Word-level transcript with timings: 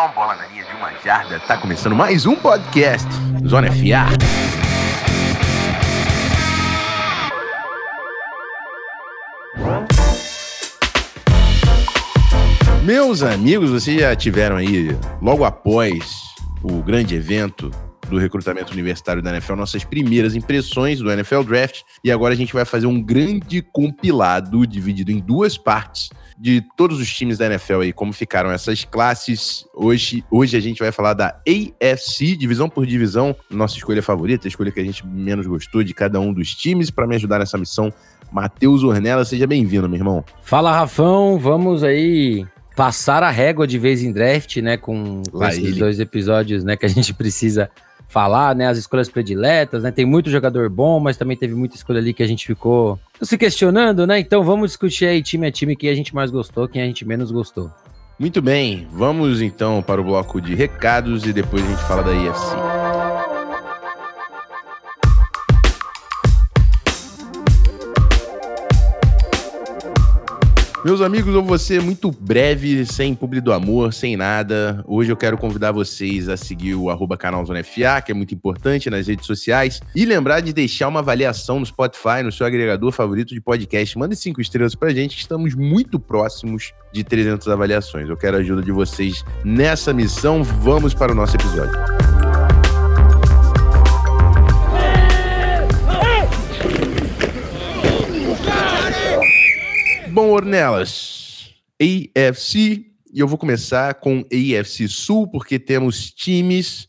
touchdown, 0.00 0.12
bola 0.14 0.34
na 0.36 0.46
linha 0.46 0.64
de 0.64 0.74
uma 0.76 0.92
jarda. 1.04 1.38
Tá 1.40 1.56
começando 1.56 1.94
mais 1.94 2.24
um 2.24 2.34
podcast 2.34 3.06
Zona 3.46 3.68
FA. 3.70 4.06
Meus 12.82 13.22
amigos, 13.22 13.70
vocês 13.70 14.00
já 14.00 14.16
tiveram 14.16 14.56
aí, 14.56 14.96
logo 15.20 15.44
após 15.44 16.30
o 16.62 16.82
grande 16.82 17.14
evento 17.14 17.70
do 18.10 18.18
recrutamento 18.18 18.72
universitário 18.72 19.22
da 19.22 19.30
NFL, 19.30 19.54
nossas 19.54 19.84
primeiras 19.84 20.34
impressões 20.34 20.98
do 20.98 21.10
NFL 21.10 21.42
Draft. 21.42 21.82
E 22.04 22.10
agora 22.10 22.34
a 22.34 22.36
gente 22.36 22.52
vai 22.52 22.64
fazer 22.64 22.86
um 22.86 23.00
grande 23.00 23.62
compilado 23.62 24.66
dividido 24.66 25.10
em 25.10 25.18
duas 25.18 25.56
partes 25.56 26.10
de 26.38 26.62
todos 26.74 26.98
os 26.98 27.12
times 27.12 27.36
da 27.36 27.46
NFL 27.46 27.80
aí, 27.80 27.92
como 27.92 28.14
ficaram 28.14 28.50
essas 28.50 28.82
classes. 28.84 29.66
Hoje, 29.74 30.24
hoje 30.30 30.56
a 30.56 30.60
gente 30.60 30.78
vai 30.78 30.90
falar 30.90 31.12
da 31.12 31.38
AFC, 31.46 32.34
divisão 32.34 32.68
por 32.68 32.86
divisão, 32.86 33.36
nossa 33.50 33.76
escolha 33.76 34.02
favorita, 34.02 34.46
a 34.46 34.48
escolha 34.48 34.72
que 34.72 34.80
a 34.80 34.84
gente 34.84 35.06
menos 35.06 35.46
gostou 35.46 35.84
de 35.84 35.92
cada 35.92 36.18
um 36.18 36.32
dos 36.32 36.54
times. 36.54 36.90
Para 36.90 37.06
me 37.06 37.14
ajudar 37.16 37.38
nessa 37.38 37.58
missão, 37.58 37.92
Matheus 38.32 38.82
Ornella, 38.82 39.24
seja 39.24 39.46
bem-vindo, 39.46 39.88
meu 39.88 39.98
irmão. 39.98 40.24
Fala, 40.42 40.72
Rafão, 40.72 41.38
vamos 41.38 41.84
aí 41.84 42.46
passar 42.74 43.22
a 43.22 43.30
régua 43.30 43.66
de 43.66 43.78
vez 43.78 44.02
em 44.02 44.10
draft, 44.10 44.56
né, 44.56 44.78
com, 44.78 45.22
com 45.30 45.44
esses 45.44 45.62
ele. 45.62 45.78
dois 45.78 46.00
episódios, 46.00 46.64
né, 46.64 46.76
que 46.76 46.86
a 46.86 46.88
gente 46.88 47.12
precisa 47.12 47.70
falar, 48.10 48.56
né, 48.56 48.66
as 48.66 48.76
escolhas 48.76 49.08
prediletas, 49.08 49.84
né? 49.84 49.90
Tem 49.90 50.04
muito 50.04 50.28
jogador 50.28 50.68
bom, 50.68 50.98
mas 50.98 51.16
também 51.16 51.36
teve 51.36 51.54
muita 51.54 51.76
escolha 51.76 52.00
ali 52.00 52.12
que 52.12 52.22
a 52.22 52.26
gente 52.26 52.44
ficou 52.44 52.98
se 53.22 53.38
questionando, 53.38 54.06
né? 54.06 54.18
Então 54.18 54.42
vamos 54.42 54.70
discutir 54.70 55.06
aí 55.06 55.22
time 55.22 55.46
a 55.46 55.52
time 55.52 55.76
quem 55.76 55.88
a 55.88 55.94
gente 55.94 56.14
mais 56.14 56.30
gostou, 56.30 56.68
quem 56.68 56.82
a 56.82 56.86
gente 56.86 57.06
menos 57.06 57.30
gostou. 57.30 57.70
Muito 58.18 58.42
bem, 58.42 58.86
vamos 58.92 59.40
então 59.40 59.80
para 59.80 60.00
o 60.00 60.04
bloco 60.04 60.40
de 60.40 60.54
recados 60.54 61.24
e 61.24 61.32
depois 61.32 61.64
a 61.64 61.68
gente 61.68 61.82
fala 61.84 62.02
da 62.02 62.12
IFC. 62.12 62.69
Meus 70.82 71.02
amigos, 71.02 71.34
eu 71.34 71.42
vou 71.42 71.58
ser 71.58 71.82
muito 71.82 72.10
breve, 72.10 72.86
sem 72.86 73.14
publi 73.14 73.42
do 73.42 73.52
amor, 73.52 73.92
sem 73.92 74.16
nada. 74.16 74.82
Hoje 74.86 75.12
eu 75.12 75.16
quero 75.16 75.36
convidar 75.36 75.72
vocês 75.72 76.26
a 76.26 76.38
seguir 76.38 76.74
o 76.74 76.88
arroba 76.88 77.18
canal 77.18 77.44
Zona 77.44 77.62
FA, 77.62 78.00
que 78.00 78.10
é 78.10 78.14
muito 78.14 78.34
importante 78.34 78.88
nas 78.88 79.06
redes 79.06 79.26
sociais. 79.26 79.82
E 79.94 80.06
lembrar 80.06 80.40
de 80.40 80.54
deixar 80.54 80.88
uma 80.88 81.00
avaliação 81.00 81.60
no 81.60 81.66
Spotify, 81.66 82.22
no 82.24 82.32
seu 82.32 82.46
agregador 82.46 82.92
favorito 82.92 83.34
de 83.34 83.42
podcast. 83.42 83.98
Mande 83.98 84.16
cinco 84.16 84.40
estrelas 84.40 84.74
pra 84.74 84.88
gente, 84.88 85.16
que 85.16 85.20
estamos 85.20 85.54
muito 85.54 86.00
próximos 86.00 86.72
de 86.94 87.04
300 87.04 87.46
avaliações. 87.48 88.08
Eu 88.08 88.16
quero 88.16 88.38
a 88.38 88.40
ajuda 88.40 88.62
de 88.62 88.72
vocês 88.72 89.22
nessa 89.44 89.92
missão. 89.92 90.42
Vamos 90.42 90.94
para 90.94 91.12
o 91.12 91.14
nosso 91.14 91.36
episódio. 91.36 92.09
Bom, 100.20 100.32
Ornelas, 100.32 101.54
AFC, 101.80 102.58
e 103.10 103.20
eu 103.20 103.26
vou 103.26 103.38
começar 103.38 103.94
com 103.94 104.22
AFC 104.30 104.86
Sul, 104.86 105.26
porque 105.26 105.58
temos 105.58 106.10
times 106.10 106.86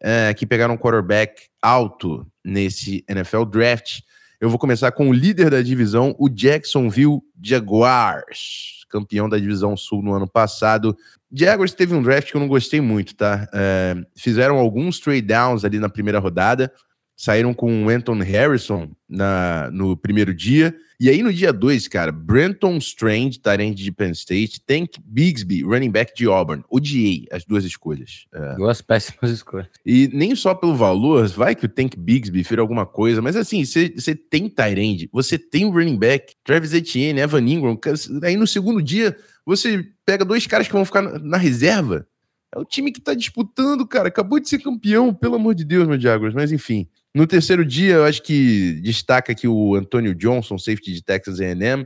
uh, 0.00 0.32
que 0.36 0.46
pegaram 0.46 0.74
um 0.74 0.78
quarterback 0.78 1.48
alto 1.60 2.24
nesse 2.44 3.04
NFL 3.08 3.46
Draft. 3.46 3.98
Eu 4.40 4.48
vou 4.48 4.60
começar 4.60 4.92
com 4.92 5.10
o 5.10 5.12
líder 5.12 5.50
da 5.50 5.60
divisão, 5.60 6.14
o 6.20 6.28
Jacksonville 6.28 7.18
Jaguars, 7.42 8.86
campeão 8.88 9.28
da 9.28 9.38
divisão 9.38 9.76
Sul 9.76 10.00
no 10.00 10.14
ano 10.14 10.28
passado. 10.28 10.96
Jaguars 11.32 11.74
teve 11.74 11.96
um 11.96 12.02
draft 12.02 12.30
que 12.30 12.36
eu 12.36 12.40
não 12.40 12.46
gostei 12.46 12.80
muito, 12.80 13.16
tá? 13.16 13.48
Uh, 13.52 14.06
fizeram 14.16 14.56
alguns 14.56 15.00
trade 15.00 15.22
downs 15.22 15.64
ali 15.64 15.80
na 15.80 15.88
primeira 15.88 16.20
rodada, 16.20 16.72
saíram 17.18 17.52
com 17.52 17.84
o 17.84 17.88
Anton 17.88 18.20
Harrison 18.20 18.88
na, 19.08 19.68
no 19.72 19.96
primeiro 19.96 20.32
dia. 20.32 20.72
E 21.00 21.08
aí 21.08 21.20
no 21.20 21.32
dia 21.32 21.52
2, 21.52 21.88
cara, 21.88 22.12
Brenton 22.12 22.76
Strange, 22.78 23.40
Tyrande 23.40 23.82
de 23.82 23.90
Penn 23.90 24.12
State, 24.12 24.60
Tank 24.64 24.98
Bigsby, 25.04 25.62
running 25.62 25.90
back 25.90 26.12
de 26.14 26.26
Auburn. 26.26 26.62
Odiei 26.70 27.26
as 27.32 27.44
duas 27.44 27.64
escolhas. 27.64 28.26
É. 28.32 28.54
Duas 28.54 28.80
péssimas 28.80 29.30
escolhas. 29.32 29.68
E 29.84 30.08
nem 30.12 30.34
só 30.36 30.54
pelo 30.54 30.76
valor, 30.76 31.26
vai 31.28 31.56
que 31.56 31.66
o 31.66 31.68
Tank 31.68 31.96
Bigsby 31.96 32.44
fez 32.44 32.58
alguma 32.58 32.86
coisa, 32.86 33.20
mas 33.20 33.34
assim, 33.34 33.64
você 33.64 34.14
tem 34.14 34.48
Tyrande, 34.48 35.08
você 35.12 35.36
tem 35.36 35.64
o 35.64 35.70
running 35.70 35.98
back, 35.98 36.34
Travis 36.44 36.72
Etienne, 36.72 37.20
Evan 37.20 37.48
Ingram, 37.48 37.78
aí 38.22 38.36
no 38.36 38.46
segundo 38.46 38.80
dia 38.80 39.16
você 39.44 39.84
pega 40.06 40.24
dois 40.24 40.46
caras 40.46 40.68
que 40.68 40.72
vão 40.72 40.84
ficar 40.84 41.02
na, 41.02 41.18
na 41.18 41.36
reserva. 41.36 42.06
É 42.54 42.58
o 42.58 42.64
time 42.64 42.90
que 42.90 43.00
tá 43.00 43.12
disputando, 43.12 43.86
cara. 43.86 44.08
Acabou 44.08 44.40
de 44.40 44.48
ser 44.48 44.58
campeão, 44.58 45.12
pelo 45.12 45.34
amor 45.34 45.54
de 45.54 45.64
Deus, 45.64 45.86
meu 45.86 46.00
Jaguars. 46.00 46.34
Mas 46.34 46.50
enfim, 46.50 46.88
no 47.18 47.26
terceiro 47.26 47.64
dia, 47.64 47.94
eu 47.94 48.04
acho 48.04 48.22
que 48.22 48.80
destaca 48.80 49.32
aqui 49.32 49.48
o 49.48 49.74
Antonio 49.74 50.14
Johnson, 50.14 50.56
safety 50.56 50.92
de 50.92 51.02
Texas 51.02 51.40
A&M, 51.40 51.84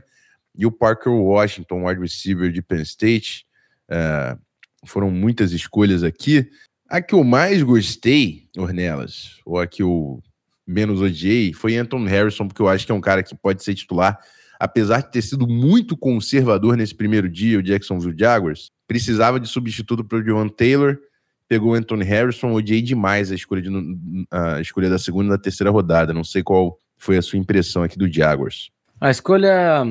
e 0.55 0.63
o 0.63 0.71
Parker 0.71 1.11
Washington, 1.11 1.87
wide 1.87 1.99
receiver 1.99 2.51
de 2.51 2.61
Penn 2.61 2.83
State. 2.83 3.43
Uh, 3.89 4.39
foram 4.85 5.09
muitas 5.09 5.51
escolhas 5.51 6.03
aqui. 6.03 6.47
A 6.87 7.01
que 7.01 7.15
eu 7.15 7.23
mais 7.23 7.63
gostei, 7.63 8.47
Ornelas, 8.55 9.39
ou 9.43 9.59
a 9.59 9.65
que 9.65 9.81
eu 9.81 10.21
menos 10.67 11.01
odiei, 11.01 11.51
foi 11.51 11.77
Anton 11.77 12.05
Harrison, 12.05 12.47
porque 12.47 12.61
eu 12.61 12.69
acho 12.69 12.85
que 12.85 12.91
é 12.91 12.95
um 12.95 13.01
cara 13.01 13.23
que 13.23 13.35
pode 13.35 13.63
ser 13.63 13.73
titular, 13.73 14.19
apesar 14.59 15.01
de 15.01 15.11
ter 15.11 15.23
sido 15.23 15.47
muito 15.47 15.97
conservador 15.97 16.77
nesse 16.77 16.93
primeiro 16.93 17.27
dia, 17.27 17.57
o 17.57 17.63
Jacksonville 17.63 18.15
Jaguars, 18.15 18.69
precisava 18.87 19.39
de 19.39 19.49
substituto 19.49 20.03
para 20.03 20.19
o 20.19 20.23
John 20.23 20.47
Taylor, 20.47 20.99
pegou 21.47 21.71
o 21.71 21.75
Anthony 21.75 22.03
Harrison, 22.03 22.53
odiei 22.53 22.81
demais 22.81 23.31
a 23.31 23.35
escolha, 23.35 23.61
de, 23.61 23.69
a 24.31 24.61
escolha 24.61 24.89
da 24.89 24.97
segunda 24.97 25.27
e 25.27 25.37
da 25.37 25.37
terceira 25.37 25.71
rodada. 25.71 26.13
Não 26.13 26.23
sei 26.23 26.43
qual 26.43 26.77
foi 26.97 27.17
a 27.17 27.21
sua 27.21 27.39
impressão 27.39 27.83
aqui 27.83 27.97
do 27.97 28.11
Jaguars. 28.11 28.71
A 28.99 29.11
escolha, 29.11 29.85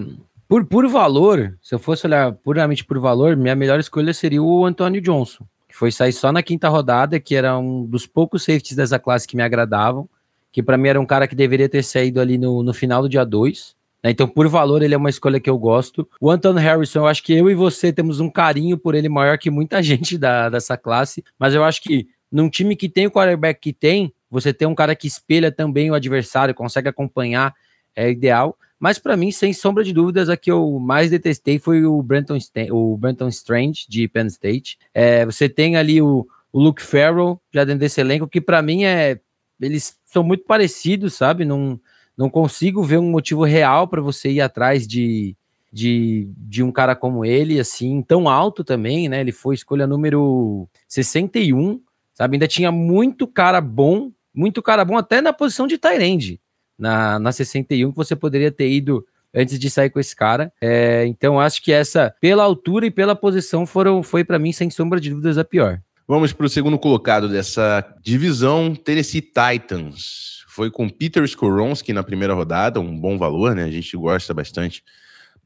por, 0.48 0.64
por 0.64 0.88
valor, 0.88 1.56
se 1.60 1.74
eu 1.74 1.78
fosse 1.78 2.06
olhar 2.06 2.32
puramente 2.32 2.84
por 2.84 2.98
valor, 2.98 3.36
minha 3.36 3.54
melhor 3.54 3.78
escolha 3.78 4.14
seria 4.14 4.42
o 4.42 4.64
Antonio 4.64 5.00
Johnson, 5.00 5.44
que 5.68 5.76
foi 5.76 5.92
sair 5.92 6.12
só 6.12 6.32
na 6.32 6.42
quinta 6.42 6.68
rodada, 6.68 7.20
que 7.20 7.34
era 7.34 7.58
um 7.58 7.84
dos 7.84 8.06
poucos 8.06 8.42
safeties 8.42 8.76
dessa 8.76 8.98
classe 8.98 9.28
que 9.28 9.36
me 9.36 9.42
agradavam, 9.42 10.08
que 10.50 10.62
para 10.62 10.78
mim 10.78 10.88
era 10.88 11.00
um 11.00 11.06
cara 11.06 11.28
que 11.28 11.34
deveria 11.34 11.68
ter 11.68 11.82
saído 11.82 12.20
ali 12.20 12.38
no, 12.38 12.62
no 12.62 12.72
final 12.72 13.02
do 13.02 13.08
dia 13.08 13.24
2. 13.24 13.76
Né? 14.02 14.10
Então, 14.10 14.26
por 14.26 14.48
valor, 14.48 14.82
ele 14.82 14.94
é 14.94 14.96
uma 14.96 15.10
escolha 15.10 15.38
que 15.38 15.48
eu 15.48 15.58
gosto. 15.58 16.08
O 16.20 16.30
Anton 16.30 16.54
Harrison, 16.54 17.00
eu 17.00 17.06
acho 17.06 17.22
que 17.22 17.32
eu 17.32 17.50
e 17.50 17.54
você 17.54 17.92
temos 17.92 18.20
um 18.20 18.30
carinho 18.30 18.76
por 18.76 18.94
ele 18.94 19.08
maior 19.08 19.38
que 19.38 19.50
muita 19.50 19.80
gente 19.82 20.18
da, 20.18 20.48
dessa 20.48 20.76
classe, 20.76 21.24
mas 21.38 21.54
eu 21.54 21.64
acho 21.64 21.82
que 21.82 22.08
num 22.30 22.48
time 22.48 22.74
que 22.74 22.88
tem 22.88 23.06
o 23.06 23.10
quarterback 23.10 23.60
que 23.60 23.72
tem, 23.72 24.12
você 24.30 24.52
tem 24.54 24.66
um 24.66 24.74
cara 24.74 24.96
que 24.96 25.06
espelha 25.06 25.52
também 25.52 25.90
o 25.90 25.94
adversário, 25.94 26.54
consegue 26.54 26.88
acompanhar, 26.88 27.54
é 27.94 28.10
ideal. 28.10 28.56
Mas 28.80 28.98
para 28.98 29.16
mim, 29.16 29.30
sem 29.30 29.52
sombra 29.52 29.84
de 29.84 29.92
dúvidas, 29.92 30.28
a 30.28 30.36
que 30.36 30.50
eu 30.50 30.78
mais 30.80 31.10
detestei 31.10 31.58
foi 31.58 31.84
o 31.84 32.02
Brenton, 32.02 32.38
o 32.72 32.96
Brenton 32.96 33.28
Strange, 33.28 33.86
de 33.88 34.08
Penn 34.08 34.26
State. 34.26 34.78
É, 34.92 35.24
você 35.24 35.48
tem 35.48 35.76
ali 35.76 36.02
o, 36.02 36.26
o 36.50 36.60
Luke 36.60 36.82
Farrell, 36.82 37.40
já 37.52 37.64
dentro 37.64 37.80
desse 37.80 38.00
elenco, 38.00 38.26
que 38.26 38.40
para 38.40 38.60
mim 38.62 38.84
é. 38.84 39.20
Eles 39.60 39.96
são 40.04 40.24
muito 40.24 40.44
parecidos, 40.44 41.14
sabe? 41.14 41.44
Não, 41.44 41.78
não 42.16 42.28
consigo 42.28 42.82
ver 42.82 42.98
um 42.98 43.10
motivo 43.10 43.44
real 43.44 43.88
para 43.88 44.00
você 44.00 44.30
ir 44.30 44.40
atrás 44.40 44.86
de, 44.86 45.36
de, 45.72 46.28
de 46.36 46.62
um 46.62 46.70
cara 46.70 46.94
como 46.94 47.24
ele, 47.24 47.58
assim, 47.58 48.02
tão 48.02 48.28
alto 48.28 48.62
também, 48.62 49.08
né? 49.08 49.20
Ele 49.20 49.32
foi 49.32 49.54
escolha 49.54 49.86
número 49.86 50.68
61, 50.86 51.80
sabe? 52.12 52.36
Ainda 52.36 52.46
tinha 52.46 52.70
muito 52.70 53.26
cara 53.26 53.60
bom, 53.60 54.10
muito 54.34 54.62
cara 54.62 54.84
bom 54.84 54.96
até 54.96 55.20
na 55.20 55.32
posição 55.32 55.66
de 55.66 55.78
Tyrande, 55.78 56.40
na, 56.78 57.18
na 57.18 57.32
61, 57.32 57.90
que 57.90 57.96
você 57.96 58.14
poderia 58.14 58.52
ter 58.52 58.70
ido 58.70 59.06
antes 59.34 59.58
de 59.58 59.70
sair 59.70 59.88
com 59.88 59.98
esse 59.98 60.14
cara. 60.14 60.52
É, 60.60 61.06
então, 61.06 61.40
acho 61.40 61.62
que 61.62 61.72
essa, 61.72 62.14
pela 62.20 62.42
altura 62.42 62.86
e 62.86 62.90
pela 62.90 63.16
posição, 63.16 63.64
foram, 63.64 64.02
foi 64.02 64.22
para 64.22 64.38
mim, 64.38 64.52
sem 64.52 64.68
sombra 64.68 65.00
de 65.00 65.08
dúvidas, 65.08 65.38
a 65.38 65.44
pior. 65.44 65.80
Vamos 66.06 66.32
para 66.34 66.44
o 66.44 66.50
segundo 66.50 66.78
colocado 66.78 67.28
dessa 67.28 67.82
divisão, 68.02 68.74
Tennessee 68.74 69.22
Titans 69.22 70.41
foi 70.52 70.70
com 70.70 70.86
Peter 70.86 71.24
Skoronski 71.24 71.94
na 71.94 72.02
primeira 72.02 72.34
rodada, 72.34 72.78
um 72.78 72.98
bom 72.98 73.16
valor, 73.16 73.54
né? 73.54 73.64
A 73.64 73.70
gente 73.70 73.96
gosta 73.96 74.34
bastante 74.34 74.84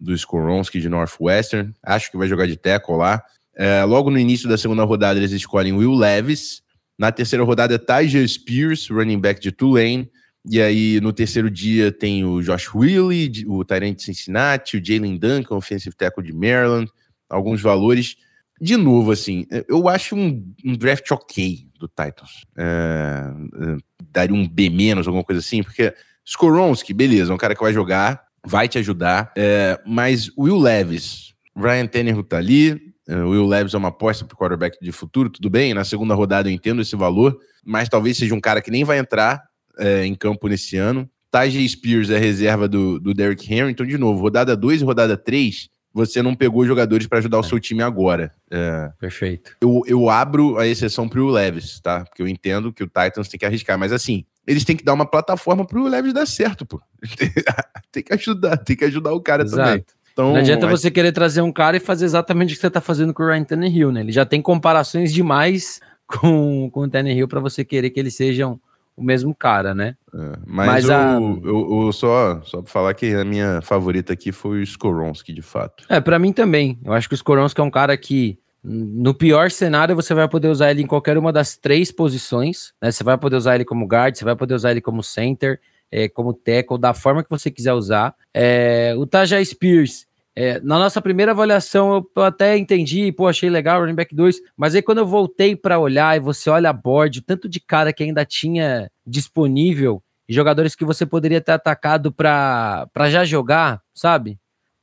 do 0.01 0.13
Skoronski 0.13 0.81
de 0.81 0.89
Northwestern. 0.89 1.73
Acho 1.81 2.11
que 2.11 2.17
vai 2.17 2.27
jogar 2.27 2.47
de 2.47 2.57
tackle 2.57 2.97
lá. 2.97 3.23
É, 3.55 3.85
logo 3.85 4.11
no 4.11 4.19
início 4.19 4.49
da 4.49 4.59
segunda 4.59 4.83
rodada, 4.83 5.19
eles 5.19 5.31
escolhem 5.31 5.73
Will 5.75 5.95
Levis. 5.95 6.61
Na 6.99 7.13
terceira 7.13 7.45
rodada, 7.45 7.79
Tyger 7.79 8.29
Spears, 8.29 8.89
running 8.89 9.21
back 9.21 9.41
de 9.41 9.53
Tulane. 9.53 10.11
E 10.45 10.61
aí, 10.61 11.01
no 11.01 11.13
terceiro 11.13 11.49
dia, 11.49 11.93
tem 11.93 12.25
o 12.25 12.43
Josh 12.43 12.75
Willie, 12.75 13.45
o 13.47 13.65
Tyrant 13.65 13.95
de 13.95 14.03
Cincinnati, 14.03 14.77
o 14.77 14.85
Jalen 14.85 15.17
Duncan, 15.19 15.55
offensive 15.55 15.95
tackle 15.95 16.25
de 16.25 16.33
Maryland. 16.33 16.91
Alguns 17.31 17.63
valores. 17.63 18.17
De 18.61 18.77
novo, 18.77 19.13
assim, 19.13 19.47
eu 19.69 19.89
acho 19.89 20.17
um, 20.17 20.53
um 20.65 20.77
draft 20.77 21.09
ok 21.13 21.66
do 21.79 21.89
Titans. 21.89 22.45
É, 22.57 22.63
é 22.63 23.77
daria 24.11 24.35
um 24.35 24.49
B 24.49 24.71
menos, 24.71 25.07
alguma 25.07 25.25
coisa 25.25 25.41
assim, 25.41 25.63
porque 25.63 25.95
Skoronski, 26.25 26.93
beleza, 26.93 27.33
é 27.33 27.35
um 27.35 27.39
cara 27.39 27.55
que 27.55 27.63
vai 27.63 27.73
jogar, 27.73 28.25
vai 28.45 28.69
te 28.69 28.79
ajudar, 28.79 29.33
é, 29.37 29.81
mas 29.87 30.31
Will 30.37 30.59
Levis, 30.59 31.35
Ryan 31.57 31.87
Tannehill 31.87 32.25
tá 32.25 32.39
ali, 32.39 32.95
é, 33.09 33.17
o 33.17 33.31
Will 33.31 33.47
Levis 33.47 33.75
é 33.75 33.79
uma 33.79 33.89
aposta 33.89 34.25
para 34.25 34.35
o 34.35 34.39
quarterback 34.39 34.79
de 34.83 34.91
futuro, 34.91 35.31
tudo 35.31 35.49
bem. 35.49 35.73
Na 35.73 35.85
segunda 35.85 36.15
rodada 36.15 36.49
eu 36.49 36.53
entendo 36.53 36.83
esse 36.83 36.97
valor, 36.97 37.39
mas 37.65 37.89
talvez 37.89 38.17
seja 38.17 38.35
um 38.35 38.41
cara 38.41 38.61
que 38.61 38.71
nem 38.71 38.85
vai 38.85 38.99
entrar 38.99 39.43
é, 39.79 40.05
em 40.05 40.15
campo 40.15 40.49
nesse 40.49 40.77
ano. 40.77 41.09
Tajay 41.31 41.69
Spears 41.69 42.11
é 42.11 42.19
reserva 42.19 42.67
do, 42.67 42.99
do 42.99 43.15
Derrick 43.15 43.53
Henry. 43.53 43.71
Então, 43.71 43.87
de 43.87 43.97
novo, 43.97 44.21
rodada 44.21 44.57
2 44.57 44.81
e 44.81 44.85
rodada 44.85 45.17
3, 45.17 45.69
você 45.97 46.21
não 46.21 46.35
pegou 46.35 46.67
jogadores 46.67 47.07
para 47.07 47.19
ajudar 47.19 47.39
o 47.39 47.41
é. 47.41 47.43
seu 47.43 47.59
time 47.59 47.83
agora. 47.83 48.31
É, 48.51 48.91
Perfeito. 49.01 49.57
Eu, 49.63 49.81
eu 49.87 50.11
abro 50.11 50.59
a 50.59 50.67
exceção 50.67 51.09
para 51.09 51.23
o 51.23 51.31
Levis, 51.31 51.81
tá? 51.81 52.05
Porque 52.05 52.21
eu 52.21 52.29
entendo 52.29 52.71
que 52.71 52.85
o 52.85 52.87
Titans 52.87 53.29
tem 53.29 53.39
que 53.39 53.47
arriscar, 53.47 53.79
mas 53.79 53.93
assim, 53.93 54.23
eles 54.47 54.63
têm 54.63 54.77
que 54.77 54.85
dar 54.85 54.93
uma 54.93 55.07
plataforma 55.07 55.67
para 55.67 55.79
o 55.79 55.89
Levis 55.89 56.13
dar 56.13 56.27
certo, 56.27 56.67
pô. 56.67 56.83
tem 57.91 58.03
que 58.03 58.13
ajudar, 58.13 58.59
tem 58.59 58.77
que 58.77 58.85
ajudar 58.85 59.15
o 59.15 59.21
cara 59.23 59.43
Exato. 59.43 59.63
também. 59.63 59.85
Então, 60.13 60.33
não 60.33 60.37
adianta 60.37 60.67
você 60.67 60.91
querer 60.91 61.13
trazer 61.13 61.41
um 61.41 61.53
cara 61.53 61.79
e 61.79 61.81
fazer 61.81 62.05
exatamente 62.05 62.53
o 62.53 62.57
que 62.57 62.61
você 62.61 62.67
está 62.67 62.81
fazendo 62.81 63.15
com 63.15 63.23
o 63.23 63.27
Ryan 63.27 63.45
Tannehill, 63.45 63.91
né? 63.91 64.01
Ele 64.01 64.13
já 64.13 64.27
tem 64.27 64.43
comparações 64.43 65.13
demais 65.13 65.81
com, 66.07 66.69
com 66.71 66.81
o 66.81 66.89
Tannehill 66.89 67.27
para 67.27 67.41
você 67.41 67.65
querer 67.65 67.89
que 67.89 67.99
eles 67.99 68.15
sejam 68.15 68.61
o 68.97 69.03
mesmo 69.03 69.35
cara, 69.35 69.75
né? 69.75 69.95
É, 70.15 70.33
mas, 70.47 70.67
mas 70.67 70.85
eu, 70.89 70.95
a... 70.95 71.13
eu, 71.45 71.83
eu, 71.87 71.93
só, 71.93 72.41
só 72.43 72.63
pra 72.63 72.71
falar 72.71 72.95
que 72.95 73.15
a 73.15 73.25
minha 73.25 73.61
favorita 73.61 74.13
aqui 74.13 74.33
foi 74.33 74.61
o 74.61 74.63
Skoronski, 74.63 75.33
de 75.33 75.43
fato. 75.43 75.85
É, 75.89 76.01
para 76.01 76.19
mim 76.19 76.33
também. 76.33 76.79
Eu 76.83 76.93
acho 76.93 77.09
que 77.09 77.15
o 77.15 77.17
Skoronski 77.17 77.61
é 77.61 77.65
um 77.65 77.71
cara 77.71 77.97
que, 77.97 78.39
no 78.65 79.13
pior 79.13 79.51
cenário, 79.51 79.95
você 79.95 80.15
vai 80.15 80.27
poder 80.29 80.49
usar 80.49 80.71
ele 80.71 80.83
em 80.83 80.87
qualquer 80.87 81.19
uma 81.19 81.33
das 81.33 81.57
três 81.57 81.93
posições. 81.93 82.73
Né? 82.81 82.91
Você 82.91 83.05
vai 83.05 83.19
poder 83.19 83.37
usar 83.37 83.55
ele 83.55 83.65
como 83.65 83.87
guard, 83.87 84.17
você 84.17 84.25
vai 84.25 84.35
poder 84.35 84.55
usar 84.55 84.71
ele 84.71 84.81
como 84.81 85.03
center, 85.03 85.61
é, 85.93 86.09
como 86.09 86.33
tackle, 86.33 86.79
da 86.79 86.95
forma 86.95 87.23
que 87.23 87.31
você 87.31 87.51
quiser 87.51 87.75
usar. 87.75 88.15
É, 88.33 88.95
o 88.97 89.07
Tajay 89.07 89.45
Spears, 89.45 90.07
é, 90.39 90.61
na 90.61 90.79
nossa 90.79 91.01
primeira 91.01 91.33
avaliação, 91.33 92.07
eu 92.15 92.23
até 92.23 92.59
entendi, 92.59 93.11
pô, 93.11 93.27
achei 93.27 93.49
legal, 93.49 93.81
running 93.81 93.95
back 93.95 94.15
2, 94.15 94.43
mas 94.55 94.75
aí 94.75 94.83
quando 94.83 94.99
eu 94.99 95.07
voltei 95.07 95.57
para 95.57 95.79
olhar 95.79 96.15
e 96.15 96.21
você 96.21 96.51
olha 96.51 96.69
a 96.69 96.75
board, 96.75 97.21
o 97.21 97.23
tanto 97.23 97.49
de 97.49 97.59
cara 97.59 97.91
que 97.91 98.05
ainda 98.05 98.23
tinha 98.23 98.91
disponível, 99.07 100.03
jogadores 100.29 100.75
que 100.75 100.85
você 100.85 101.07
poderia 101.07 101.41
ter 101.41 101.53
atacado 101.53 102.13
para 102.13 102.87
já 103.09 103.25
jogar, 103.25 103.81
sabe? 103.95 104.39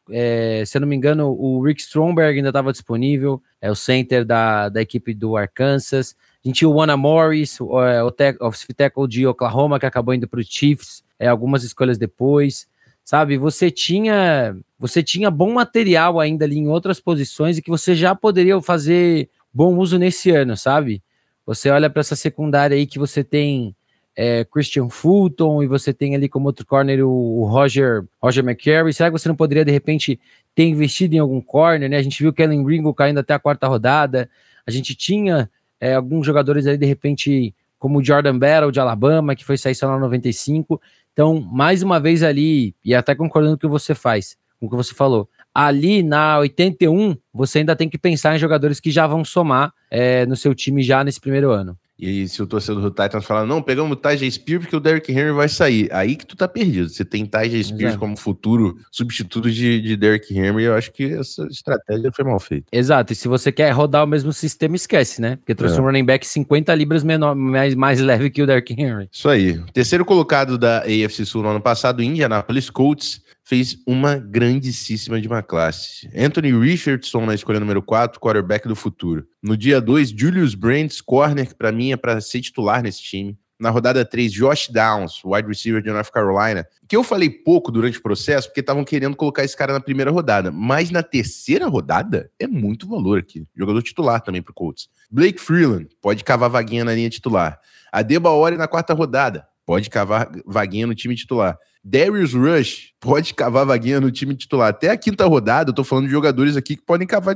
É, 0.10 0.64
se 0.66 0.76
eu 0.76 0.82
não 0.82 0.88
me 0.88 0.96
engano, 0.96 1.30
o 1.30 1.64
Rick 1.64 1.82
Stromberg 1.82 2.36
ainda 2.36 2.50
estava 2.50 2.72
disponível, 2.72 3.40
é 3.62 3.70
o 3.70 3.76
center 3.76 4.26
da, 4.26 4.70
da 4.70 4.82
equipe 4.82 5.14
do 5.14 5.38
Arkansas. 5.38 6.16
A 6.44 6.48
gente 6.48 6.58
tinha 6.58 6.70
o 6.70 6.74
Wanna 6.74 6.98
Morris, 6.98 7.62
o, 7.62 7.80
é, 7.80 8.04
o 8.04 8.12
offensive 8.42 8.74
tackle 8.74 9.08
de 9.08 9.28
Oklahoma, 9.28 9.80
que 9.80 9.86
acabou 9.86 10.16
indo 10.16 10.28
para 10.28 10.40
o 10.40 10.44
Chiefs, 10.44 11.04
é, 11.20 11.28
algumas 11.28 11.64
escolhas 11.64 12.00
depois 12.00 12.68
sabe? 13.04 13.38
Você 13.38 13.70
tinha, 13.70 14.56
você 14.80 15.04
tinha 15.04 15.30
bom 15.30 15.52
material 15.54 16.20
ainda 16.20 16.46
ali 16.46 16.58
em 16.58 16.68
outras 16.68 17.00
posições 17.00 17.58
e 17.58 17.62
que 17.62 17.70
você 17.70 17.96
já 17.96 18.16
poderia 18.16 18.60
fazer 18.62 19.30
bom 19.54 19.78
uso 19.78 19.98
nesse 19.98 20.32
ano, 20.32 20.56
sabe? 20.58 21.04
Você 21.46 21.70
olha 21.70 21.90
para 21.90 22.00
essa 22.00 22.16
secundária 22.16 22.76
aí 22.76 22.88
que 22.88 22.98
você 22.98 23.24
tem 23.24 23.76
é, 24.16 24.46
Christian 24.46 24.90
Fulton 24.90 25.64
e 25.64 25.68
você 25.68 25.94
tem 25.94 26.16
ali 26.16 26.30
como 26.30 26.48
outro 26.48 26.66
corner 26.66 27.06
o, 27.06 27.42
o 27.42 27.46
Roger 27.46 28.04
Roger 28.22 28.44
McCary. 28.44 28.94
Será 28.94 29.10
que 29.12 29.18
você 29.18 29.28
não 29.28 29.36
poderia 29.36 29.66
de 29.66 29.72
repente 29.72 30.20
ter 30.56 30.66
investido 30.66 31.16
em 31.16 31.20
algum 31.20 31.42
corner? 31.42 31.90
Né? 31.90 31.98
A 31.98 32.02
gente 32.02 32.22
viu 32.22 32.30
o 32.30 32.34
Kellen 32.34 32.66
Ringo 32.66 32.94
caindo 32.94 33.20
até 33.20 33.34
a 33.34 33.40
quarta 33.40 33.68
rodada. 33.68 34.30
A 34.66 34.72
gente 34.72 34.96
tinha 34.96 35.50
é, 35.80 35.96
alguns 35.96 36.26
jogadores 36.26 36.66
ali 36.66 36.78
de 36.78 36.86
repente 36.86 37.54
como 37.78 38.00
o 38.00 38.04
Jordan 38.04 38.40
Battle 38.40 38.72
de 38.72 38.80
Alabama 38.80 39.36
que 39.36 39.44
foi 39.44 39.58
sair 39.58 39.76
só 39.76 39.88
na 39.88 40.00
95. 40.00 40.80
Então, 41.14 41.40
mais 41.40 41.84
uma 41.84 42.00
vez 42.00 42.24
ali, 42.24 42.76
e 42.84 42.94
até 42.94 43.14
concordando 43.16 43.54
com 43.54 43.68
o 43.68 43.70
que 43.70 43.72
você 43.72 43.94
faz, 43.94 44.36
com 44.60 44.66
o 44.66 44.70
que 44.70 44.76
você 44.76 44.94
falou, 44.94 45.30
ali 45.54 46.02
na 46.02 46.40
81, 46.40 47.16
você 47.32 47.60
ainda 47.60 47.76
tem 47.76 47.88
que 47.88 47.98
pensar 47.98 48.36
em 48.36 48.40
jogadores 48.40 48.80
que 48.80 48.90
já 48.90 49.06
vão 49.06 49.24
somar 49.24 49.72
é, 49.92 50.26
no 50.26 50.36
seu 50.36 50.56
time 50.56 50.82
já 50.82 51.04
nesse 51.04 51.22
primeiro 51.22 51.52
ano. 51.52 51.78
E 51.98 52.28
se 52.28 52.42
o 52.42 52.48
torcedor 52.48 52.82
do 52.82 52.90
Titans 52.90 53.24
falar, 53.24 53.46
não, 53.46 53.62
pegamos 53.62 53.92
o 53.92 53.96
Tajay 53.96 54.30
Spears 54.30 54.64
porque 54.64 54.76
o 54.76 54.80
Derrick 54.80 55.12
Henry 55.12 55.32
vai 55.32 55.48
sair. 55.48 55.90
Aí 55.92 56.16
que 56.16 56.26
tu 56.26 56.36
tá 56.36 56.48
perdido. 56.48 56.90
Você 56.90 57.06
tem 57.06 57.26
Tajay 57.26 57.64
Spears 57.64 57.84
Exato. 57.84 58.00
como 58.00 58.18
futuro 58.18 58.78
substituto 58.92 59.50
de, 59.52 59.80
de 59.80 59.96
Derrick 59.96 60.36
Henry, 60.38 60.64
eu 60.64 60.76
acho 60.76 60.92
que 60.92 61.14
essa 61.14 61.46
estratégia 61.48 62.12
foi 62.12 62.26
mal 62.26 62.40
feita. 62.40 62.66
Exato. 62.72 63.14
E 63.14 63.16
se 63.16 63.28
você 63.28 63.52
quer 63.52 63.72
rodar 63.72 64.04
o 64.04 64.08
mesmo 64.08 64.34
sistema, 64.34 64.76
esquece, 64.76 65.22
né? 65.22 65.36
Porque 65.38 65.54
trouxe 65.54 65.78
é. 65.78 65.82
um 65.82 65.86
running 65.86 66.06
back 66.06 66.26
50 66.26 66.74
libras 66.76 67.04
menor, 67.04 67.36
mais, 67.36 67.76
mais 67.76 68.00
leve 68.00 68.30
que 68.30 68.42
o 68.42 68.48
Derrick 68.48 68.74
Henry. 68.74 69.08
Isso 69.12 69.30
aí. 69.30 69.62
Terceiro 69.72 70.04
colocado 70.04 70.58
da 70.58 70.80
AFC 70.80 71.26
Sul 71.26 71.44
no 71.44 71.50
ano 71.50 71.62
passado, 71.62 72.02
Indianapolis 72.02 72.70
Colts 72.70 73.22
fez 73.44 73.78
uma 73.86 74.18
grandíssima 74.18 75.20
de 75.20 75.28
uma 75.28 75.44
classe. 75.44 76.10
Anthony 76.16 76.52
Richardson 76.58 77.26
na 77.26 77.36
escolha 77.36 77.60
número 77.60 77.82
4, 77.82 78.20
quarterback 78.20 78.68
do 78.68 78.76
futuro. 78.76 79.28
No 79.42 79.58
dia 79.58 79.82
2, 79.82 80.12
Julius 80.12 80.56
Brands, 80.56 81.02
corner, 81.02 81.48
que 81.48 81.56
para 81.56 81.72
mim 81.72 81.92
é 81.92 81.98
para 81.98 82.22
ser 82.22 82.42
titular 82.42 82.82
nesse 82.82 83.02
time. 83.02 83.38
Na 83.60 83.70
rodada 83.70 84.04
3, 84.04 84.32
Josh 84.32 84.68
Downs, 84.70 85.22
wide 85.24 85.48
receiver 85.48 85.82
de 85.82 85.90
North 85.90 86.10
Carolina, 86.10 86.66
que 86.88 86.96
eu 86.96 87.04
falei 87.04 87.30
pouco 87.30 87.72
durante 87.72 87.98
o 87.98 88.02
processo, 88.02 88.48
porque 88.48 88.60
estavam 88.60 88.84
querendo 88.84 89.16
colocar 89.16 89.44
esse 89.44 89.56
cara 89.56 89.72
na 89.72 89.80
primeira 89.80 90.12
rodada. 90.12 90.52
Mas 90.52 90.90
na 90.90 91.04
terceira 91.04 91.68
rodada, 91.68 92.30
é 92.40 92.48
muito 92.48 92.88
valor 92.88 93.20
aqui. 93.20 93.46
Jogador 93.56 93.82
titular 93.82 94.22
também 94.22 94.42
pro 94.42 94.54
Colts. 94.54 94.90
Blake 95.10 95.40
Freeland, 95.40 95.88
pode 96.02 96.24
cavar 96.24 96.50
vaguinha 96.50 96.84
na 96.84 96.94
linha 96.94 97.10
titular. 97.10 97.60
Adeba 97.92 98.32
Ori 98.32 98.58
na 98.58 98.68
quarta 98.68 98.94
rodada, 98.94 99.46
pode 99.66 99.90
cavar 99.90 100.30
vaguinha 100.46 100.88
no 100.88 100.96
time 100.96 101.16
titular. 101.16 101.58
Darius 101.84 102.34
Rush 102.34 102.94
pode 103.00 103.34
cavar 103.34 103.66
vaguinha 103.66 104.00
no 104.00 104.10
time 104.10 104.34
titular. 104.36 104.70
Até 104.70 104.90
a 104.90 104.98
quinta 104.98 105.26
rodada, 105.26 105.72
eu 105.72 105.74
tô 105.74 105.84
falando 105.84 106.06
de 106.06 106.12
jogadores 106.12 106.56
aqui 106.56 106.78
que 106.78 106.86
podem 106.86 107.06
cavar 107.06 107.36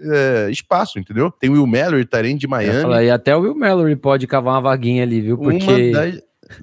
é, 0.00 0.48
espaço, 0.50 0.98
entendeu? 0.98 1.30
Tem 1.30 1.50
o 1.50 1.52
Will 1.52 1.66
Mallory, 1.66 2.06
Tarém 2.06 2.36
de 2.36 2.46
Miami. 2.46 3.04
e 3.04 3.10
até 3.10 3.36
o 3.36 3.40
Will 3.40 3.54
Mallory 3.54 3.96
pode 3.96 4.26
cavar 4.26 4.54
uma 4.54 4.62
vaguinha 4.62 5.02
ali, 5.02 5.20
viu? 5.20 5.36
Porque. 5.36 5.92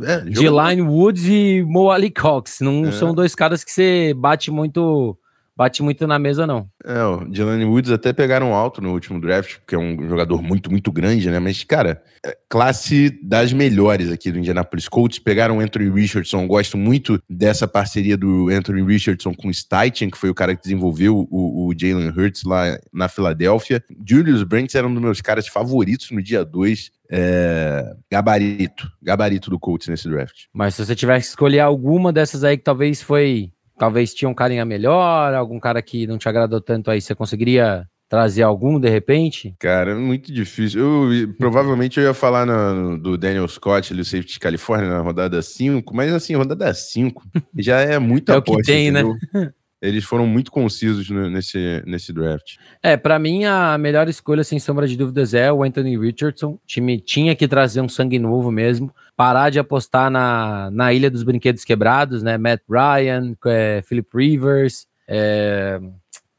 É, 0.03 0.19
de 0.19 0.47
Line 0.47 0.81
Woods 0.83 1.25
e 1.25 1.63
Mo 1.65 1.89
Ali 1.89 2.11
Cox. 2.11 2.59
Não 2.61 2.87
é. 2.87 2.91
são 2.91 3.13
dois 3.13 3.33
caras 3.33 3.63
que 3.63 3.71
você 3.71 4.13
bate 4.15 4.51
muito 4.51 5.17
bate 5.59 5.83
muito 5.83 6.07
na 6.07 6.17
mesa, 6.17 6.47
não. 6.47 6.69
É, 6.85 7.03
o 7.03 7.25
Dylan 7.25 7.67
Woods 7.67 7.91
até 7.91 8.13
pegaram 8.13 8.53
alto 8.53 8.79
no 8.79 8.93
último 8.93 9.19
draft, 9.19 9.57
porque 9.57 9.75
é 9.75 9.77
um 9.77 10.07
jogador 10.07 10.41
muito, 10.41 10.71
muito 10.71 10.89
grande, 10.89 11.29
né? 11.29 11.37
Mas, 11.37 11.65
cara, 11.65 12.01
é 12.25 12.33
classe 12.47 13.09
das 13.21 13.51
melhores 13.51 14.09
aqui 14.09 14.31
do 14.31 14.39
Indianapolis 14.39 14.87
Colts. 14.87 15.19
Pegaram 15.19 15.57
o 15.57 15.59
Anthony 15.59 15.89
Richardson. 15.89 16.47
Gosto 16.47 16.77
muito 16.77 17.21
dessa 17.29 17.67
parceria 17.67 18.15
do 18.15 18.47
Anthony 18.47 18.81
Richardson 18.81 19.33
com 19.33 19.49
o 19.49 19.53
Steichen, 19.53 20.09
que 20.09 20.17
foi 20.17 20.29
o 20.29 20.33
cara 20.33 20.55
que 20.55 20.61
desenvolveu 20.61 21.27
o, 21.29 21.67
o 21.67 21.73
Jalen 21.77 22.07
Hurts 22.07 22.43
lá 22.45 22.79
na 22.93 23.09
Filadélfia. 23.09 23.83
Julius 24.07 24.43
Brandt 24.43 24.77
era 24.77 24.87
um 24.87 24.93
dos 24.93 25.03
meus 25.03 25.19
caras 25.19 25.45
favoritos 25.45 26.09
no 26.11 26.23
dia 26.23 26.45
2. 26.45 26.89
É, 27.11 27.95
gabarito, 28.09 28.89
gabarito 29.01 29.49
do 29.49 29.59
Colts 29.59 29.89
nesse 29.89 30.07
draft. 30.07 30.43
Mas 30.53 30.75
se 30.75 30.85
você 30.85 30.95
tivesse 30.95 31.25
que 31.25 31.29
escolher 31.31 31.59
alguma 31.59 32.13
dessas 32.13 32.43
aí 32.43 32.55
que 32.55 32.63
talvez 32.63 33.01
foi 33.01 33.51
talvez 33.79 34.13
tinha 34.13 34.29
um 34.29 34.33
carinha 34.33 34.65
melhor, 34.65 35.33
algum 35.33 35.59
cara 35.59 35.81
que 35.81 36.05
não 36.05 36.17
te 36.17 36.29
agradou 36.29 36.61
tanto 36.61 36.91
aí, 36.91 37.01
você 37.01 37.15
conseguiria 37.15 37.87
trazer 38.09 38.41
algum 38.41 38.79
de 38.79 38.89
repente? 38.89 39.55
Cara, 39.59 39.91
é 39.91 39.95
muito 39.95 40.33
difícil. 40.33 40.81
Eu, 40.81 41.33
provavelmente 41.35 41.99
eu 41.99 42.05
ia 42.05 42.13
falar 42.13 42.45
no, 42.45 42.97
do 42.97 43.17
Daniel 43.17 43.47
Scott, 43.47 43.93
ali, 43.93 44.01
o 44.01 44.05
safety 44.05 44.33
de 44.33 44.39
Califórnia, 44.39 44.89
na 44.89 44.99
rodada 44.99 45.41
5, 45.41 45.95
mas 45.95 46.11
assim, 46.11 46.35
rodada 46.35 46.73
5 46.73 47.23
já 47.57 47.79
é 47.79 47.97
muito 47.97 48.31
É 48.31 48.37
o 48.37 48.41
que 48.41 48.61
tem, 48.63 48.91
né? 48.91 49.01
entendeu? 49.01 49.17
né? 49.33 49.51
eles 49.81 50.03
foram 50.03 50.27
muito 50.27 50.51
concisos 50.51 51.09
nesse, 51.09 51.81
nesse 51.85 52.11
draft. 52.11 52.57
É, 52.83 52.97
para 52.97 53.17
mim 53.17 53.45
a 53.45 53.77
melhor 53.77 54.09
escolha, 54.09 54.43
sem 54.43 54.59
sombra 54.59 54.87
de 54.87 54.97
dúvidas, 54.97 55.33
é 55.33 55.51
o 55.51 55.63
Anthony 55.63 55.97
Richardson. 55.97 56.51
O 56.51 56.61
time 56.65 56.99
tinha 56.99 57.35
que 57.35 57.47
trazer 57.47 57.81
um 57.81 57.87
sangue 57.87 58.19
novo 58.19 58.51
mesmo, 58.51 58.93
parar 59.15 59.49
de 59.49 59.59
apostar 59.59 60.09
na, 60.11 60.69
na 60.71 60.93
Ilha 60.93 61.09
dos 61.09 61.23
Brinquedos 61.23 61.63
Quebrados, 61.63 62.21
né? 62.21 62.37
Matt 62.37 62.61
Ryan, 62.69 63.35
é, 63.45 63.81
Philip 63.83 64.09
Rivers, 64.13 64.85
é, 65.07 65.79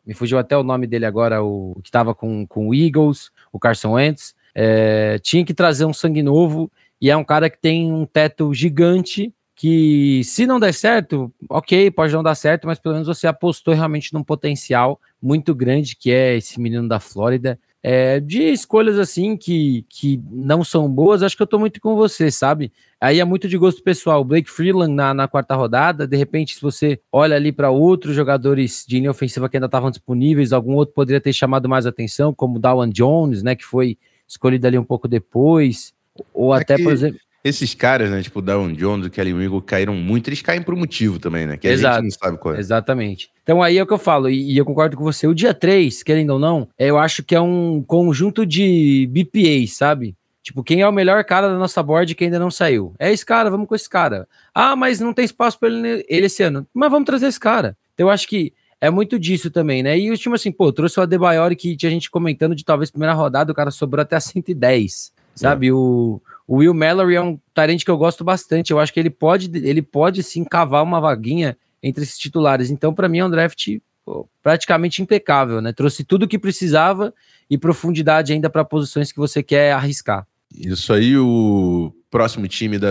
me 0.07 0.13
fugiu 0.13 0.39
até 0.39 0.57
o 0.57 0.63
nome 0.63 0.87
dele 0.87 1.07
agora, 1.07 1.43
o, 1.43 1.73
o 1.77 1.83
que 1.83 1.89
estava 1.89 2.15
com, 2.15 2.47
com 2.47 2.69
o 2.69 2.75
Eagles, 2.75 3.31
o 3.53 3.59
Carson 3.59 3.93
Wentz. 3.93 4.35
É, 4.55 5.19
tinha 5.21 5.45
que 5.45 5.55
trazer 5.55 5.85
um 5.85 5.93
sangue 5.93 6.23
novo 6.23 6.71
e 7.01 7.09
é 7.09 7.17
um 7.17 7.25
cara 7.25 7.49
que 7.49 7.59
tem 7.59 7.91
um 7.93 8.05
teto 8.05 8.53
gigante 8.53 9.33
que 9.61 10.25
se 10.25 10.47
não 10.47 10.59
der 10.59 10.73
certo, 10.73 11.31
ok, 11.47 11.91
pode 11.91 12.15
não 12.15 12.23
dar 12.23 12.35
certo, 12.35 12.67
mas 12.67 12.79
pelo 12.79 12.95
menos 12.95 13.07
você 13.07 13.27
apostou 13.27 13.75
realmente 13.75 14.11
num 14.15 14.25
potencial 14.25 14.99
muito 15.21 15.55
grande 15.55 15.95
que 15.97 16.11
é 16.11 16.35
esse 16.35 16.59
menino 16.59 16.89
da 16.89 16.99
Flórida. 16.99 17.61
É, 17.83 18.21
de 18.21 18.41
escolhas 18.45 18.99
assim 18.99 19.37
que, 19.37 19.85
que 19.87 20.19
não 20.31 20.65
são 20.65 20.89
boas, 20.89 21.23
acho 21.23 21.37
que 21.37 21.43
eu 21.43 21.47
tô 21.47 21.59
muito 21.59 21.79
com 21.79 21.95
você, 21.95 22.31
sabe? 22.31 22.73
Aí 22.99 23.21
é 23.21 23.25
muito 23.27 23.47
de 23.47 23.59
gosto 23.59 23.83
pessoal. 23.83 24.25
Blake 24.25 24.49
Freeland 24.49 24.95
na, 24.95 25.13
na 25.13 25.29
quarta 25.29 25.55
rodada, 25.55 26.07
de 26.07 26.17
repente, 26.17 26.55
se 26.55 26.63
você 26.63 26.99
olha 27.13 27.37
ali 27.37 27.53
para 27.53 27.69
outros 27.69 28.17
jogadores 28.17 28.87
de 28.89 28.97
linha 28.97 29.11
ofensiva 29.11 29.47
que 29.47 29.59
ainda 29.59 29.67
estavam 29.67 29.91
disponíveis, 29.91 30.55
algum 30.55 30.73
outro 30.73 30.95
poderia 30.95 31.21
ter 31.21 31.35
chamado 31.35 31.69
mais 31.69 31.85
atenção, 31.85 32.33
como 32.33 32.57
o 32.57 32.59
Dawan 32.59 32.89
Jones, 32.89 33.43
né, 33.43 33.55
que 33.55 33.67
foi 33.67 33.99
escolhido 34.27 34.67
ali 34.67 34.79
um 34.79 34.85
pouco 34.85 35.07
depois, 35.07 35.93
ou 36.33 36.55
é 36.55 36.63
até, 36.63 36.79
por 36.79 36.95
exemplo 36.95 37.21
Esses 37.43 37.75
caras, 37.75 38.11
né, 38.11 38.23
tipo 38.23 38.39
o 38.39 38.43
Down 38.43 38.73
Jones, 38.75 39.07
o 39.07 39.11
Kelly 39.11 39.33
Ringo, 39.33 39.63
caíram 39.63 39.95
muito. 39.95 40.29
Eles 40.29 40.43
caem 40.43 40.63
por 40.63 40.75
um 40.75 40.79
motivo 40.79 41.19
também, 41.19 41.47
né? 41.47 41.57
Que 41.57 41.69
a 41.69 41.73
Exato. 41.73 41.97
gente 41.97 42.05
não 42.05 42.11
sabe 42.11 42.39
qual 42.39 42.55
é. 42.55 42.59
Exatamente. 42.59 43.31
Então 43.43 43.63
aí 43.63 43.79
é 43.79 43.83
o 43.83 43.87
que 43.87 43.93
eu 43.93 43.99
falo, 43.99 44.29
e, 44.29 44.53
e 44.53 44.59
eu 44.59 44.65
concordo 44.65 44.97
com 44.97 45.03
você. 45.03 45.27
O 45.27 45.35
dia 45.35 45.55
3, 45.55 46.03
querendo 46.03 46.31
ou 46.31 46.39
não, 46.39 46.69
eu 46.79 46.99
acho 46.99 47.23
que 47.23 47.35
é 47.35 47.41
um 47.41 47.83
conjunto 47.83 48.45
de 48.45 49.09
BPAs, 49.11 49.77
sabe? 49.77 50.15
Tipo, 50.43 50.65
quem 50.65 50.81
é 50.81 50.89
o 50.89 50.93
melhor 50.93 51.23
cara 51.25 51.49
da 51.49 51.59
nossa 51.59 51.83
board 51.83 52.15
que 52.15 52.25
ainda 52.25 52.39
não 52.39 52.51
saiu? 52.51 52.95
É 52.99 53.13
esse 53.13 53.25
cara, 53.25 53.51
vamos 53.51 53.69
com 53.69 53.75
esse 53.75 53.89
cara. 53.89 54.27
Ah, 54.55 54.75
mas 54.75 54.99
não 55.01 55.13
tem 55.13 55.25
espaço 55.25 55.59
para 55.59 55.69
ele, 55.69 56.05
ele 56.09 56.27
esse 56.27 56.43
ano. 56.43 56.67
Mas 56.73 56.91
vamos 56.91 57.07
trazer 57.07 57.27
esse 57.27 57.41
cara. 57.41 57.77
Então 57.95 58.07
eu 58.07 58.11
acho 58.11 58.27
que 58.27 58.53
é 58.81 58.89
muito 58.89 59.19
disso 59.19 59.51
também, 59.51 59.83
né? 59.83 59.99
E 59.99 60.11
o 60.11 60.17
time 60.17 60.35
assim, 60.35 60.51
pô, 60.51 60.73
trouxe 60.73 60.99
o 60.99 61.03
Adebayor 61.03 61.55
que 61.55 61.77
tinha 61.77 61.91
gente 61.91 62.11
comentando 62.11 62.55
de 62.55 62.65
talvez 62.65 62.91
primeira 62.91 63.13
rodada, 63.13 63.53
o 63.53 63.55
cara 63.55 63.71
sobrou 63.71 64.03
até 64.03 64.17
a 64.17 64.21
110, 64.21 65.13
sabe? 65.35 65.69
É. 65.69 65.73
O, 65.73 66.21
o 66.51 66.57
Will 66.57 66.75
Mallory 66.75 67.15
é 67.15 67.23
um 67.23 67.39
talento 67.55 67.85
que 67.85 67.91
eu 67.93 67.97
gosto 67.97 68.25
bastante. 68.25 68.73
Eu 68.73 68.81
acho 68.81 68.93
que 68.93 68.99
ele 68.99 69.09
pode, 69.09 69.49
ele 69.57 69.81
pode 69.81 70.21
sim 70.25 70.43
cavar 70.43 70.83
uma 70.83 71.01
vaguinha 71.01 71.57
entre 71.81 72.03
esses 72.03 72.19
titulares. 72.19 72.73
Então, 72.73 72.93
para 72.93 73.09
mim, 73.09 73.19
é 73.19 73.25
um 73.25 73.31
draft 73.31 73.69
pô, 74.05 74.29
praticamente 74.43 75.01
impecável, 75.01 75.61
né? 75.61 75.73
Trouxe 75.73 76.03
tudo 76.03 76.25
o 76.25 76.29
que 76.29 76.41
precisava 76.41 77.15
e 77.49 77.57
profundidade 77.57 78.33
ainda 78.33 78.51
para 78.51 78.65
posições 78.65 79.13
que 79.13 79.19
você 79.21 79.45
quer 79.45 79.71
arriscar. 79.71 80.27
Isso 80.53 80.93
aí, 80.93 81.17
o 81.17 81.95
próximo 82.11 82.49
time 82.49 82.81
da 82.81 82.91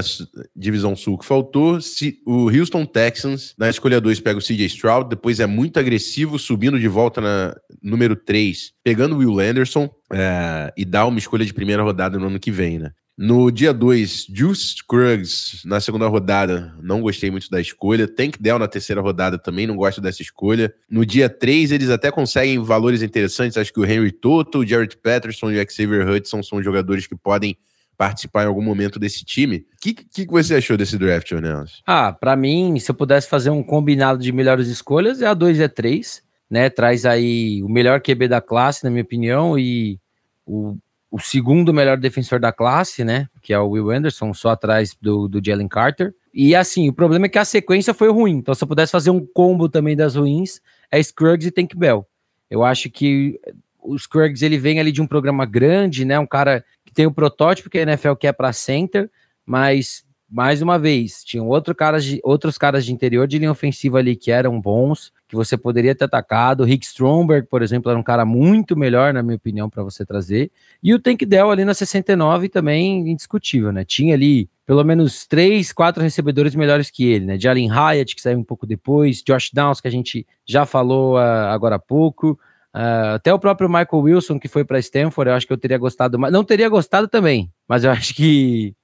divisão 0.56 0.96
sul 0.96 1.18
que 1.18 1.26
faltou, 1.26 1.80
o 2.26 2.50
Houston 2.50 2.86
Texans, 2.86 3.54
na 3.58 3.70
escolha 3.70 4.00
2 4.00 4.22
pega 4.22 4.40
o 4.40 4.42
CJ 4.42 4.68
Stroud, 4.68 5.10
depois 5.10 5.42
é 5.42 5.46
muito 5.46 5.78
agressivo, 5.78 6.40
subindo 6.40 6.80
de 6.80 6.88
volta 6.88 7.20
na 7.20 7.54
número 7.84 8.16
3, 8.16 8.72
pegando 8.82 9.16
o 9.16 9.18
Will 9.18 9.42
Anderson 9.42 9.90
é, 10.14 10.72
e 10.78 10.86
dá 10.86 11.06
uma 11.06 11.20
escolha 11.20 11.46
de 11.46 11.54
primeira 11.54 11.84
rodada 11.84 12.18
no 12.18 12.28
ano 12.28 12.40
que 12.40 12.52
vem, 12.52 12.80
né? 12.80 12.94
No 13.22 13.52
dia 13.52 13.74
2, 13.74 14.28
Juice 14.34 14.78
Scruggs 14.78 15.62
na 15.66 15.82
segunda 15.82 16.08
rodada, 16.08 16.74
não 16.82 17.02
gostei 17.02 17.30
muito 17.30 17.50
da 17.50 17.60
escolha. 17.60 18.08
Tank 18.08 18.38
Dell 18.40 18.58
na 18.58 18.66
terceira 18.66 19.02
rodada, 19.02 19.38
também 19.38 19.68
não 19.68 19.76
gosto 19.76 20.00
dessa 20.00 20.22
escolha. 20.22 20.74
No 20.90 21.06
dia 21.06 21.28
3, 21.28 21.74
eles 21.74 21.90
até 21.90 22.12
conseguem 22.12 22.64
valores 22.64 23.02
interessantes. 23.02 23.58
Acho 23.58 23.74
que 23.74 23.80
o 23.82 23.86
Henry 23.86 24.14
Toto, 24.14 24.60
o 24.60 24.66
Jared 24.66 24.96
Patterson 24.96 25.52
e 25.52 25.62
o 25.62 25.70
Xavier 25.70 26.08
Hudson 26.08 26.42
são 26.42 26.64
jogadores 26.64 27.08
que 27.08 27.16
podem 27.16 27.58
participar 27.98 28.46
em 28.46 28.48
algum 28.48 28.62
momento 28.62 28.98
desse 28.98 29.26
time. 29.26 29.58
O 29.58 29.82
que, 29.82 29.94
que, 29.94 30.26
você 30.26 30.56
achou 30.56 30.78
desse 30.78 30.98
draft, 30.98 31.30
Ornelas? 31.34 31.82
Ah, 31.86 32.14
para 32.14 32.38
mim, 32.38 32.80
se 32.80 32.90
eu 32.90 32.96
pudesse 32.96 33.28
fazer 33.28 33.50
um 33.50 33.62
combinado 33.62 34.20
de 34.20 34.32
melhores 34.32 34.70
escolhas, 34.70 35.22
é 35.22 35.28
a 35.28 35.34
2 35.34 35.60
e 35.60 35.64
a 35.64 35.68
3, 35.68 36.24
né? 36.50 36.70
Traz 36.70 37.06
aí 37.06 37.62
o 37.64 37.68
melhor 37.68 38.00
QB 38.00 38.30
da 38.30 38.40
classe, 38.40 38.86
na 38.86 38.90
minha 38.90 39.04
opinião, 39.04 39.60
e 39.60 40.00
o 40.46 40.78
o 41.12 41.20
segundo 41.20 41.74
melhor 41.74 41.98
defensor 41.98 42.40
da 42.40 42.52
classe, 42.52 43.04
né? 43.04 43.28
Que 43.42 43.54
é 43.54 43.60
o 43.60 43.70
Will 43.70 43.90
Anderson, 43.90 44.34
só 44.34 44.50
atrás 44.50 44.96
do, 45.02 45.28
do 45.28 45.44
Jalen 45.44 45.68
Carter. 45.68 46.14
E 46.34 46.56
assim, 46.56 46.88
o 46.88 46.94
problema 46.94 47.26
é 47.26 47.30
que 47.30 47.40
a 47.40 47.46
sequência 47.46 47.94
foi 47.94 48.10
ruim. 48.10 48.38
Então, 48.38 48.54
se 48.54 48.64
eu 48.64 48.68
pudesse 48.68 48.92
fazer 48.92 49.10
um 49.10 49.26
combo 49.26 49.68
também 49.68 49.96
das 49.96 50.16
ruins, 50.16 50.62
é 50.92 51.02
Scruggs 51.02 51.48
e 51.48 51.52
Tank 51.52 51.76
Bell. 51.76 52.08
Eu 52.50 52.64
acho 52.64 52.90
que 52.90 53.40
o 53.82 53.98
Scruggs 53.98 54.44
ele 54.46 54.58
vem 54.58 54.80
ali 54.80 54.92
de 54.92 55.02
um 55.02 55.08
programa 55.08 55.46
grande, 55.46 56.06
né? 56.06 56.20
Um 56.20 56.28
cara 56.28 56.64
que 56.86 56.94
tem 56.94 57.08
o 57.08 57.14
protótipo 57.14 57.70
que 57.70 57.80
a 57.80 57.84
NFL 57.84 58.14
quer 58.14 58.34
para 58.34 58.54
center, 58.54 59.10
mas 59.46 60.04
mais 60.30 60.62
uma 60.62 60.78
vez, 60.78 61.24
tinham 61.24 61.48
outro 61.48 61.74
cara 61.74 62.00
de, 62.00 62.20
outros 62.24 62.56
caras 62.56 62.86
de 62.86 62.94
interior 62.94 63.28
de 63.28 63.40
linha 63.40 63.52
ofensiva 63.52 63.98
ali 63.98 64.16
que 64.16 64.32
eram 64.32 64.62
bons, 64.62 65.12
que 65.30 65.36
você 65.36 65.56
poderia 65.56 65.94
ter 65.94 66.06
atacado. 66.06 66.62
O 66.62 66.66
Rick 66.66 66.84
Stromberg, 66.84 67.48
por 67.48 67.62
exemplo, 67.62 67.92
era 67.92 68.00
um 68.00 68.04
cara 68.04 68.26
muito 68.26 68.76
melhor, 68.76 69.14
na 69.14 69.22
minha 69.22 69.36
opinião, 69.36 69.70
para 69.70 69.84
você 69.84 70.04
trazer. 70.04 70.52
E 70.82 70.92
o 70.92 71.00
Tank 71.00 71.24
Dell 71.24 71.52
ali 71.52 71.64
na 71.64 71.76
69 71.76 72.50
também 72.50 73.08
indiscutível, 73.12 73.72
né? 73.72 73.86
Tinha 73.86 74.16
ali 74.16 74.50
pelo 74.66 74.84
menos 74.84 75.28
três, 75.28 75.72
quatro 75.72 76.02
recebedores 76.02 76.56
melhores 76.56 76.90
que 76.90 77.06
ele, 77.06 77.26
né? 77.26 77.40
Jalen 77.40 77.70
Hyatt, 77.70 78.16
que 78.16 78.22
saiu 78.22 78.40
um 78.40 78.44
pouco 78.44 78.66
depois, 78.66 79.22
Josh 79.22 79.52
Downs, 79.54 79.80
que 79.80 79.88
a 79.88 79.92
gente 79.92 80.26
já 80.46 80.66
falou 80.66 81.16
uh, 81.16 81.48
agora 81.52 81.76
há 81.76 81.80
pouco. 81.80 82.32
Uh, 82.76 83.14
até 83.16 83.32
o 83.32 83.40
próprio 83.40 83.70
Michael 83.70 84.02
Wilson, 84.02 84.40
que 84.40 84.48
foi 84.48 84.66
para 84.66 84.80
Stanford, 84.80 85.30
eu 85.30 85.36
acho 85.36 85.46
que 85.46 85.54
eu 85.54 85.58
teria 85.58 85.78
gostado 85.78 86.18
mais. 86.18 86.34
Não 86.34 86.44
teria 86.44 86.68
gostado 86.68 87.08
também, 87.08 87.52
mas 87.68 87.84
eu 87.84 87.92
acho 87.94 88.16
que 88.16 88.76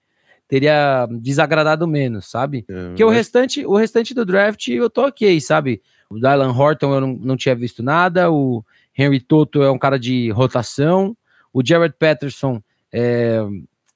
teria 0.48 1.08
desagradado 1.20 1.88
menos, 1.88 2.30
sabe? 2.30 2.66
É, 2.70 2.88
Porque 2.88 3.04
mas... 3.04 3.12
o 3.12 3.16
restante, 3.16 3.66
o 3.66 3.75
restante 3.75 4.14
do 4.14 4.25
draft 4.25 4.68
eu 4.68 4.90
tô 4.92 5.08
ok, 5.08 5.42
sabe? 5.42 5.82
O 6.10 6.16
Dylan 6.16 6.52
Horton 6.52 6.94
eu 6.94 7.02
não, 7.02 7.14
não 7.14 7.38
tinha 7.38 7.56
visto 7.56 7.82
nada, 7.82 8.32
o 8.32 8.64
Henry 8.98 9.20
Toto 9.20 9.64
é 9.64 9.72
um 9.72 9.78
cara 9.78 10.00
de 10.00 10.30
rotação, 10.32 11.16
o 11.54 11.62
Jared 11.66 11.96
Patterson 11.98 12.62
é, 12.92 13.40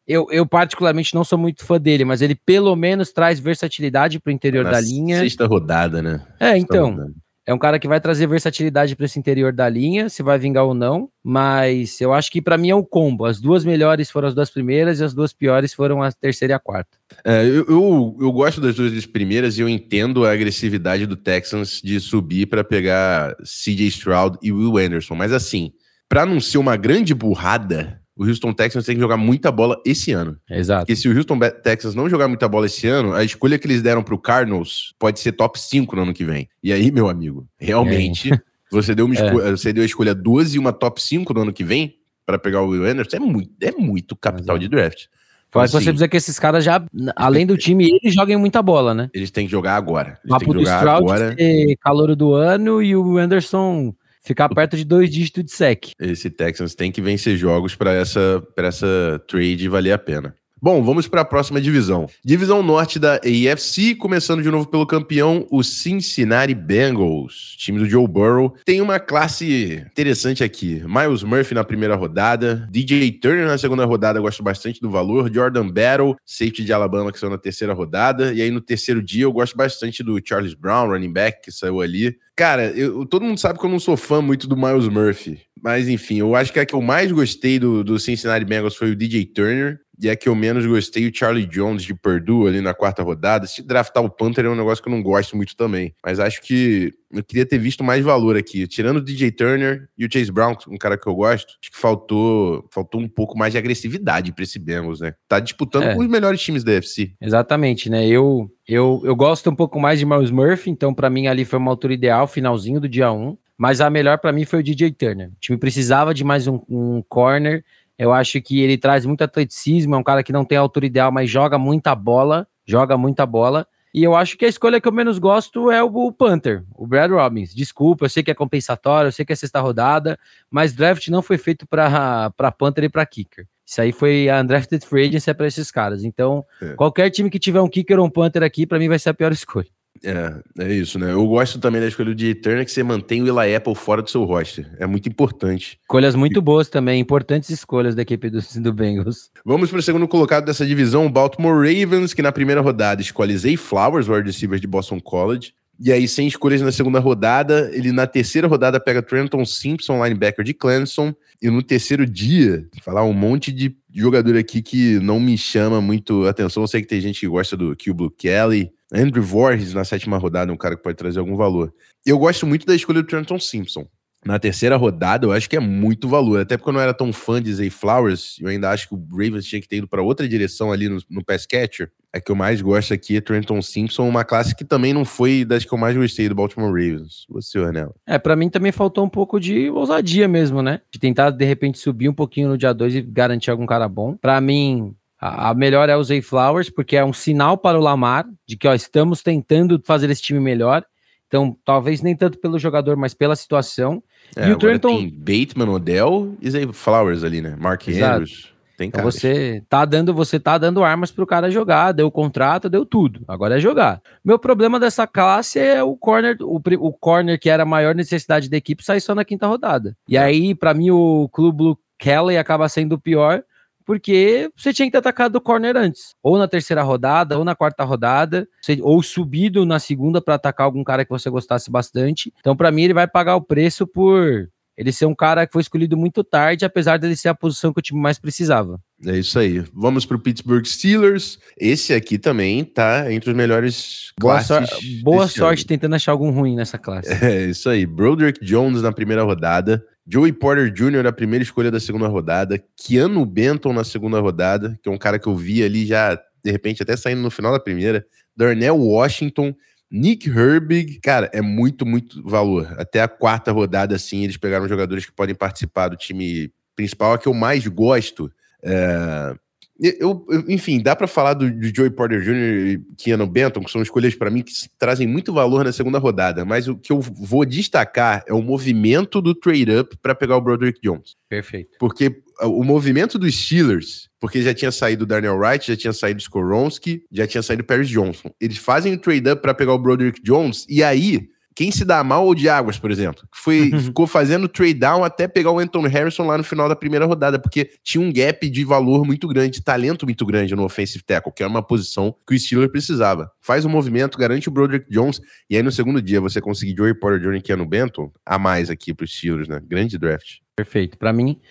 eu, 0.10 0.28
eu, 0.32 0.46
particularmente 0.46 1.14
não 1.14 1.24
sou 1.24 1.38
muito 1.38 1.64
fã 1.64 1.80
dele, 1.80 2.04
mas 2.04 2.24
ele 2.24 2.34
pelo 2.34 2.76
menos 2.76 3.12
traz 3.12 3.40
versatilidade 3.40 4.20
para 4.20 4.32
o 4.32 4.34
interior 4.34 4.64
Na 4.64 4.72
da 4.72 4.82
linha. 4.82 5.20
Sexta 5.20 5.46
rodada, 5.46 6.02
né? 6.02 6.26
É, 6.40 6.58
então. 6.58 6.90
Rodada. 6.90 7.14
É 7.50 7.54
um 7.54 7.58
cara 7.58 7.80
que 7.80 7.88
vai 7.88 8.00
trazer 8.00 8.28
versatilidade 8.28 8.96
para 8.96 9.08
esse 9.08 9.18
interior 9.18 9.52
da 9.52 9.68
linha, 9.68 10.08
se 10.08 10.22
vai 10.22 10.38
vingar 10.38 10.66
ou 10.66 10.76
não. 10.76 11.10
Mas 11.24 12.00
eu 12.00 12.14
acho 12.14 12.32
que 12.32 12.44
para 12.44 12.60
mim 12.60 12.70
é 12.70 12.76
um 12.76 12.84
combo. 12.84 13.26
As 13.26 13.42
duas 13.42 13.66
melhores 13.66 14.12
foram 14.12 14.28
as 14.28 14.36
duas 14.36 14.52
primeiras 14.52 15.00
e 15.00 15.04
as 15.04 15.16
duas 15.16 15.34
piores 15.34 15.74
foram 15.74 16.04
a 16.04 16.12
terceira 16.12 16.52
e 16.52 16.56
a 16.56 16.60
quarta. 16.60 16.96
É, 17.26 17.44
eu, 17.44 17.66
eu, 17.68 18.18
eu, 18.22 18.32
gosto 18.32 18.62
das 18.62 18.76
duas 18.76 19.04
primeiras 19.08 19.58
e 19.58 19.62
eu 19.62 19.68
entendo 19.68 20.28
a 20.28 20.32
agressividade 20.32 21.08
do 21.08 21.16
Texans 21.16 21.82
de 21.84 22.00
subir 22.00 22.46
para 22.46 22.64
pegar 22.64 23.36
CJ 23.38 23.88
Stroud 23.88 24.38
e 24.44 24.52
Will 24.52 24.78
Anderson. 24.78 25.16
Mas 25.16 25.34
assim, 25.34 25.72
para 26.08 26.28
não 26.28 26.40
ser 26.40 26.60
uma 26.60 26.78
grande 26.78 27.16
burrada, 27.16 27.99
o 28.20 28.28
Houston 28.28 28.52
Texans 28.52 28.86
tem 28.86 28.96
que 28.96 29.02
jogar 29.02 29.16
muita 29.16 29.50
bola 29.50 29.82
esse 29.86 30.12
ano. 30.12 30.38
Exato. 30.50 30.82
Porque 30.82 30.94
se 30.94 31.08
o 31.08 31.16
Houston 31.16 31.40
Texans 31.64 31.96
não 31.96 32.10
jogar 32.10 32.28
muita 32.28 32.50
bola 32.50 32.66
esse 32.66 32.86
ano, 32.86 33.14
a 33.14 33.24
escolha 33.24 33.58
que 33.58 33.66
eles 33.66 33.82
deram 33.82 34.04
pro 34.04 34.20
Cardinals 34.20 34.94
pode 35.00 35.22
ser 35.22 35.32
top 35.32 35.58
5 35.58 35.96
no 35.96 36.02
ano 36.02 36.14
que 36.14 36.26
vem. 36.26 36.50
E 36.62 36.74
aí, 36.74 36.92
meu 36.92 37.08
amigo, 37.08 37.48
realmente, 37.58 38.34
é. 38.34 38.42
você, 38.70 38.94
deu 38.94 39.06
uma 39.06 39.16
é. 39.16 39.52
você 39.52 39.72
deu 39.72 39.84
a 39.84 39.86
escolha 39.86 40.14
12 40.14 40.58
e 40.58 40.60
uma 40.60 40.74
top 40.74 41.02
5 41.02 41.34
no 41.34 41.42
ano 41.44 41.54
que 41.54 41.64
vem 41.64 41.96
para 42.26 42.38
pegar 42.38 42.62
o 42.62 42.68
Will 42.68 42.84
Anderson, 42.84 43.16
é 43.16 43.20
muito, 43.22 43.52
é 43.62 43.72
muito 43.72 44.18
capital 44.18 44.58
Exato. 44.58 44.60
de 44.60 44.68
draft. 44.68 45.06
Então, 45.48 45.62
assim, 45.62 45.72
você 45.72 45.86
precisa 45.86 46.08
que 46.10 46.18
esses 46.18 46.38
caras 46.38 46.64
já, 46.64 46.84
além 47.16 47.46
do 47.46 47.58
time, 47.58 47.98
eles 48.04 48.14
joguem 48.14 48.36
muita 48.36 48.62
bola, 48.62 48.94
né? 48.94 49.10
Eles 49.14 49.32
têm 49.32 49.46
que 49.46 49.52
jogar 49.52 49.78
agora. 49.78 50.20
Eles 50.26 50.38
têm 50.38 50.48
que 50.48 50.60
jogar 50.60 50.94
agora. 50.94 51.36
calor 51.82 52.16
do 52.18 52.34
ano 52.34 52.84
e 52.84 52.96
o 52.98 53.18
Anderson 53.18 53.96
ficar 54.30 54.48
perto 54.50 54.78
de 54.78 54.86
dois 54.86 55.10
dígitos 55.10 55.44
de 55.44 55.52
sec. 55.52 55.92
Esse 56.00 56.30
Texans 56.30 56.76
tem 56.76 56.92
que 56.92 57.02
vencer 57.02 57.36
jogos 57.36 57.76
para 57.76 57.94
essa, 57.94 58.44
essa 58.56 59.20
trade 59.28 59.68
valer 59.68 59.92
a 59.92 59.98
pena. 59.98 60.36
Bom, 60.62 60.84
vamos 60.84 61.08
para 61.08 61.22
a 61.22 61.26
próxima 61.26 61.62
divisão. 61.62 62.06
Divisão 62.24 62.62
norte 62.62 63.00
da 63.00 63.16
AFC, 63.16 63.96
começando 63.96 64.44
de 64.44 64.52
novo 64.52 64.68
pelo 64.68 64.86
campeão, 64.86 65.48
o 65.50 65.64
Cincinnati 65.64 66.54
Bengals, 66.54 67.56
time 67.58 67.80
do 67.80 67.86
Joe 67.86 68.06
Burrow. 68.06 68.54
Tem 68.66 68.82
uma 68.82 69.00
classe 69.00 69.82
interessante 69.90 70.44
aqui. 70.44 70.84
Miles 70.86 71.24
Murphy 71.24 71.56
na 71.56 71.64
primeira 71.64 71.96
rodada, 71.96 72.68
DJ 72.70 73.10
Turner 73.14 73.48
na 73.48 73.58
segunda 73.58 73.86
rodada, 73.86 74.20
gosto 74.20 74.44
bastante 74.44 74.82
do 74.82 74.92
valor. 74.92 75.34
Jordan 75.34 75.70
Battle, 75.70 76.18
safety 76.26 76.66
de 76.66 76.74
Alabama, 76.74 77.14
que 77.14 77.20
saiu 77.20 77.32
na 77.32 77.38
terceira 77.38 77.74
rodada. 77.74 78.34
E 78.34 78.42
aí 78.42 78.52
no 78.52 78.60
terceiro 78.60 79.02
dia 79.02 79.24
eu 79.24 79.32
gosto 79.32 79.56
bastante 79.56 80.04
do 80.04 80.20
Charles 80.24 80.54
Brown, 80.54 80.90
running 80.90 81.14
back, 81.14 81.42
que 81.42 81.54
saiu 81.54 81.80
ali. 81.80 82.18
Cara, 82.40 82.68
eu, 82.68 83.06
todo 83.06 83.26
mundo 83.26 83.38
sabe 83.38 83.60
que 83.60 83.66
eu 83.66 83.70
não 83.70 83.82
sou 83.82 83.98
fã 83.98 84.22
muito 84.22 84.48
do 84.48 84.56
Miles 84.56 84.88
Murphy. 84.88 85.42
Mas 85.62 85.90
enfim, 85.90 86.20
eu 86.20 86.38
acho 86.38 86.54
que 86.54 86.60
a 86.62 86.66
que 86.66 86.74
eu 86.74 86.82
mais 86.82 87.12
gostei 87.12 87.60
do, 87.60 87.84
do 87.84 88.00
Cincinnati 88.00 88.46
Bengals 88.46 88.78
foi 88.78 88.92
o 88.92 88.96
DJ 88.96 89.26
Turner. 89.26 89.78
E 90.02 90.10
a 90.10 90.16
que 90.16 90.30
eu 90.30 90.36
menos 90.36 90.66
gostei, 90.66 91.06
o 91.06 91.14
Charlie 91.14 91.46
Jones 91.46 91.84
de 91.84 91.94
Purdue 91.94 92.48
ali 92.48 92.62
na 92.62 92.74
quarta 92.74 93.04
rodada. 93.04 93.46
Se 93.46 93.62
draftar 93.62 94.02
o 94.02 94.10
Panther 94.10 94.46
é 94.46 94.50
um 94.50 94.56
negócio 94.56 94.82
que 94.82 94.88
eu 94.88 94.94
não 94.94 95.04
gosto 95.04 95.36
muito 95.36 95.58
também. 95.58 95.94
Mas 96.02 96.22
acho 96.22 96.42
que 96.42 96.94
eu 97.12 97.22
queria 97.22 97.46
ter 97.46 97.58
visto 97.58 97.84
mais 97.84 98.02
valor 98.04 98.38
aqui. 98.38 98.66
Tirando 98.66 98.98
o 98.98 99.02
DJ 99.02 99.32
Turner 99.32 99.90
e 99.98 100.06
o 100.06 100.10
Chase 100.12 100.32
Brown, 100.32 100.56
um 100.70 100.78
cara 100.78 100.98
que 100.98 101.06
eu 101.06 101.16
gosto, 101.16 101.58
acho 101.62 101.72
que 101.72 101.78
faltou, 101.78 102.66
faltou 102.72 103.02
um 103.02 103.10
pouco 103.10 103.38
mais 103.38 103.52
de 103.52 103.58
agressividade 103.58 104.32
para 104.32 104.44
esse 104.44 104.58
Bengals, 104.58 105.02
né? 105.02 105.14
Tá 105.28 105.42
disputando 105.42 105.84
é. 105.84 105.96
com 105.96 106.00
os 106.00 106.08
melhores 106.08 106.40
times 106.40 106.64
da 106.64 106.72
UFC. 106.72 107.12
Exatamente, 107.20 107.90
né? 107.90 108.08
Eu, 108.08 108.50
eu, 108.66 109.02
eu 109.04 109.16
gosto 109.16 109.50
um 109.50 109.56
pouco 109.56 109.82
mais 109.82 110.00
de 110.00 110.06
Miles 110.06 110.32
Murphy, 110.32 110.70
então 110.70 110.94
para 110.94 111.10
mim 111.10 111.28
ali 111.28 111.44
foi 111.44 111.60
uma 111.60 111.72
altura 111.72 111.94
ideal, 111.94 112.26
finalzinho 112.30 112.80
do 112.80 112.88
dia 112.88 113.12
1. 113.12 113.38
Mas 113.58 113.82
a 113.82 113.90
melhor 113.90 114.18
para 114.20 114.32
mim 114.32 114.46
foi 114.46 114.60
o 114.60 114.64
DJ 114.64 114.92
Turner. 114.92 115.30
O 115.30 115.40
time 115.40 115.58
precisava 115.58 116.14
de 116.14 116.24
mais 116.24 116.48
um, 116.48 116.62
um 116.70 117.04
corner 117.10 117.66
eu 118.00 118.14
acho 118.14 118.42
que 118.42 118.62
ele 118.62 118.78
traz 118.78 119.06
muito 119.06 119.22
atleticismo, 119.26 119.94
é 119.94 119.98
um 119.98 120.04
cara 120.04 120.24
que 120.24 120.32
não 120.32 120.46
tem 120.46 120.58
a 120.58 120.62
altura 120.62 120.86
ideal, 120.86 121.12
mas 121.12 121.30
joga 121.30 121.58
muita 121.58 121.94
bola, 121.94 122.48
joga 122.66 122.98
muita 122.98 123.26
bola. 123.26 123.68
E 123.94 124.02
eu 124.02 124.16
acho 124.16 124.38
que 124.38 124.46
a 124.46 124.48
escolha 124.48 124.80
que 124.80 124.88
eu 124.88 124.92
menos 124.92 125.20
gosto 125.20 125.70
é 125.70 125.84
o, 125.84 126.12
Panther, 126.14 126.64
o 126.76 126.88
Brad 126.88 127.12
Robbins. 127.12 127.54
Desculpa, 127.54 128.06
eu 128.06 128.10
sei 128.10 128.24
que 128.24 128.32
é 128.32 128.34
compensatório, 128.34 129.10
eu 129.10 129.12
sei 129.12 129.26
que 129.26 129.34
é 129.34 129.36
sexta 129.36 129.60
rodada, 129.60 130.18
mas 130.50 130.72
draft 130.72 131.10
não 131.10 131.22
foi 131.22 131.38
feito 131.38 131.68
para 131.68 132.32
Panther 132.58 132.86
e 132.86 132.90
para 132.90 133.06
kicker. 133.06 133.46
Isso 133.66 133.82
aí 133.82 133.92
foi 133.92 134.30
a 134.30 134.40
undrafted 134.40 134.86
free 134.86 135.10
agency 135.10 135.30
é 135.30 135.34
para 135.34 135.48
esses 135.48 135.70
caras. 135.70 136.06
Então, 136.06 136.46
é. 136.62 136.76
qualquer 136.76 137.10
time 137.10 137.30
que 137.30 137.38
tiver 137.38 137.60
um 137.60 137.68
kicker 137.68 138.00
ou 138.00 138.06
um 138.06 138.10
Panther 138.10 138.44
aqui, 138.44 138.66
para 138.66 138.80
mim 138.80 138.88
vai 138.88 138.98
ser 138.98 139.10
a 139.10 139.14
pior 139.14 139.32
escolha. 139.34 139.68
É, 140.04 140.42
é 140.60 140.74
isso, 140.74 140.98
né? 140.98 141.12
Eu 141.12 141.28
gosto 141.28 141.60
também 141.60 141.82
da 141.82 141.88
escolha 141.88 142.16
de 142.16 142.34
Turner 142.36 142.64
que 142.64 142.72
você 142.72 142.84
mantém 142.84 143.22
o 143.22 143.28
Eli 143.28 143.56
Apple 143.56 143.76
fora 143.76 144.02
do 144.02 144.10
seu 144.10 144.24
roster. 144.24 144.70
É 144.80 144.88
muito 144.88 145.10
importante. 145.10 145.78
Escolhas 145.82 146.16
muito 146.16 146.42
boas 146.42 146.70
também, 146.70 147.02
importantes 147.02 147.50
escolhas 147.50 147.96
da 147.96 148.02
equipe 148.02 148.30
do, 148.30 148.40
do 148.62 148.74
Bengals. 148.74 149.30
Vamos 149.46 149.70
para 149.70 149.80
o 149.80 149.84
segundo 149.84 150.08
colocado 150.08 150.46
dessa 150.46 150.66
divisão, 150.66 151.06
o 151.06 151.10
Baltimore 151.10 151.56
Ravens, 151.56 152.14
que 152.14 152.22
na 152.22 152.32
primeira 152.32 152.62
rodada 152.62 153.02
escolhe 153.02 153.38
Zay 153.38 153.58
Flowers, 153.58 154.08
wide 154.08 154.28
receiver 154.28 154.60
de 154.60 154.68
Boston 154.68 155.00
College. 155.02 155.54
E 155.82 155.94
aí, 155.94 156.10
sem 156.10 156.28
escolhas 156.28 156.62
na 156.62 156.74
segunda 156.74 157.00
rodada, 157.00 157.70
ele 157.74 157.94
na 157.94 158.06
terceira 158.06 158.50
rodada 158.50 158.82
pega 158.82 159.02
Trenton 159.02 159.46
Simpson, 159.46 160.04
linebacker 160.04 160.44
de 160.44 160.54
Clemson. 160.54 161.14
E 161.42 161.50
no 161.50 161.64
terceiro 161.64 162.06
dia, 162.06 162.68
falar 162.82 163.06
um 163.06 163.14
monte 163.14 163.50
de 163.50 163.74
jogador 163.96 164.36
aqui 164.36 164.62
que 164.62 165.00
não 165.00 165.22
me 165.22 165.38
chama 165.38 165.80
muito 165.80 166.28
atenção. 166.28 166.64
Eu 166.64 166.68
sei 166.68 166.82
que 166.82 166.88
tem 166.88 167.00
gente 167.00 167.22
que 167.22 167.28
gosta 167.30 167.56
do 167.56 167.74
Q 167.78 167.94
Blue 167.94 168.12
Kelly. 168.12 168.74
Andrew 168.94 169.24
Voorhees 169.24 169.74
na 169.74 169.84
sétima 169.84 170.18
rodada, 170.18 170.52
um 170.52 170.58
cara 170.58 170.76
que 170.76 170.84
pode 170.84 170.98
trazer 170.98 171.20
algum 171.20 171.36
valor. 171.36 171.74
Eu 172.06 172.18
gosto 172.18 172.46
muito 172.48 172.66
da 172.66 172.76
escolha 172.76 173.02
do 173.02 173.08
Trenton 173.08 173.40
Simpson. 173.40 173.88
Na 174.26 174.38
terceira 174.38 174.76
rodada, 174.76 175.26
eu 175.26 175.32
acho 175.32 175.50
que 175.50 175.56
é 175.56 175.62
muito 175.62 176.10
valor. 176.10 176.42
Até 176.42 176.58
porque 176.58 176.70
eu 176.70 176.74
não 176.74 176.82
era 176.82 176.94
tão 176.94 177.14
fã 177.14 177.42
de 177.42 177.54
Zay 177.54 177.70
Flowers, 177.70 178.38
eu 178.42 178.50
ainda 178.50 178.70
acho 178.70 178.90
que 178.90 178.94
o 178.94 179.08
Ravens 179.12 179.46
tinha 179.46 179.62
que 179.62 179.68
ter 179.68 179.78
ido 179.78 179.88
para 179.88 180.02
outra 180.02 180.28
direção 180.28 180.72
ali 180.72 180.90
no, 180.90 181.00
no 181.10 181.24
pass 181.24 181.46
catcher. 181.46 181.90
É 182.12 182.20
que 182.20 182.32
eu 182.32 182.36
mais 182.36 182.60
gosto 182.60 182.94
aqui 182.94 183.16
é 183.18 183.22
Trenton 183.22 183.62
Simpson, 183.62 184.08
uma 184.10 184.26
classe 184.26 184.56
que 184.56 184.66
também 184.66 184.94
não 184.94 185.06
foi 185.06 185.46
das 185.46 185.64
que 185.64 185.72
eu 185.72 185.78
mais 185.78 185.96
gostei 185.96 186.28
do 186.28 186.36
Baltimore 186.36 186.70
Ravens. 186.70 187.26
Você, 187.30 187.60
Ornella. 187.60 187.94
É, 188.06 188.18
para 188.18 188.36
mim 188.36 188.50
também 188.50 188.72
faltou 188.72 189.06
um 189.06 189.10
pouco 189.10 189.40
de 189.40 189.70
ousadia 189.70 190.28
mesmo, 190.28 190.62
né? 190.62 190.82
De 190.92 191.00
tentar, 191.00 191.30
de 191.30 191.46
repente, 191.46 191.78
subir 191.78 192.10
um 192.10 192.14
pouquinho 192.14 192.50
no 192.50 192.58
dia 192.58 192.74
2 192.74 192.96
e 192.96 193.02
garantir 193.02 193.52
algum 193.52 193.66
cara 193.66 193.88
bom. 193.88 194.18
Para 194.18 194.42
mim, 194.42 194.96
a, 195.20 195.54
melhor 195.54 195.90
é 195.90 195.98
o 195.98 196.04
Zay 196.04 196.22
Flowers, 196.22 196.70
porque 196.70 196.96
é 196.96 197.04
um 197.04 197.14
sinal 197.14 197.58
para 197.58 197.78
o 197.78 197.82
Lamar 197.82 198.26
de 198.48 198.56
que 198.56 198.68
ó, 198.68 198.74
estamos 198.74 199.22
tentando 199.22 199.82
fazer 199.84 200.10
esse 200.10 200.22
time 200.22 200.40
melhor. 200.40 200.84
Então, 201.28 201.56
talvez 201.64 202.02
nem 202.02 202.16
tanto 202.16 202.40
pelo 202.40 202.58
jogador, 202.58 202.98
mas 202.98 203.14
pela 203.14 203.36
situação. 203.36 204.02
É, 204.36 204.48
e 204.48 204.52
o 204.52 204.58
Trenton. 204.58 204.98
Tem 204.98 205.10
Bateman, 205.10 205.70
Odell 205.70 206.36
e 206.42 206.50
Zay 206.50 206.68
Flowers 206.74 207.24
ali, 207.24 207.42
né? 207.42 207.56
Mark 207.60 207.88
Exato. 207.88 208.14
Andrews. 208.14 208.60
Tem 208.80 208.88
então 208.88 209.04
você 209.04 209.62
tá 209.68 209.84
dando, 209.84 210.14
você 210.14 210.40
tá 210.40 210.58
dando 210.58 210.82
armas 210.86 211.12
pro 211.12 211.28
cara 211.28 211.52
jogar, 211.52 211.92
deu 211.92 212.10
contrato, 212.10 212.70
deu 212.70 212.86
tudo. 212.86 213.26
Agora 213.28 213.58
é 213.58 213.60
jogar. 213.60 214.02
Meu 214.24 214.40
problema 214.40 214.80
dessa 214.80 215.06
classe 215.06 215.60
é 215.60 215.84
o 215.84 215.98
corner, 215.98 216.38
o, 216.40 216.62
o 216.80 216.94
corner 216.94 217.38
que 217.38 217.50
era 217.50 217.64
a 217.64 217.66
maior 217.66 217.94
necessidade 217.94 218.50
da 218.50 218.56
equipe 218.56 218.82
sai 218.82 219.02
só 219.02 219.14
na 219.14 219.26
quinta 219.26 219.46
rodada. 219.46 219.98
E 220.08 220.16
é. 220.16 220.22
aí, 220.22 220.56
para 220.56 220.74
mim, 220.74 220.92
o 220.92 221.28
Clube 221.28 221.58
Blue 221.58 221.80
Kelly 221.98 222.38
acaba 222.38 222.70
sendo 222.70 222.94
o 222.94 223.00
pior, 223.00 223.44
porque 223.90 224.52
você 224.56 224.72
tinha 224.72 224.86
que 224.86 224.92
ter 224.92 225.00
atacado 225.00 225.38
o 225.38 225.42
corner 225.42 225.76
antes, 225.76 226.14
ou 226.22 226.38
na 226.38 226.48
terceira 226.48 226.84
rodada, 226.84 227.40
ou 227.40 227.44
na 227.44 227.56
quarta 227.56 227.84
rodada, 227.84 228.48
ou 228.84 229.02
subido 229.02 229.66
na 229.66 229.80
segunda 229.80 230.22
para 230.22 230.36
atacar 230.36 230.66
algum 230.66 230.84
cara 230.84 231.04
que 231.04 231.10
você 231.10 231.28
gostasse 231.28 231.72
bastante. 231.72 232.32
Então, 232.40 232.56
para 232.56 232.72
mim, 232.72 232.84
ele 232.84 232.94
vai 232.94 233.08
pagar 233.08 233.36
o 233.36 233.42
preço 233.42 233.88
por 233.88 234.48
ele 234.78 234.92
ser 234.92 235.08
um 235.08 235.16
cara 235.16 235.48
que 235.48 235.52
foi 235.52 235.64
escolhido 235.64 235.98
muito 235.98 236.24
tarde, 236.24 236.64
apesar 236.64 237.00
dele 237.00 237.16
ser 237.16 237.30
a 237.30 237.36
posição 237.36 237.74
que 237.74 237.80
o 237.80 237.82
time 237.82 238.00
mais 238.00 238.20
precisava. 238.20 238.80
É 239.06 239.18
isso 239.18 239.40
aí. 239.40 239.62
Vamos 239.74 240.06
para 240.06 240.16
o 240.16 240.20
Pittsburgh 240.20 240.66
Steelers. 240.66 241.40
Esse 241.60 241.92
aqui 241.92 242.18
também 242.18 242.64
tá 242.64 243.12
entre 243.12 243.32
os 243.32 243.36
melhores 243.36 244.14
boa 244.20 244.42
classes. 244.42 244.70
So 244.70 245.04
boa 245.04 245.28
sorte 245.28 245.62
ano. 245.62 245.68
tentando 245.68 245.96
achar 245.96 246.12
algum 246.12 246.30
ruim 246.30 246.56
nessa 246.56 246.78
classe. 246.78 247.10
É 247.26 247.48
isso 247.48 247.68
aí. 247.68 247.86
Broderick 247.86 248.46
Jones 248.46 248.82
na 248.82 248.94
primeira 248.94 249.24
rodada. 249.24 249.84
Joey 250.12 250.34
Porter 250.34 250.72
Jr. 250.74 251.04
na 251.04 251.12
primeira 251.12 251.44
escolha 251.44 251.70
da 251.70 251.80
segunda 251.80 252.08
rodada. 252.08 252.62
Keanu 252.76 253.24
Benton 253.26 253.72
na 253.72 253.84
segunda 253.84 254.20
rodada, 254.20 254.78
que 254.82 254.90
é 254.90 254.92
um 254.92 254.98
cara 254.98 255.20
que 255.20 255.28
eu 255.28 255.36
vi 255.36 255.64
ali 255.64 255.86
já, 255.86 256.16
de 256.44 256.52
repente, 256.52 256.82
até 256.82 256.98
saindo 256.98 257.22
no 257.22 257.30
final 257.30 257.52
da 257.52 257.60
primeira. 257.60 258.04
Darnell 258.36 258.78
Washington. 258.78 259.54
Nick 259.92 260.30
Herbig, 260.30 261.00
cara, 261.02 261.30
é 261.34 261.42
muito, 261.42 261.86
muito 261.86 262.24
valor. 262.24 262.76
Até 262.78 263.02
a 263.02 263.08
quarta 263.08 263.52
rodada, 263.52 263.96
assim, 263.96 264.24
eles 264.24 264.38
pegaram 264.38 264.68
jogadores 264.68 265.06
que 265.06 265.12
podem 265.12 265.36
participar 265.36 265.90
do 265.90 265.96
time 265.96 266.52
principal. 266.76 267.14
A 267.14 267.18
que 267.18 267.28
eu 267.28 267.34
mais 267.34 267.68
gosto. 267.68 268.32
É... 268.64 269.36
Eu, 269.82 270.26
eu, 270.30 270.44
enfim, 270.48 270.82
dá 270.82 270.96
para 270.96 271.08
falar 271.08 271.34
do, 271.34 271.50
do 271.50 271.74
Joey 271.74 271.90
Porter 271.90 272.22
Jr. 272.22 272.34
e 272.36 272.82
Keanu 272.98 273.26
Benton, 273.26 273.62
que 273.62 273.72
são 273.72 273.82
escolhas 273.82 274.14
para 274.14 274.30
mim 274.30 274.42
que 274.42 274.52
trazem 274.78 275.08
muito 275.08 275.32
valor 275.34 275.64
na 275.64 275.72
segunda 275.72 275.98
rodada, 275.98 276.44
mas 276.44 276.68
o 276.68 276.76
que 276.76 276.92
eu 276.92 277.00
vou 277.00 277.46
destacar 277.46 278.24
é 278.28 278.34
o 278.34 278.42
movimento 278.42 279.22
do 279.22 279.34
trade-up 279.34 279.96
para 280.02 280.14
pegar 280.14 280.36
o 280.36 280.42
Broderick 280.42 280.80
Jones. 280.82 281.16
Perfeito. 281.30 281.78
Porque 281.80 282.22
o 282.42 282.64
movimento 282.64 283.18
dos 283.18 283.36
Steelers, 283.36 284.10
porque 284.20 284.42
já 284.42 284.54
tinha 284.54 284.72
saído 284.72 285.04
o 285.04 285.08
Daniel 285.08 285.38
Wright, 285.38 285.68
já 285.68 285.78
tinha 285.78 285.94
saído 285.94 286.20
o 286.20 286.22
Skoronski, 286.22 287.04
já 287.12 287.26
tinha 287.26 287.42
saído 287.42 287.64
o 287.64 287.66
Paris 287.66 287.90
Johnson. 287.90 288.32
Eles 288.40 288.58
fazem 288.58 288.94
o 288.94 289.00
trade-up 289.00 289.42
para 289.42 289.54
pegar 289.54 289.74
o 289.74 289.80
Broderick 289.80 290.22
Jones, 290.22 290.66
e 290.70 290.84
aí, 290.84 291.30
quem 291.60 291.72
se 291.72 291.84
dá 291.84 292.02
mal 292.06 292.26
ou 292.26 292.34
de 292.34 292.48
águas, 292.48 292.80
por 292.80 292.90
exemplo, 292.90 293.28
foi, 293.34 293.70
ficou 293.84 294.08
fazendo 294.08 294.48
trade 294.48 294.76
down 294.76 295.04
até 295.04 295.28
pegar 295.28 295.52
o 295.52 295.60
Anton 295.60 295.82
Harrison 295.82 296.26
lá 296.26 296.38
no 296.38 296.44
final 296.46 296.70
da 296.70 296.76
primeira 296.76 297.06
rodada, 297.06 297.38
porque 297.38 297.72
tinha 297.84 298.02
um 298.02 298.14
gap 298.14 298.50
de 298.50 298.64
valor 298.64 299.06
muito 299.06 299.28
grande, 299.28 299.58
de 299.58 299.62
talento 299.62 300.06
muito 300.06 300.26
grande 300.26 300.56
no 300.56 300.64
offensive 300.64 301.04
tackle, 301.04 301.34
que 301.34 301.44
era 301.44 301.50
uma 301.50 301.62
posição 301.62 302.16
que 302.26 302.34
o 302.34 302.40
Steelers 302.40 302.72
precisava. 302.72 303.30
Faz 303.42 303.66
um 303.66 303.70
movimento, 303.70 304.18
garante 304.18 304.48
o 304.48 304.52
Broderick 304.54 304.90
Jones, 304.90 305.20
e 305.50 305.58
aí 305.58 305.62
no 305.62 305.70
segundo 305.70 306.02
dia 306.02 306.22
você 306.22 306.40
conseguir 306.40 306.74
Joey 306.78 306.94
Porter 306.94 307.20
Jr. 307.20 307.42
e 307.46 307.56
no 307.58 307.66
Benton, 307.66 308.10
a 308.26 308.40
mais 308.40 308.70
aqui 308.70 308.94
para 308.94 309.04
os 309.04 309.14
Steelers, 309.14 309.50
né? 309.50 309.62
Grande 309.62 309.98
draft. 309.98 310.38
Perfeito. 310.56 310.98
Para 310.98 311.12
mim, 311.12 311.42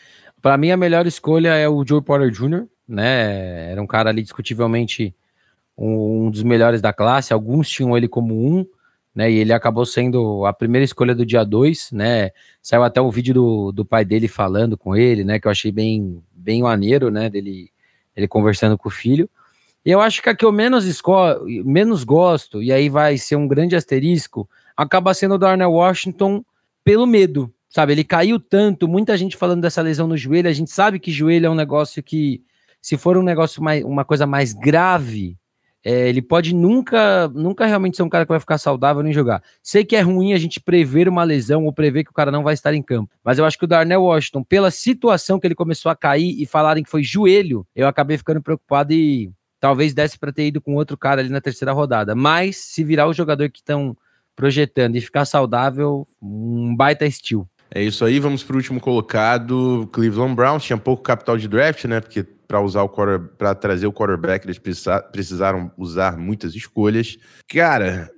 para 0.41 0.57
mim, 0.57 0.71
a 0.71 0.77
melhor 0.79 1.07
escolha 1.07 1.51
é 1.55 1.69
o 1.69 1.85
Joe 1.87 2.01
Porter 2.01 2.31
Jr., 2.31 2.67
né? 2.89 3.73
Era 3.73 3.83
um 3.83 3.87
cara 3.87 4.09
ali 4.09 4.23
discutivelmente 4.23 5.15
um, 5.77 6.29
um, 6.29 6.31
dos 6.31 6.43
melhores 6.43 6.81
da 6.81 6.95
classe. 6.95 7.35
Alguns 7.35 7.69
tinham 7.69 7.95
ele 7.95 8.09
como 8.09 8.35
um, 8.35 8.65
né? 9.19 9.29
E 9.29 9.39
ele 9.39 9.53
acabou 9.53 9.85
sendo 9.85 10.47
a 10.47 10.53
primeira 10.53 10.85
escolha 10.85 11.13
do 11.13 11.27
dia 11.27 11.43
2, 11.43 11.91
né? 11.91 12.31
Saiu 12.63 12.85
até 12.85 13.01
um 13.03 13.11
vídeo 13.11 13.35
do, 13.35 13.73
do 13.73 13.85
pai 13.85 14.05
dele 14.05 14.29
falando 14.29 14.79
com 14.79 14.95
ele, 14.95 15.25
né? 15.25 15.41
Que 15.41 15.49
eu 15.49 15.51
achei 15.51 15.73
bem, 15.73 16.23
bem 16.33 16.63
maneiro, 16.63 17.11
né? 17.11 17.29
Dele 17.29 17.73
ele 18.15 18.29
conversando 18.29 18.79
com 18.79 18.89
o 18.89 18.93
filho. 18.93 19.29
E 19.85 19.91
eu 19.91 20.01
acho 20.01 20.23
que 20.23 20.29
a 20.29 20.37
que 20.37 20.45
eu 20.45 20.53
menos, 20.53 21.03
menos 21.65 22.05
gosto, 22.05 22.63
e 22.63 22.71
aí 22.71 22.89
vai 22.89 23.19
ser 23.19 23.35
um 23.35 23.49
grande 23.49 23.75
asterisco, 23.75 24.49
acaba 24.77 25.13
sendo 25.13 25.35
o 25.35 25.39
Darnell 25.39 25.73
Washington 25.73 26.45
pelo 26.85 27.05
medo, 27.05 27.53
Sabe, 27.69 27.93
ele 27.93 28.03
caiu 28.03 28.41
tanto, 28.41 28.89
muita 28.89 29.15
gente 29.17 29.37
falando 29.37 29.61
dessa 29.61 29.83
lesão 29.83 30.07
no 30.07 30.17
joelho, 30.17 30.49
a 30.49 30.53
gente 30.53 30.71
sabe 30.71 30.99
que 30.99 31.13
joelho 31.13 31.47
é 31.47 31.51
um 31.51 31.55
negócio 31.55 32.03
que, 32.03 32.43
se 32.81 32.97
for 32.97 33.19
um 33.19 33.23
negócio 33.23 33.63
mais, 33.63 33.85
uma 33.85 34.07
coisa 34.07 34.27
mais 34.27 34.55
grave, 34.55 35.37
é, 35.85 36.09
ele 36.09 36.21
pode 36.21 36.55
nunca, 36.55 37.29
nunca 37.29 37.67
realmente 37.67 37.97
ser 37.97 38.03
um 38.03 38.09
cara 38.09 38.25
que 38.25 38.33
vai 38.33 38.41
ficar 38.41 38.59
saudável 38.59 39.03
nem 39.03 39.13
jogar. 39.13 39.43
Sei 39.63 39.85
que 39.85 39.97
é 39.97 40.01
ruim 40.01 40.33
a 40.33 40.39
gente 40.39 40.61
prever 40.61 41.09
uma 41.09 41.25
lesão 41.25 41.65
ou 41.65 41.73
prever 41.73 42.05
que 42.05 42.11
o 42.11 42.15
cara 42.15 42.31
não 42.31 42.43
vai 42.43 42.55
estar 42.55 42.75
em 42.75 42.83
campo, 42.83 43.15
mas 43.25 43.39
eu 43.39 43.45
acho 43.45 43.59
que 43.59 43.65
o 43.65 43.69
Darnell 43.69 44.03
Washington, 44.03 44.43
pela 44.43 44.71
situação 44.71 45.39
que 45.39 45.47
ele 45.47 45.55
começou 45.55 45.91
a 45.91 45.97
cair 45.97 46.41
e 46.41 46.47
falarem 46.47 46.83
que 46.83 46.91
foi 46.91 47.03
joelho, 47.03 47.67
eu 47.75 47.87
acabei 47.87 48.19
ficando 48.19 48.43
preocupado 48.43 48.93
e 48.93 49.31
talvez 49.61 49.95
desse 49.95 50.19
para 50.19 50.33
ter 50.33 50.47
ido 50.47 50.61
com 50.61 50.75
outro 50.75 50.97
cara 50.97 51.21
ali 51.21 51.31
na 51.31 51.41
terceira 51.41 51.73
rodada. 51.73 52.15
Mas 52.15 52.57
se 52.57 52.85
virar 52.85 53.07
o 53.07 53.13
jogador 53.13 53.49
que 53.51 53.59
estão 53.59 53.97
projetando 54.35 54.97
e 54.97 55.01
ficar 55.01 55.25
saudável, 55.25 56.07
um 56.23 56.75
baita 56.75 57.05
estilo. 57.05 57.49
É 57.71 57.83
isso 57.83 58.05
aí, 58.05 58.19
vamos 58.19 58.43
para 58.43 58.55
o 58.55 58.57
último 58.57 58.81
colocado, 58.81 59.89
Cleveland 59.93 60.35
Browns. 60.35 60.65
Tinha 60.65 60.79
pouco 60.79 61.03
capital 61.03 61.37
de 61.37 61.49
draft, 61.49 61.85
né? 61.85 62.01
Porque 62.01 62.25
para 62.49 62.61
usar 62.61 62.83
o 62.83 62.89
para 62.89 63.55
trazer 63.55 63.87
o 63.87 63.93
quarterback, 63.93 64.45
eles 64.45 64.59
precisaram 65.13 65.71
usar 65.77 66.17
muitas 66.17 66.55
escolhas. 66.55 67.17
Cara, 67.47 68.11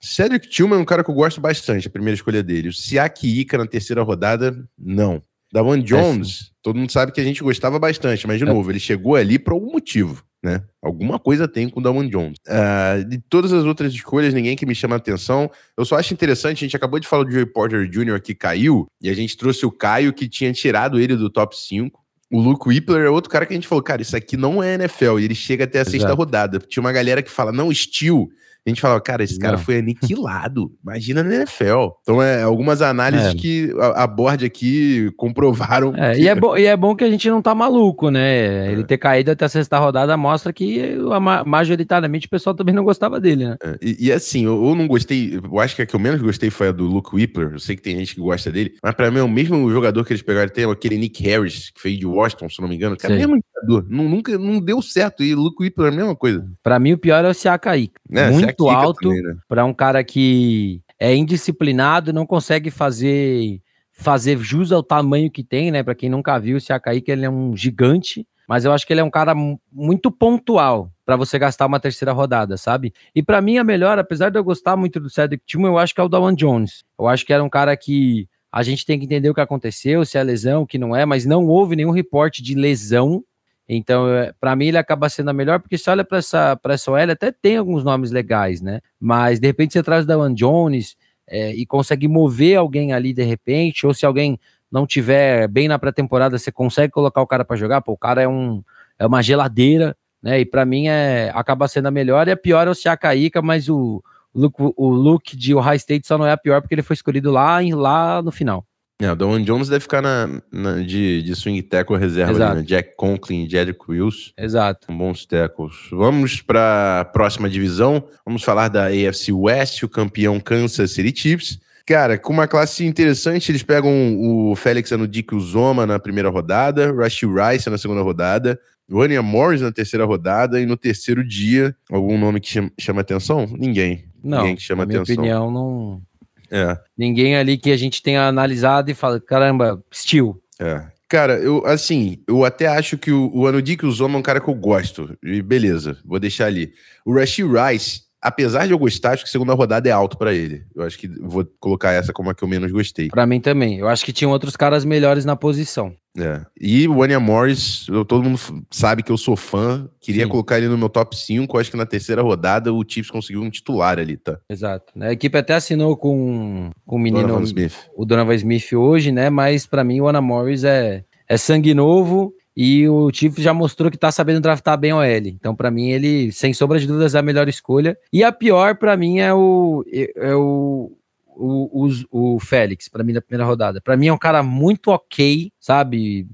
Cedric 0.00 0.48
Tillman 0.48 0.78
é 0.78 0.82
um 0.82 0.84
cara 0.84 1.02
que 1.02 1.10
eu 1.10 1.14
gosto 1.14 1.40
bastante, 1.40 1.88
a 1.88 1.90
primeira 1.90 2.14
escolha 2.14 2.42
dele. 2.42 2.68
O 2.68 2.72
Siaki 2.72 3.40
Ika 3.40 3.58
na 3.58 3.66
terceira 3.66 4.02
rodada, 4.02 4.56
não. 4.78 5.20
Dawan 5.52 5.82
Jones, 5.82 6.50
é 6.50 6.56
todo 6.62 6.78
mundo 6.78 6.92
sabe 6.92 7.12
que 7.12 7.20
a 7.20 7.24
gente 7.24 7.42
gostava 7.42 7.78
bastante, 7.78 8.26
mas 8.26 8.38
de 8.38 8.44
é. 8.44 8.46
novo, 8.46 8.70
ele 8.70 8.80
chegou 8.80 9.16
ali 9.16 9.38
por 9.38 9.52
algum 9.52 9.72
motivo 9.72 10.24
né? 10.46 10.62
Alguma 10.80 11.18
coisa 11.18 11.48
tem 11.48 11.68
com 11.68 11.80
o 11.80 12.08
Jones. 12.08 12.38
Uh, 12.46 13.04
de 13.08 13.18
todas 13.18 13.52
as 13.52 13.64
outras 13.64 13.92
escolhas, 13.92 14.32
ninguém 14.32 14.56
que 14.56 14.64
me 14.64 14.74
chama 14.74 14.94
a 14.94 14.98
atenção. 14.98 15.50
Eu 15.76 15.84
só 15.84 15.96
acho 15.96 16.14
interessante, 16.14 16.58
a 16.58 16.66
gente 16.66 16.76
acabou 16.76 17.00
de 17.00 17.08
falar 17.08 17.24
do 17.24 17.32
Joey 17.32 17.46
Porter 17.46 17.88
Jr. 17.88 18.20
que 18.20 18.34
caiu, 18.34 18.86
e 19.02 19.10
a 19.10 19.14
gente 19.14 19.36
trouxe 19.36 19.66
o 19.66 19.72
Caio 19.72 20.12
que 20.12 20.28
tinha 20.28 20.52
tirado 20.52 21.00
ele 21.00 21.16
do 21.16 21.28
top 21.28 21.58
5. 21.58 22.00
O 22.30 22.40
Luke 22.40 22.68
Whippler 22.68 23.06
é 23.06 23.10
outro 23.10 23.30
cara 23.30 23.46
que 23.46 23.52
a 23.52 23.56
gente 23.56 23.68
falou, 23.68 23.82
cara, 23.82 24.02
isso 24.02 24.16
aqui 24.16 24.36
não 24.36 24.62
é 24.62 24.74
NFL, 24.74 25.20
e 25.20 25.24
ele 25.24 25.34
chega 25.34 25.64
até 25.64 25.78
a 25.78 25.82
Exato. 25.82 25.92
sexta 25.92 26.14
rodada. 26.14 26.58
Tinha 26.58 26.80
uma 26.80 26.92
galera 26.92 27.22
que 27.22 27.30
fala, 27.30 27.52
não, 27.52 27.72
Steel, 27.72 28.28
a 28.66 28.70
gente 28.70 28.80
falava, 28.80 29.00
cara, 29.00 29.22
esse 29.22 29.38
cara 29.38 29.56
foi 29.56 29.78
aniquilado. 29.78 30.72
Imagina 30.82 31.22
na 31.22 31.34
NFL. 31.36 31.90
Então, 32.02 32.20
é 32.20 32.42
algumas 32.42 32.82
análises 32.82 33.28
é. 33.28 33.34
que 33.34 33.72
a, 33.78 34.04
a 34.04 34.06
board 34.06 34.44
aqui 34.44 35.10
comprovaram. 35.16 35.94
É, 35.96 36.14
que... 36.14 36.22
e, 36.22 36.28
é 36.28 36.34
bom, 36.34 36.56
e 36.56 36.66
é 36.66 36.76
bom 36.76 36.94
que 36.94 37.04
a 37.04 37.10
gente 37.10 37.28
não 37.30 37.40
tá 37.40 37.54
maluco, 37.54 38.10
né? 38.10 38.70
Ele 38.72 38.82
é. 38.82 38.84
ter 38.84 38.98
caído 38.98 39.30
até 39.30 39.44
a 39.44 39.48
sexta 39.48 39.78
rodada 39.78 40.16
mostra 40.16 40.52
que 40.52 40.98
a, 41.12 41.44
majoritariamente 41.44 42.26
o 42.26 42.30
pessoal 42.30 42.54
também 42.54 42.74
não 42.74 42.84
gostava 42.84 43.20
dele, 43.20 43.46
né? 43.46 43.56
É, 43.62 43.78
e, 43.80 44.06
e, 44.06 44.12
assim, 44.12 44.44
eu, 44.44 44.66
eu, 44.66 44.74
não 44.74 44.88
gostei, 44.88 45.40
eu 45.42 45.60
acho 45.60 45.76
que 45.76 45.82
a 45.82 45.86
que 45.86 45.94
eu 45.94 46.00
menos 46.00 46.20
gostei 46.20 46.50
foi 46.50 46.68
a 46.68 46.72
do 46.72 46.84
Luke 46.84 47.14
Whippler. 47.14 47.52
Eu 47.52 47.60
sei 47.60 47.76
que 47.76 47.82
tem 47.82 47.96
gente 47.96 48.14
que 48.14 48.20
gosta 48.20 48.50
dele, 48.50 48.74
mas 48.82 48.94
pra 48.94 49.10
mim 49.10 49.18
é 49.18 49.22
o 49.22 49.28
mesmo 49.28 49.70
jogador 49.70 50.04
que 50.04 50.12
eles 50.12 50.22
pegaram. 50.22 50.50
Tem 50.50 50.68
aquele 50.70 50.98
Nick 50.98 51.22
Harris, 51.22 51.70
que 51.70 51.82
veio 51.82 51.98
de 51.98 52.06
Washington, 52.06 52.48
se 52.48 52.60
não 52.60 52.68
me 52.68 52.74
engano. 52.74 52.96
Cara, 52.96 53.14
mesmo 53.14 53.38
Não, 53.88 54.08
nunca 54.08 54.36
não 54.38 54.60
deu 54.60 54.82
certo. 54.82 55.22
E 55.22 55.34
Luke 55.34 55.62
Whippler 55.62 55.90
é 55.90 55.94
a 55.94 55.96
mesma 55.96 56.16
coisa. 56.16 56.46
Para 56.62 56.78
mim, 56.78 56.92
o 56.92 56.98
pior 56.98 57.24
é 57.24 57.28
o 57.28 57.34
Siakaí. 57.34 57.90
É, 58.10 58.30
Muito 58.30 58.68
alto 58.68 59.10
né? 59.10 59.36
para 59.48 59.64
um 59.64 59.72
cara 59.72 60.02
que 60.04 60.80
é 60.98 61.14
indisciplinado, 61.14 62.12
não 62.12 62.26
consegue 62.26 62.70
fazer 62.70 63.60
fazer 63.98 64.36
jus 64.38 64.72
ao 64.72 64.82
tamanho 64.82 65.30
que 65.30 65.42
tem, 65.42 65.70
né? 65.70 65.82
Para 65.82 65.94
quem 65.94 66.10
nunca 66.10 66.38
viu, 66.38 66.58
o 66.58 66.60
Siakaí, 66.60 67.00
que 67.00 67.10
ele 67.10 67.24
é 67.24 67.30
um 67.30 67.56
gigante, 67.56 68.26
mas 68.46 68.64
eu 68.64 68.72
acho 68.72 68.86
que 68.86 68.92
ele 68.92 69.00
é 69.00 69.04
um 69.04 69.10
cara 69.10 69.34
muito 69.72 70.10
pontual 70.10 70.90
para 71.04 71.16
você 71.16 71.38
gastar 71.38 71.66
uma 71.66 71.80
terceira 71.80 72.12
rodada, 72.12 72.56
sabe? 72.56 72.92
E 73.14 73.22
para 73.22 73.40
mim 73.40 73.58
a 73.58 73.64
melhor, 73.64 73.98
apesar 73.98 74.28
de 74.28 74.38
eu 74.38 74.44
gostar 74.44 74.76
muito 74.76 75.00
do 75.00 75.08
Cedric 75.08 75.44
Tillman, 75.46 75.70
eu 75.70 75.78
acho 75.78 75.94
que 75.94 76.00
é 76.00 76.04
o 76.04 76.08
Dawan 76.08 76.34
Jones. 76.34 76.84
Eu 76.98 77.08
acho 77.08 77.24
que 77.24 77.32
era 77.32 77.42
um 77.42 77.48
cara 77.48 77.76
que 77.76 78.28
a 78.52 78.62
gente 78.62 78.86
tem 78.86 78.98
que 78.98 79.04
entender 79.04 79.30
o 79.30 79.34
que 79.34 79.40
aconteceu, 79.40 80.04
se 80.04 80.16
é 80.18 80.22
lesão, 80.22 80.62
o 80.62 80.66
que 80.66 80.78
não 80.78 80.94
é, 80.94 81.04
mas 81.04 81.24
não 81.24 81.46
houve 81.46 81.76
nenhum 81.76 81.90
reporte 81.90 82.42
de 82.42 82.54
lesão. 82.54 83.24
Então, 83.68 84.08
é, 84.08 84.32
para 84.40 84.54
mim, 84.54 84.66
ele 84.66 84.78
acaba 84.78 85.08
sendo 85.08 85.30
a 85.30 85.32
melhor, 85.32 85.60
porque 85.60 85.76
se 85.76 85.90
olha 85.90 86.04
para 86.04 86.18
essa, 86.18 86.58
essa 86.68 86.90
OL, 86.90 87.10
até 87.10 87.32
tem 87.32 87.56
alguns 87.56 87.82
nomes 87.82 88.10
legais, 88.10 88.60
né? 88.60 88.80
Mas 89.00 89.40
de 89.40 89.46
repente 89.46 89.72
você 89.72 89.82
traz 89.82 90.04
o 90.04 90.06
Dawan 90.06 90.32
Jones, 90.32 90.96
é, 91.28 91.52
e 91.54 91.66
consegue 91.66 92.06
mover 92.06 92.56
alguém 92.56 92.92
ali 92.92 93.12
de 93.12 93.22
repente, 93.24 93.86
ou 93.86 93.92
se 93.92 94.06
alguém 94.06 94.38
não 94.70 94.86
tiver 94.86 95.48
bem 95.48 95.68
na 95.68 95.78
pré-temporada, 95.78 96.38
você 96.38 96.52
consegue 96.52 96.92
colocar 96.92 97.20
o 97.20 97.26
cara 97.26 97.44
para 97.44 97.56
jogar, 97.56 97.80
pô, 97.80 97.92
o 97.92 97.98
cara 97.98 98.22
é, 98.22 98.28
um, 98.28 98.62
é 98.98 99.06
uma 99.06 99.22
geladeira, 99.22 99.96
né? 100.22 100.40
E 100.40 100.44
para 100.44 100.64
mim 100.64 100.88
é 100.88 101.30
acaba 101.34 101.68
sendo 101.68 101.86
a 101.86 101.90
melhor 101.90 102.28
e 102.28 102.30
a 102.30 102.36
pior 102.36 102.66
é 102.66 102.70
o 102.70 102.74
Siakaíka, 102.74 103.42
mas 103.42 103.68
o, 103.68 104.02
o, 104.34 104.50
o 104.76 104.88
look 104.88 105.36
de 105.36 105.54
Ohio 105.54 105.76
State 105.76 106.06
só 106.06 106.16
não 106.18 106.26
é 106.26 106.32
a 106.32 106.36
pior 106.36 106.60
porque 106.60 106.74
ele 106.74 106.82
foi 106.82 106.94
escolhido 106.94 107.30
lá, 107.30 107.58
lá 107.74 108.22
no 108.22 108.30
final. 108.30 108.64
É, 108.98 109.12
o 109.12 109.16
Don 109.16 109.38
Jones 109.40 109.68
deve 109.68 109.80
ficar 109.80 110.00
na, 110.00 110.40
na 110.50 110.80
de, 110.80 111.22
de 111.22 111.34
swing 111.36 111.60
tackle 111.62 111.98
reserva, 111.98 112.50
ali, 112.50 112.60
né? 112.60 112.62
Jack 112.66 112.96
Conklin 112.96 113.44
e 113.44 113.50
Jedrick 113.50 113.80
Wills. 113.86 114.32
Exato. 114.38 114.90
Bons 114.90 115.26
tackles. 115.26 115.74
Vamos 115.90 116.40
para 116.40 117.00
a 117.00 117.04
próxima 117.04 117.48
divisão. 117.50 118.02
Vamos 118.24 118.42
falar 118.42 118.68
da 118.68 118.86
AFC 118.86 119.32
West, 119.32 119.82
o 119.82 119.88
campeão 119.88 120.40
Kansas 120.40 120.92
City 120.92 121.14
Chiefs. 121.14 121.58
Cara, 121.86 122.18
com 122.18 122.32
uma 122.32 122.48
classe 122.48 122.84
interessante, 122.84 123.52
eles 123.52 123.62
pegam 123.62 124.16
o 124.18 124.56
Félix 124.56 124.90
Anudik 124.92 125.38
Zoma 125.38 125.86
na 125.86 126.00
primeira 126.00 126.28
rodada, 126.28 126.92
Rashi 126.92 127.26
Rice 127.26 127.70
na 127.70 127.78
segunda 127.78 128.02
rodada, 128.02 128.58
Vania 128.88 129.22
Morris 129.22 129.60
na 129.60 129.70
terceira 129.70 130.04
rodada 130.04 130.60
e 130.60 130.66
no 130.66 130.76
terceiro 130.76 131.22
dia, 131.22 131.76
algum 131.88 132.18
nome 132.18 132.40
que 132.40 132.48
chama, 132.48 132.72
chama 132.78 133.00
atenção? 133.02 133.46
Ninguém. 133.56 134.04
Não, 134.24 134.38
Ninguém 134.38 134.56
que 134.56 134.62
chama 134.62 134.84
na 134.84 134.94
atenção. 134.94 135.22
minha 135.22 135.36
opinião, 135.38 135.50
não, 135.52 136.02
é. 136.50 136.78
Ninguém 136.96 137.36
ali 137.36 137.56
que 137.56 137.70
a 137.70 137.76
gente 137.76 138.02
tenha 138.02 138.26
analisado 138.26 138.90
e 138.90 138.94
fala, 138.94 139.20
caramba, 139.20 139.82
Steel. 139.92 140.40
É. 140.58 140.84
Cara, 141.08 141.38
eu, 141.38 141.64
assim, 141.64 142.18
eu 142.26 142.44
até 142.44 142.66
acho 142.66 142.98
que 142.98 143.12
o, 143.12 143.30
o 143.32 143.46
Anudik 143.46 143.86
Uzoma 143.86 144.16
é 144.16 144.18
um 144.18 144.22
cara 144.22 144.40
que 144.40 144.48
eu 144.48 144.54
gosto. 144.54 145.16
E 145.22 145.40
beleza, 145.40 145.98
vou 146.04 146.18
deixar 146.18 146.46
ali. 146.46 146.72
O 147.04 147.14
Rashi 147.14 147.44
Rice, 147.44 148.02
apesar 148.26 148.66
de 148.66 148.72
eu 148.72 148.78
gostar, 148.78 149.12
acho 149.12 149.22
que 149.22 149.28
a 149.28 149.32
segunda 149.32 149.54
rodada 149.54 149.88
é 149.88 149.92
alto 149.92 150.18
para 150.18 150.34
ele. 150.34 150.64
Eu 150.74 150.82
acho 150.82 150.98
que 150.98 151.06
vou 151.06 151.46
colocar 151.60 151.92
essa 151.92 152.12
como 152.12 152.28
a 152.28 152.34
que 152.34 152.42
eu 152.42 152.48
menos 152.48 152.72
gostei. 152.72 153.08
Para 153.08 153.26
mim 153.26 153.40
também. 153.40 153.78
Eu 153.78 153.88
acho 153.88 154.04
que 154.04 154.12
tinham 154.12 154.32
outros 154.32 154.56
caras 154.56 154.84
melhores 154.84 155.24
na 155.24 155.36
posição. 155.36 155.94
É. 156.18 156.44
E 156.60 156.88
o 156.88 157.02
Anya 157.02 157.20
Morris, 157.20 157.86
eu, 157.88 158.04
todo 158.04 158.24
mundo 158.24 158.40
sabe 158.70 159.02
que 159.02 159.12
eu 159.12 159.16
sou 159.16 159.36
fã. 159.36 159.88
Queria 160.00 160.24
Sim. 160.24 160.30
colocar 160.30 160.58
ele 160.58 160.68
no 160.68 160.76
meu 160.76 160.88
top 160.88 161.16
5. 161.16 161.58
Acho 161.58 161.70
que 161.70 161.76
na 161.76 161.86
terceira 161.86 162.22
rodada 162.22 162.72
o 162.72 162.82
Chiefs 162.86 163.10
conseguiu 163.10 163.42
um 163.42 163.50
titular 163.50 163.98
ali, 163.98 164.16
tá? 164.16 164.38
Exato. 164.50 164.92
A 164.98 165.12
equipe 165.12 165.38
até 165.38 165.54
assinou 165.54 165.96
com, 165.96 166.70
com 166.84 166.96
o 166.96 166.98
menino 166.98 167.28
Donovan 167.28 167.44
Smith. 167.44 167.74
o 167.94 168.04
Donovan 168.04 168.34
Smith 168.34 168.72
hoje, 168.72 169.12
né? 169.12 169.30
Mas 169.30 169.66
para 169.66 169.84
mim 169.84 170.00
o 170.00 170.08
Anya 170.08 170.20
Morris 170.20 170.64
é, 170.64 171.04
é 171.28 171.36
sangue 171.36 171.74
novo. 171.74 172.34
E 172.56 172.88
o 172.88 173.10
Chiefs 173.12 173.44
já 173.44 173.52
mostrou 173.52 173.90
que 173.90 173.98
tá 173.98 174.10
sabendo 174.10 174.40
draftar 174.40 174.78
bem 174.78 174.92
o 174.92 175.02
L. 175.02 175.28
Então, 175.28 175.54
para 175.54 175.70
mim, 175.70 175.90
ele, 175.90 176.32
sem 176.32 176.54
sombra 176.54 176.78
de 176.78 176.86
dúvidas, 176.86 177.14
é 177.14 177.18
a 177.18 177.22
melhor 177.22 177.48
escolha. 177.48 177.98
E 178.10 178.24
a 178.24 178.32
pior, 178.32 178.76
para 178.76 178.96
mim, 178.96 179.18
é 179.18 179.34
o, 179.34 179.84
é, 179.92 180.12
é 180.16 180.34
o, 180.34 180.90
o, 181.26 181.86
o, 182.10 182.34
o 182.36 182.40
Félix, 182.40 182.88
para 182.88 183.04
mim, 183.04 183.12
na 183.12 183.20
primeira 183.20 183.44
rodada. 183.44 183.78
Para 183.80 183.94
mim, 183.94 184.06
é 184.06 184.12
um 184.12 184.18
cara 184.18 184.42
muito 184.42 184.90
ok, 184.90 185.52
sabe? 185.60 186.26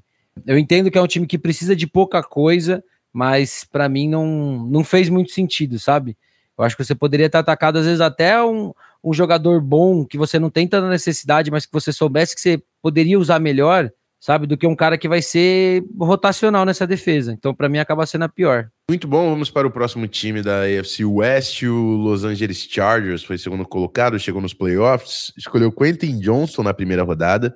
Eu 0.47 0.57
entendo 0.57 0.93
que 0.93 0.97
é 0.97 1.03
um 1.03 1.09
time 1.09 1.27
que 1.27 1.37
precisa 1.37 1.75
de 1.75 1.89
pouca 1.89 2.23
coisa, 2.23 2.85
mas 3.13 3.65
para 3.65 3.89
mim 3.89 4.09
não, 4.09 4.65
não 4.67 4.85
fez 4.85 5.09
muito 5.09 5.33
sentido, 5.33 5.77
sabe? 5.79 6.17
Eu 6.57 6.65
acho 6.65 6.77
que 6.77 6.85
você 6.85 6.95
poderia 6.95 7.29
ter 7.29 7.39
atacado, 7.39 7.79
às 7.79 7.85
vezes, 7.85 8.01
até 8.01 8.41
um, 8.43 8.73
um 9.03 9.13
jogador 9.13 9.61
bom, 9.61 10.05
que 10.05 10.17
você 10.17 10.39
não 10.39 10.51
tem 10.51 10.69
tanta 10.69 10.89
necessidade, 10.89 11.51
mas 11.51 11.67
que 11.67 11.73
você 11.73 11.93
soubesse 11.93 12.35
que 12.35 12.41
você 12.41 12.63
poderia 12.81 13.19
usar 13.19 13.41
melhor 13.41 13.91
sabe? 14.23 14.47
Do 14.47 14.57
que 14.57 14.69
um 14.69 14.77
cara 14.77 14.97
que 14.97 15.09
vai 15.09 15.21
ser 15.21 15.83
rotacional 15.99 16.65
nessa 16.65 16.87
defesa. 16.87 17.33
Então, 17.33 17.53
para 17.53 17.69
mim, 17.69 17.79
acaba 17.79 18.07
sendo 18.07 18.23
a 18.23 18.29
pior. 18.29 18.71
Muito 18.89 19.09
bom, 19.09 19.29
vamos 19.29 19.51
para 19.51 19.67
o 19.67 19.71
próximo 19.71 20.07
time 20.07 20.43
da 20.43 20.61
AFC 20.61 21.05
West. 21.05 21.65
O 21.65 21.97
Los 21.97 22.23
Angeles 22.23 22.59
Chargers 22.71 23.25
foi 23.25 23.37
segundo 23.37 23.67
colocado, 23.67 24.21
chegou 24.21 24.41
nos 24.41 24.55
playoffs, 24.55 25.33
escolheu 25.37 25.73
Quentin 25.73 26.21
Johnson 26.21 26.63
na 26.63 26.73
primeira 26.73 27.03
rodada, 27.03 27.53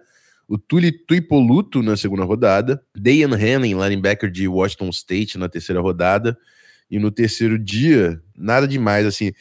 o 0.49 0.59
Tuli 0.59 0.91
Tuipoluto 0.91 1.85
na 1.85 1.97
segunda 1.97 2.25
rodada, 2.25 2.83
Dayan 2.97 3.39
Henning, 3.39 3.81
linebacker 3.81 4.29
de 4.29 4.49
Washington 4.49 4.89
State, 4.89 5.39
na 5.39 5.49
terceira 5.49 5.81
rodada, 5.81 6.37
e 6.91 6.99
no 6.99 7.13
terceiro 7.13 7.57
dia, 7.61 8.21
nada 8.37 8.67
demais, 8.67 9.07
assim. 9.07 9.33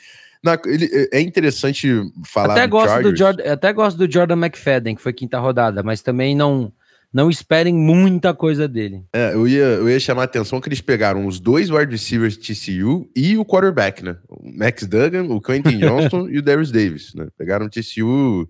Na, 0.44 0.60
ele, 0.64 0.88
é 1.12 1.22
interessante 1.22 1.90
falar 2.24 2.54
até 2.54 2.68
gosto 2.68 2.90
Chargers. 2.90 3.14
do 3.14 3.18
Jordan, 3.18 3.52
Até 3.52 3.74
gosto 3.74 3.98
do 3.98 4.12
Jordan 4.12 4.36
McFadden, 4.36 4.96
que 4.96 5.02
foi 5.02 5.12
quinta 5.12 5.40
rodada, 5.40 5.82
mas 5.82 6.04
também 6.04 6.36
não 6.36 6.72
não 7.16 7.30
esperem 7.30 7.74
muita 7.74 8.34
coisa 8.34 8.68
dele. 8.68 9.06
É, 9.14 9.34
eu 9.34 9.48
ia, 9.48 9.64
eu 9.64 9.90
ia 9.90 9.98
chamar 10.02 10.24
a 10.24 10.26
atenção 10.26 10.60
que 10.60 10.68
eles 10.68 10.82
pegaram 10.82 11.26
os 11.26 11.40
dois 11.40 11.70
wide 11.70 11.90
receivers 11.90 12.36
TCU 12.36 13.10
e 13.16 13.38
o 13.38 13.46
quarterback, 13.46 14.04
né? 14.04 14.18
O 14.28 14.52
Max 14.52 14.86
Duggan, 14.86 15.24
o 15.24 15.40
Quentin 15.40 15.80
Johnston 15.80 16.28
e 16.28 16.40
o 16.40 16.42
Darius 16.42 16.74
Davis, 16.74 17.14
né? 17.16 17.30
Pegaram 17.38 17.68
o 17.68 17.70
TCU 17.70 18.46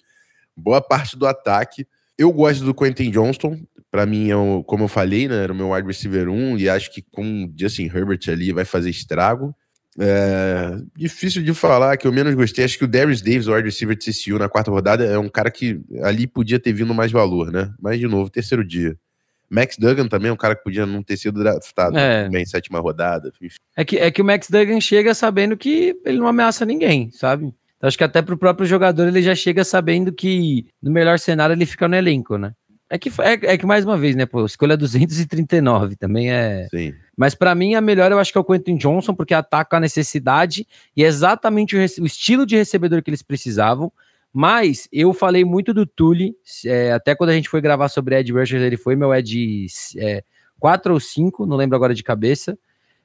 boa 0.58 0.82
parte 0.82 1.16
do 1.16 1.28
ataque. 1.28 1.86
Eu 2.18 2.32
gosto 2.32 2.66
do 2.66 2.74
Quentin 2.74 3.12
Johnston, 3.12 3.62
para 3.92 4.04
mim, 4.04 4.32
é 4.32 4.36
um, 4.36 4.64
como 4.64 4.86
eu 4.86 4.88
falei, 4.88 5.28
né, 5.28 5.44
era 5.44 5.54
o 5.54 5.56
meu 5.56 5.70
wide 5.70 5.88
receiver 5.88 6.28
1 6.28 6.58
e 6.58 6.68
acho 6.68 6.92
que 6.92 7.04
com 7.04 7.54
Justin 7.56 7.84
Herbert 7.84 8.22
ali 8.30 8.52
vai 8.52 8.66
fazer 8.66 8.90
estrago. 8.90 9.56
É, 9.98 10.78
difícil 10.96 11.42
de 11.42 11.54
falar, 11.54 11.96
que 11.98 12.06
eu 12.06 12.12
menos 12.12 12.34
gostei. 12.36 12.66
Acho 12.66 12.78
que 12.78 12.84
o 12.84 12.88
Darius 12.88 13.22
Davis, 13.22 13.48
o 13.48 13.54
wide 13.54 13.66
receiver 13.66 13.96
de 13.96 14.12
TCU 14.12 14.38
na 14.38 14.50
quarta 14.50 14.70
rodada, 14.70 15.06
é 15.06 15.18
um 15.18 15.30
cara 15.30 15.50
que 15.50 15.80
ali 16.04 16.28
podia 16.28 16.60
ter 16.60 16.74
vindo 16.74 16.94
mais 16.94 17.12
valor, 17.12 17.52
né? 17.52 17.74
Mas, 17.80 18.00
de 18.00 18.08
novo, 18.08 18.30
terceiro 18.30 18.66
dia. 18.66 18.98
Max 19.50 19.78
Duggan 19.78 20.08
também 20.08 20.30
é 20.30 20.34
um 20.34 20.38
cara 20.38 20.56
que 20.56 20.64
podia 20.64 20.86
não 20.86 21.04
ter 21.04 21.18
sido 21.18 21.42
draftado 21.42 21.98
é. 21.98 22.28
em 22.28 22.46
sétima 22.46 22.80
rodada. 22.80 23.32
É 23.76 23.86
que, 23.86 23.98
é 23.98 24.12
que 24.12 24.22
o 24.22 24.26
Max 24.26 24.50
Duggan 24.50 24.82
chega 24.82 25.14
sabendo 25.14 25.56
que 25.56 25.96
ele 26.04 26.18
não 26.18 26.28
ameaça 26.28 26.66
ninguém, 26.66 27.12
sabe? 27.12 27.54
Então, 27.78 27.88
acho 27.88 27.98
que 27.98 28.04
até 28.04 28.22
pro 28.22 28.38
próprio 28.38 28.66
jogador 28.66 29.08
ele 29.08 29.22
já 29.22 29.36
chega 29.36 29.64
sabendo 29.64 30.12
que 30.12 30.66
no 30.82 30.92
melhor 30.92 31.20
cenário 31.20 31.54
ele 31.54 31.66
fica 31.66 31.88
no 31.88 31.96
elenco, 31.96 32.38
né? 32.38 32.54
É 32.96 32.98
que, 32.98 33.10
é, 33.20 33.54
é 33.54 33.58
que 33.58 33.66
mais 33.66 33.84
uma 33.84 33.98
vez, 33.98 34.16
né, 34.16 34.26
pô, 34.26 34.46
escolha 34.46 34.78
239 34.78 35.98
também 35.98 36.32
é. 36.32 36.66
Sim. 36.72 36.94
Mas 37.18 37.36
para 37.36 37.54
mim 37.54 37.76
a 37.76 37.82
melhor 37.82 38.10
eu 38.10 38.18
acho 38.18 38.32
que 38.32 38.38
é 38.38 38.42
o 38.42 38.44
Quentin 38.44 38.78
Johnson, 38.78 39.14
porque 39.14 39.34
ataca 39.34 39.76
a 39.76 39.82
necessidade 39.82 40.66
e 40.96 41.04
é 41.04 41.08
exatamente 41.08 41.76
o, 41.76 41.80
o 41.80 42.06
estilo 42.06 42.46
de 42.46 42.56
recebedor 42.56 43.04
que 43.04 43.10
eles 43.10 43.22
precisavam. 43.22 43.92
Mas 44.32 44.88
eu 44.94 45.14
falei 45.14 45.44
muito 45.44 45.74
do 45.74 45.86
Tully, 45.86 46.36
é, 46.66 46.94
até 46.94 47.14
quando 47.14 47.32
a 47.32 47.34
gente 47.34 47.50
foi 47.50 47.60
gravar 47.60 47.90
sobre 47.90 48.18
Ed 48.18 48.32
Rushers, 48.32 48.64
ele 48.64 48.78
foi 48.78 48.96
meu 48.96 49.14
Ed 49.14 49.68
é, 49.98 50.24
4 50.58 50.94
ou 50.94 51.00
5, 51.00 51.46
não 51.46 51.58
lembro 51.58 51.76
agora 51.76 51.94
de 51.94 52.04
cabeça. 52.04 52.58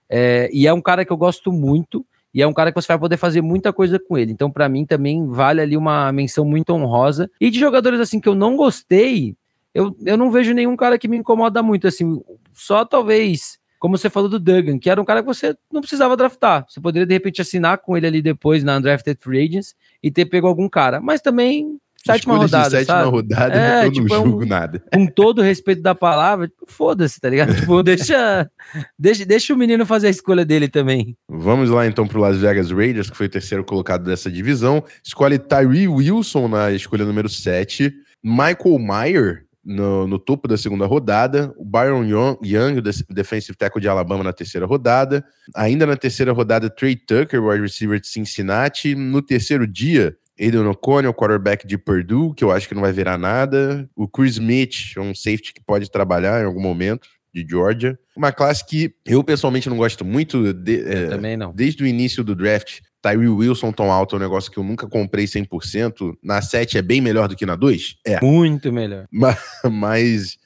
É, 0.08 0.48
e 0.52 0.68
é 0.68 0.72
um 0.72 0.80
cara 0.80 1.04
que 1.04 1.12
eu 1.12 1.16
gosto 1.16 1.50
muito, 1.50 2.06
e 2.32 2.40
é 2.40 2.46
um 2.46 2.52
cara 2.52 2.70
que 2.70 2.80
você 2.80 2.86
vai 2.86 2.98
poder 2.98 3.16
fazer 3.16 3.40
muita 3.42 3.72
coisa 3.72 3.98
com 3.98 4.16
ele. 4.16 4.30
Então, 4.30 4.50
para 4.50 4.68
mim, 4.68 4.86
também 4.86 5.26
vale 5.26 5.60
ali 5.60 5.76
uma 5.76 6.12
menção 6.12 6.44
muito 6.44 6.72
honrosa. 6.72 7.28
E 7.40 7.50
de 7.50 7.58
jogadores 7.58 7.98
assim 7.98 8.20
que 8.20 8.28
eu 8.28 8.34
não 8.34 8.56
gostei, 8.56 9.36
eu, 9.74 9.96
eu 10.04 10.16
não 10.16 10.30
vejo 10.30 10.52
nenhum 10.52 10.76
cara 10.76 10.98
que 10.98 11.08
me 11.08 11.16
incomoda 11.16 11.62
muito, 11.62 11.86
assim, 11.86 12.20
só 12.52 12.84
talvez, 12.84 13.58
como 13.78 13.96
você 13.96 14.10
falou 14.10 14.28
do 14.28 14.40
Duggan, 14.40 14.78
que 14.78 14.90
era 14.90 15.00
um 15.00 15.04
cara 15.04 15.22
que 15.22 15.26
você 15.26 15.56
não 15.72 15.80
precisava 15.80 16.16
draftar, 16.16 16.66
você 16.68 16.80
poderia 16.80 17.06
de 17.06 17.14
repente 17.14 17.40
assinar 17.40 17.78
com 17.78 17.96
ele 17.96 18.06
ali 18.06 18.22
depois 18.22 18.64
na 18.64 18.76
Undrafted 18.76 19.18
Free 19.20 19.46
Agents 19.46 19.74
e 20.02 20.10
ter 20.10 20.26
pego 20.26 20.46
algum 20.46 20.68
cara, 20.68 21.00
mas 21.00 21.20
também 21.20 21.78
sétima 22.04 22.36
rodada, 22.36 22.70
sétima 22.70 22.98
sabe? 22.98 23.10
rodada, 23.10 23.54
é, 23.54 23.86
eu 23.86 23.92
tipo, 23.92 24.08
não 24.08 24.24
julgo 24.24 24.42
é 24.42 24.46
um, 24.46 24.48
nada. 24.48 24.82
Com 24.92 25.06
todo 25.06 25.40
o 25.40 25.42
respeito 25.42 25.82
da 25.82 25.94
palavra, 25.94 26.48
tipo, 26.48 26.64
foda-se, 26.66 27.20
tá 27.20 27.28
ligado? 27.28 27.54
Tipo, 27.54 27.80
deixa, 27.84 28.50
deixa, 28.98 29.24
deixa 29.24 29.54
o 29.54 29.56
menino 29.56 29.84
fazer 29.86 30.08
a 30.08 30.10
escolha 30.10 30.44
dele 30.44 30.68
também. 30.68 31.16
Vamos 31.28 31.70
lá 31.70 31.86
então 31.86 32.06
pro 32.06 32.20
Las 32.20 32.38
Vegas 32.38 32.70
Raiders, 32.70 33.10
que 33.10 33.16
foi 33.16 33.26
o 33.26 33.30
terceiro 33.30 33.64
colocado 33.64 34.04
dessa 34.04 34.30
divisão. 34.30 34.82
Escolhe 35.04 35.38
Tyree 35.38 35.88
Wilson 35.88 36.48
na 36.48 36.72
escolha 36.72 37.04
número 37.04 37.28
7. 37.28 37.92
Michael 38.22 38.78
Meyer 38.78 39.44
no, 39.64 40.06
no, 40.06 40.18
topo 40.18 40.48
da 40.48 40.56
segunda 40.56 40.86
rodada, 40.86 41.52
o 41.56 41.64
Byron 41.64 42.04
Young, 42.04 42.38
Young, 42.42 42.80
defensive 43.10 43.56
tackle 43.56 43.80
de 43.80 43.88
Alabama 43.88 44.24
na 44.24 44.32
terceira 44.32 44.66
rodada, 44.66 45.24
ainda 45.54 45.86
na 45.86 45.96
terceira 45.96 46.32
rodada, 46.32 46.70
Trey 46.70 46.96
Tucker, 46.96 47.42
wide 47.42 47.62
receiver 47.62 48.00
de 48.00 48.06
Cincinnati, 48.06 48.94
no 48.94 49.20
terceiro 49.20 49.66
dia, 49.66 50.16
Aiden 50.38 50.66
O'Connell, 50.66 51.12
quarterback 51.12 51.66
de 51.66 51.76
Purdue, 51.76 52.34
que 52.34 52.42
eu 52.42 52.50
acho 52.50 52.66
que 52.66 52.74
não 52.74 52.82
vai 52.82 52.92
virar 52.92 53.18
nada, 53.18 53.88
o 53.94 54.08
Chris 54.08 54.32
Smith, 54.32 54.96
um 54.96 55.14
safety 55.14 55.52
que 55.52 55.62
pode 55.62 55.90
trabalhar 55.90 56.42
em 56.42 56.46
algum 56.46 56.60
momento, 56.60 57.06
de 57.32 57.46
Georgia. 57.48 57.98
Uma 58.16 58.32
classe 58.32 58.66
que 58.66 58.92
eu 59.06 59.22
pessoalmente 59.22 59.68
não 59.68 59.76
gosto 59.76 60.04
muito. 60.04 60.52
De, 60.52 60.80
é, 60.80 61.06
também 61.06 61.36
não. 61.36 61.52
Desde 61.52 61.82
o 61.82 61.86
início 61.86 62.22
do 62.24 62.34
draft, 62.34 62.80
Tyree 63.02 63.28
Wilson 63.28 63.72
tão 63.72 63.90
alto 63.90 64.14
é 64.14 64.18
um 64.18 64.22
negócio 64.22 64.50
que 64.50 64.58
eu 64.58 64.64
nunca 64.64 64.86
comprei 64.86 65.24
100%. 65.24 66.14
Na 66.22 66.42
7 66.42 66.78
é 66.78 66.82
bem 66.82 67.00
melhor 67.00 67.28
do 67.28 67.36
que 67.36 67.46
na 67.46 67.56
2? 67.56 67.96
É. 68.06 68.20
Muito 68.20 68.72
melhor. 68.72 69.06
Mas, 69.12 69.38
mas 69.64 70.38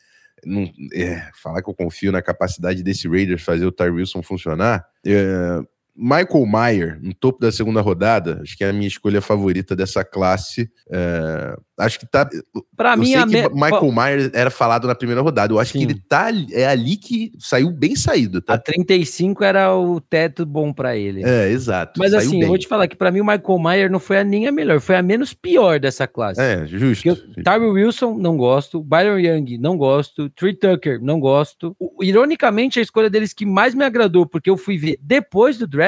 não, 0.45 0.71
é, 0.93 1.29
falar 1.43 1.63
que 1.63 1.71
eu 1.71 1.75
confio 1.75 2.13
na 2.13 2.23
capacidade 2.23 2.83
desse 2.83 3.09
Raiders 3.09 3.43
fazer 3.43 3.67
o 3.67 3.73
Tyree 3.73 3.93
Wilson 3.93 4.23
funcionar. 4.23 4.85
É, 5.05 5.61
Michael 5.97 6.47
Mayer, 6.47 6.99
no 7.01 7.15
topo 7.15 7.41
da 7.41 7.53
segunda 7.53 7.81
rodada, 7.81 8.41
acho 8.43 8.57
que 8.57 8.65
é 8.65 8.71
a 8.71 8.73
minha 8.73 8.89
escolha 8.89 9.21
favorita 9.21 9.77
dessa 9.77 10.05
classe. 10.05 10.69
É, 10.91 11.57
acho 11.79 12.01
que 12.01 12.07
tá. 12.07 12.29
Para 12.77 12.97
mim, 12.97 13.15
a 13.15 13.25
me... 13.25 13.49
Michael 13.51 13.93
Mayer 13.93 14.31
era 14.35 14.51
falado 14.51 14.89
na 14.89 14.95
primeira 14.95 15.23
rodada. 15.23 15.53
Eu 15.53 15.59
acho 15.59 15.73
Sim. 15.73 15.79
que 15.79 15.85
ele 15.85 16.01
tá. 16.09 16.31
É 16.53 16.67
ali 16.67 16.97
que 16.97 17.33
saiu 17.39 17.71
bem 17.71 17.95
saído. 17.95 18.41
Tá? 18.41 18.55
A 18.55 18.59
35 18.59 19.45
era 19.45 19.75
o 19.75 20.01
teto 20.01 20.45
bom 20.45 20.73
para 20.73 20.97
ele. 20.97 21.23
É, 21.25 21.49
exato. 21.49 21.99
Mas 21.99 22.13
assim, 22.13 22.33
bem. 22.33 22.43
eu 22.43 22.49
vou 22.49 22.59
te 22.59 22.67
falar 22.67 22.89
que 22.89 22.97
para 22.97 23.11
mim 23.11 23.21
o 23.21 23.25
Michael 23.25 23.59
Mayer 23.59 23.91
não 23.91 24.01
foi 24.01 24.19
a 24.19 24.25
nem 24.25 24.47
a 24.49 24.53
melhor, 24.53 24.81
foi 24.81 24.97
a 24.97 25.03
menos 25.03 25.33
pior 25.33 25.79
dessa 25.79 26.07
classe. 26.07 26.41
É, 26.41 26.67
justo. 26.67 27.15
Tyree 27.43 27.71
Wilson, 27.71 28.15
não 28.19 28.37
gosto. 28.37 28.83
Byron 28.83 29.19
Young, 29.19 29.59
não 29.59 29.77
gosto. 29.77 30.29
Tree 30.31 30.55
Tucker, 30.55 31.01
não 31.01 31.21
gosto. 31.21 31.77
O, 31.79 32.03
ironicamente, 32.03 32.79
a 32.81 32.83
escolha 32.83 33.09
deles 33.09 33.33
que 33.33 33.47
mais 33.47 33.75
me 33.75 33.85
agradou, 33.85 34.27
porque 34.27 34.51
eu 34.51 34.57
fui 34.57 34.77
ver 34.77 34.99
depois 35.01 35.59
do 35.59 35.67
draft, 35.67 35.84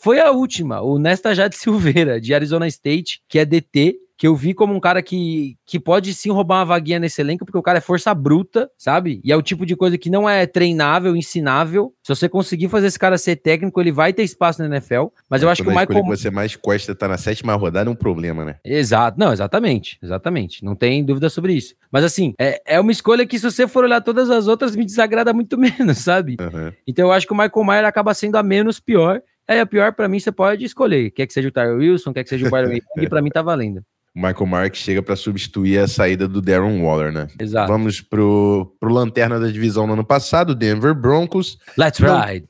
foi 0.00 0.20
a 0.20 0.30
última, 0.30 0.80
o 0.80 0.98
Nesta 0.98 1.34
Jade 1.34 1.56
Silveira, 1.56 2.20
de 2.20 2.32
Arizona 2.32 2.68
State, 2.68 3.20
que 3.28 3.38
é 3.38 3.44
DT, 3.44 3.96
que 4.18 4.26
eu 4.26 4.34
vi 4.34 4.52
como 4.52 4.74
um 4.74 4.80
cara 4.80 5.00
que, 5.00 5.56
que 5.64 5.78
pode 5.78 6.12
sim 6.12 6.30
roubar 6.30 6.58
uma 6.58 6.64
vaguinha 6.64 6.98
nesse 6.98 7.20
elenco, 7.20 7.46
porque 7.46 7.56
o 7.56 7.62
cara 7.62 7.78
é 7.78 7.80
força 7.80 8.12
bruta, 8.12 8.68
sabe? 8.76 9.20
E 9.22 9.30
é 9.30 9.36
o 9.36 9.40
tipo 9.40 9.64
de 9.64 9.76
coisa 9.76 9.96
que 9.96 10.10
não 10.10 10.28
é 10.28 10.44
treinável, 10.44 11.14
ensinável. 11.14 11.94
Se 12.02 12.08
você 12.08 12.28
conseguir 12.28 12.68
fazer 12.68 12.88
esse 12.88 12.98
cara 12.98 13.16
ser 13.16 13.36
técnico, 13.36 13.80
ele 13.80 13.92
vai 13.92 14.12
ter 14.12 14.24
espaço 14.24 14.60
na 14.60 14.66
NFL. 14.66 15.06
Mas 15.30 15.40
eu 15.40 15.48
acho 15.48 15.62
que 15.62 15.68
o 15.68 15.70
Michael. 15.70 16.02
Que 16.02 16.08
você 16.08 16.30
mais 16.30 16.56
costa 16.56 16.96
tá 16.96 17.06
na 17.06 17.16
sétima 17.16 17.54
rodada 17.54 17.88
é 17.88 17.92
um 17.92 17.96
problema, 17.96 18.44
né? 18.44 18.56
Exato, 18.64 19.20
não, 19.20 19.32
exatamente, 19.32 20.00
exatamente. 20.02 20.64
Não 20.64 20.74
tem 20.74 21.04
dúvida 21.04 21.30
sobre 21.30 21.52
isso. 21.52 21.76
Mas 21.88 22.02
assim, 22.02 22.34
é, 22.40 22.60
é 22.66 22.80
uma 22.80 22.90
escolha 22.90 23.24
que, 23.24 23.38
se 23.38 23.48
você 23.48 23.68
for 23.68 23.84
olhar 23.84 24.00
todas 24.00 24.28
as 24.30 24.48
outras, 24.48 24.74
me 24.74 24.84
desagrada 24.84 25.32
muito 25.32 25.56
menos, 25.56 25.98
sabe? 25.98 26.36
Uhum. 26.40 26.72
Então 26.88 27.06
eu 27.06 27.12
acho 27.12 27.24
que 27.24 27.32
o 27.32 27.36
Michael 27.36 27.64
Mayer 27.64 27.84
acaba 27.84 28.12
sendo 28.14 28.34
a 28.34 28.42
menos 28.42 28.80
pior. 28.80 29.22
É, 29.46 29.60
a 29.60 29.66
pior 29.66 29.92
para 29.92 30.08
mim 30.08 30.18
você 30.18 30.32
pode 30.32 30.64
escolher. 30.64 31.12
Quer 31.12 31.26
que 31.26 31.32
seja 31.32 31.48
o 31.48 31.52
Tyler 31.52 31.76
Wilson, 31.76 32.12
quer 32.12 32.24
que 32.24 32.30
seja 32.30 32.48
o 32.48 32.50
Byron 32.50 32.72
Young, 32.98 33.08
para 33.08 33.22
mim 33.22 33.30
tá 33.30 33.42
valendo. 33.42 33.82
Michael 34.18 34.46
Mark 34.46 34.74
chega 34.74 35.00
para 35.00 35.14
substituir 35.14 35.78
a 35.78 35.86
saída 35.86 36.26
do 36.26 36.42
Darren 36.42 36.82
Waller, 36.82 37.12
né? 37.12 37.28
Exato. 37.38 37.70
Vamos 37.70 38.00
pro, 38.00 38.74
pro 38.80 38.92
lanterna 38.92 39.38
da 39.38 39.46
divisão 39.46 39.86
no 39.86 39.92
ano 39.92 40.04
passado, 40.04 40.54
Denver 40.54 40.92
Broncos. 40.92 41.56
Let's 41.76 42.00
ride! 42.00 42.48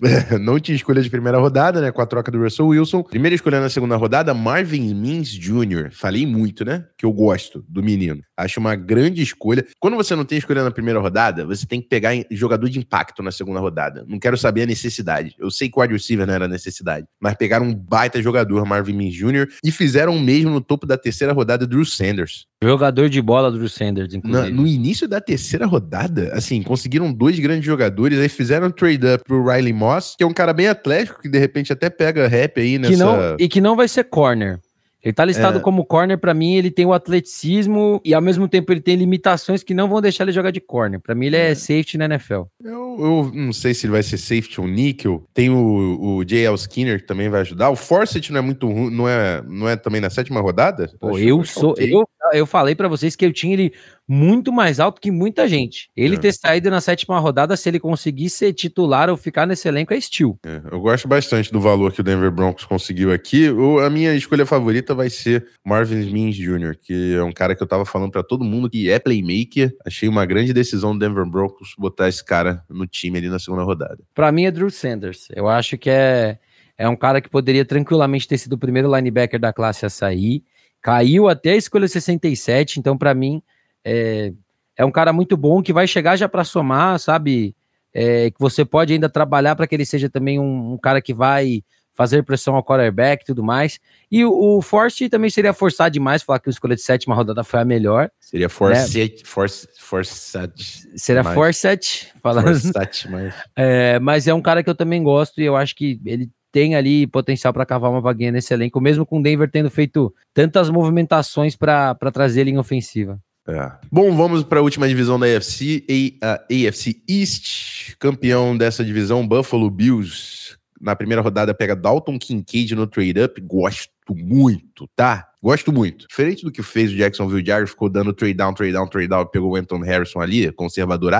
não 0.40 0.58
tinha 0.58 0.74
escolha 0.74 1.02
de 1.02 1.10
primeira 1.10 1.38
rodada, 1.38 1.80
né? 1.80 1.90
Com 1.90 2.00
a 2.00 2.06
troca 2.06 2.30
do 2.30 2.42
Russell 2.42 2.68
Wilson. 2.68 3.02
Primeira 3.02 3.34
escolha 3.34 3.60
na 3.60 3.68
segunda 3.68 3.96
rodada, 3.96 4.32
Marvin 4.32 4.94
Mims 4.94 5.28
Jr. 5.28 5.90
Falei 5.92 6.26
muito, 6.26 6.64
né? 6.64 6.86
Que 6.96 7.04
eu 7.04 7.12
gosto 7.12 7.64
do 7.68 7.82
menino. 7.82 8.22
Acho 8.36 8.60
uma 8.60 8.74
grande 8.74 9.22
escolha. 9.22 9.66
Quando 9.78 9.96
você 9.96 10.14
não 10.16 10.24
tem 10.24 10.38
escolha 10.38 10.64
na 10.64 10.70
primeira 10.70 11.00
rodada, 11.00 11.44
você 11.44 11.66
tem 11.66 11.80
que 11.80 11.88
pegar 11.88 12.12
jogador 12.30 12.68
de 12.68 12.78
impacto 12.78 13.22
na 13.22 13.30
segunda 13.30 13.60
rodada. 13.60 14.04
Não 14.08 14.18
quero 14.18 14.36
saber 14.36 14.62
a 14.62 14.66
necessidade. 14.66 15.34
Eu 15.38 15.50
sei 15.50 15.68
que 15.68 15.78
o 15.78 15.82
wide 15.82 15.92
receiver 15.92 16.26
não 16.26 16.34
era 16.34 16.48
necessidade, 16.48 17.06
mas 17.20 17.34
pegaram 17.34 17.66
um 17.66 17.74
baita 17.74 18.22
jogador, 18.22 18.64
Marvin 18.64 18.94
Mims 18.94 19.14
Jr., 19.14 19.48
e 19.62 19.70
fizeram 19.70 20.16
o 20.16 20.20
mesmo 20.20 20.50
no 20.50 20.60
topo 20.60 20.86
da 20.86 20.96
terceira 20.96 21.32
rodada, 21.32 21.66
Drew 21.66 21.84
Sanders. 21.84 22.46
Jogador 22.62 23.08
de 23.08 23.22
bola 23.22 23.50
do 23.50 23.68
Sanders, 23.68 24.12
inclusive. 24.12 24.50
no 24.50 24.66
início 24.66 25.08
da 25.08 25.18
terceira 25.18 25.64
rodada, 25.64 26.30
assim, 26.34 26.62
conseguiram 26.62 27.10
dois 27.10 27.38
grandes 27.38 27.64
jogadores, 27.64 28.18
aí 28.18 28.28
fizeram 28.28 28.66
um 28.66 28.70
trade-up 28.70 29.24
pro 29.24 29.42
Riley 29.42 29.72
Moss, 29.72 30.14
que 30.16 30.22
é 30.22 30.26
um 30.26 30.32
cara 30.32 30.52
bem 30.52 30.68
atlético, 30.68 31.22
que 31.22 31.28
de 31.28 31.38
repente 31.38 31.72
até 31.72 31.88
pega 31.88 32.28
rap 32.28 32.60
aí 32.60 32.78
nessa... 32.78 32.92
Que 32.92 32.98
não, 32.98 33.36
e 33.38 33.48
que 33.48 33.60
não 33.62 33.74
vai 33.74 33.88
ser 33.88 34.04
corner. 34.04 34.60
Ele 35.02 35.12
tá 35.14 35.24
listado 35.24 35.58
é. 35.58 35.60
como 35.60 35.84
corner, 35.84 36.18
para 36.18 36.34
mim 36.34 36.54
ele 36.54 36.70
tem 36.70 36.84
o 36.84 36.92
atleticismo 36.92 38.00
e 38.04 38.12
ao 38.12 38.20
mesmo 38.20 38.46
tempo 38.46 38.70
ele 38.70 38.80
tem 38.80 38.96
limitações 38.96 39.62
que 39.62 39.72
não 39.72 39.88
vão 39.88 40.00
deixar 40.00 40.24
ele 40.24 40.32
jogar 40.32 40.50
de 40.50 40.60
corner. 40.60 41.00
Para 41.00 41.14
mim 41.14 41.26
ele 41.26 41.36
é, 41.36 41.50
é, 41.50 41.54
safety 41.54 41.96
na 41.96 42.04
NFL. 42.04 42.42
Eu, 42.62 42.96
eu, 42.98 43.30
não 43.34 43.52
sei 43.52 43.72
se 43.72 43.86
ele 43.86 43.92
vai 43.92 44.02
ser 44.02 44.18
safety 44.18 44.60
ou 44.60 44.68
nickel. 44.68 45.24
Tem 45.32 45.48
o, 45.48 46.16
o 46.18 46.24
J.L. 46.24 46.54
Skinner 46.54 47.00
que 47.00 47.06
também 47.06 47.30
vai 47.30 47.40
ajudar. 47.40 47.70
O 47.70 47.76
Forsyth 47.76 48.30
não 48.30 48.38
é 48.38 48.42
muito 48.42 48.68
ruim, 48.68 48.90
não 48.90 49.08
é, 49.08 49.42
não 49.46 49.68
é 49.68 49.74
também 49.74 50.02
na 50.02 50.10
sétima 50.10 50.40
rodada? 50.40 50.90
Pô, 51.00 51.18
eu 51.18 51.42
sou, 51.44 51.70
okay. 51.70 51.92
eu, 51.92 52.06
eu 52.34 52.46
falei 52.46 52.74
para 52.74 52.88
vocês 52.88 53.16
que 53.16 53.24
eu 53.24 53.32
tinha 53.32 53.54
ele 53.54 53.72
muito 54.08 54.52
mais 54.52 54.80
alto 54.80 55.00
que 55.00 55.10
muita 55.10 55.46
gente. 55.46 55.88
Ele 55.96 56.16
é. 56.16 56.18
ter 56.18 56.32
saído 56.32 56.68
na 56.68 56.80
sétima 56.80 57.18
rodada, 57.20 57.56
se 57.56 57.68
ele 57.68 57.78
conseguir 57.78 58.28
ser 58.28 58.52
titular 58.52 59.08
ou 59.08 59.16
ficar 59.16 59.46
nesse 59.46 59.68
elenco, 59.68 59.94
é 59.94 60.00
steel. 60.00 60.36
É, 60.44 60.60
eu 60.72 60.80
gosto 60.80 61.06
bastante 61.06 61.52
do 61.52 61.60
valor 61.60 61.92
que 61.92 62.00
o 62.00 62.04
Denver 62.04 62.30
Broncos 62.30 62.64
conseguiu 62.64 63.12
aqui. 63.12 63.48
O, 63.48 63.78
a 63.78 63.88
minha 63.88 64.12
escolha 64.14 64.44
favorita 64.44 64.96
vai 64.96 65.08
ser 65.08 65.46
Marvin 65.64 66.10
Mims 66.10 66.34
Jr., 66.34 66.76
que 66.76 67.14
é 67.14 67.22
um 67.22 67.30
cara 67.30 67.54
que 67.54 67.62
eu 67.62 67.68
tava 67.68 67.84
falando 67.84 68.10
para 68.10 68.24
todo 68.24 68.44
mundo 68.44 68.68
que 68.68 68.90
é 68.90 68.98
playmaker. 68.98 69.72
Achei 69.86 70.08
uma 70.08 70.26
grande 70.26 70.52
decisão 70.52 70.92
do 70.92 70.98
Denver 70.98 71.24
Broncos 71.24 71.74
botar 71.78 72.08
esse 72.08 72.24
cara 72.24 72.64
no 72.68 72.88
time 72.88 73.18
ali 73.18 73.28
na 73.28 73.38
segunda 73.38 73.62
rodada. 73.62 73.98
Para 74.12 74.32
mim 74.32 74.44
é 74.44 74.50
Drew 74.50 74.70
Sanders. 74.70 75.28
Eu 75.32 75.48
acho 75.48 75.78
que 75.78 75.88
é, 75.88 76.38
é 76.76 76.88
um 76.88 76.96
cara 76.96 77.20
que 77.20 77.28
poderia 77.28 77.64
tranquilamente 77.64 78.26
ter 78.26 78.38
sido 78.38 78.54
o 78.54 78.58
primeiro 78.58 78.92
linebacker 78.92 79.38
da 79.38 79.52
classe 79.52 79.86
a 79.86 79.88
sair. 79.88 80.42
Caiu 80.82 81.28
até 81.28 81.52
a 81.52 81.56
escolha 81.56 81.86
67, 81.86 82.80
então 82.80 82.98
para 82.98 83.14
mim 83.14 83.40
é, 83.84 84.32
é 84.76 84.84
um 84.84 84.90
cara 84.90 85.12
muito 85.12 85.36
bom 85.36 85.62
que 85.62 85.72
vai 85.72 85.86
chegar 85.86 86.16
já 86.16 86.28
para 86.28 86.44
somar, 86.44 86.98
sabe? 86.98 87.54
É, 87.92 88.30
que 88.30 88.38
você 88.38 88.64
pode 88.64 88.92
ainda 88.92 89.08
trabalhar 89.08 89.56
para 89.56 89.66
que 89.66 89.74
ele 89.74 89.84
seja 89.84 90.08
também 90.08 90.38
um, 90.38 90.74
um, 90.74 90.78
cara 90.78 91.02
que 91.02 91.12
vai 91.12 91.62
fazer 91.92 92.22
pressão 92.22 92.54
ao 92.54 92.64
quarterback 92.64 93.22
e 93.22 93.26
tudo 93.26 93.42
mais. 93.42 93.78
E 94.10 94.24
o, 94.24 94.32
o 94.32 94.62
Force 94.62 95.08
também 95.08 95.28
seria 95.28 95.52
forçar 95.52 95.90
demais, 95.90 96.22
falar 96.22 96.38
que 96.38 96.48
a 96.48 96.52
escolha 96.52 96.76
de 96.76 96.82
sétima 96.82 97.14
rodada 97.14 97.44
foi 97.44 97.60
a 97.60 97.64
melhor. 97.64 98.10
Seria 98.18 98.48
force, 98.48 98.98
né? 98.98 99.10
force, 99.24 99.68
forçat. 99.78 100.52
Seria 100.96 101.24
forçat, 101.24 102.12
falando. 102.22 102.44
Forçat, 102.44 103.10
mas... 103.10 103.34
É, 103.56 103.98
mas 103.98 104.26
é 104.28 104.32
um 104.32 104.40
cara 104.40 104.62
que 104.62 104.70
eu 104.70 104.74
também 104.74 105.02
gosto 105.02 105.40
e 105.40 105.44
eu 105.44 105.56
acho 105.56 105.74
que 105.74 106.00
ele 106.06 106.30
tem 106.52 106.74
ali 106.74 107.06
potencial 107.06 107.52
para 107.52 107.66
cavar 107.66 107.90
uma 107.90 108.00
vaguinha 108.00 108.32
nesse 108.32 108.54
elenco, 108.54 108.80
mesmo 108.80 109.04
com 109.04 109.18
o 109.18 109.22
Denver 109.22 109.50
tendo 109.50 109.70
feito 109.70 110.14
tantas 110.32 110.70
movimentações 110.70 111.54
para 111.54 111.94
trazer 112.12 112.42
ele 112.42 112.50
em 112.50 112.58
ofensiva. 112.58 113.20
É. 113.48 113.72
Bom, 113.90 114.14
vamos 114.16 114.44
para 114.44 114.60
a 114.60 114.62
última 114.62 114.86
divisão 114.88 115.18
da 115.18 115.26
AFC, 115.26 115.84
a 116.22 116.34
AFC 116.50 117.02
East. 117.08 117.96
Campeão 117.98 118.56
dessa 118.56 118.84
divisão, 118.84 119.26
Buffalo 119.26 119.70
Bills. 119.70 120.56
Na 120.80 120.96
primeira 120.96 121.20
rodada 121.20 121.52
pega 121.52 121.76
Dalton 121.76 122.18
Kincaid 122.18 122.74
no 122.74 122.86
trade-up. 122.86 123.40
Gosto 123.40 123.90
muito, 124.14 124.88
tá? 124.94 125.30
Gosto 125.42 125.72
muito. 125.72 126.06
Diferente 126.06 126.44
do 126.44 126.52
que 126.52 126.62
fez 126.62 126.92
o 126.92 126.96
Jacksonville 126.96 127.44
Jaguars, 127.44 127.70
ficou 127.70 127.88
dando 127.88 128.12
trade 128.12 128.34
down, 128.34 128.52
trade 128.52 128.72
down, 128.72 128.86
trade 128.86 129.08
down, 129.08 129.26
pegou 129.26 129.52
o 129.52 129.56
Anton 129.56 129.78
Harrison 129.78 130.20
ali, 130.20 130.52
conservador, 130.52 131.12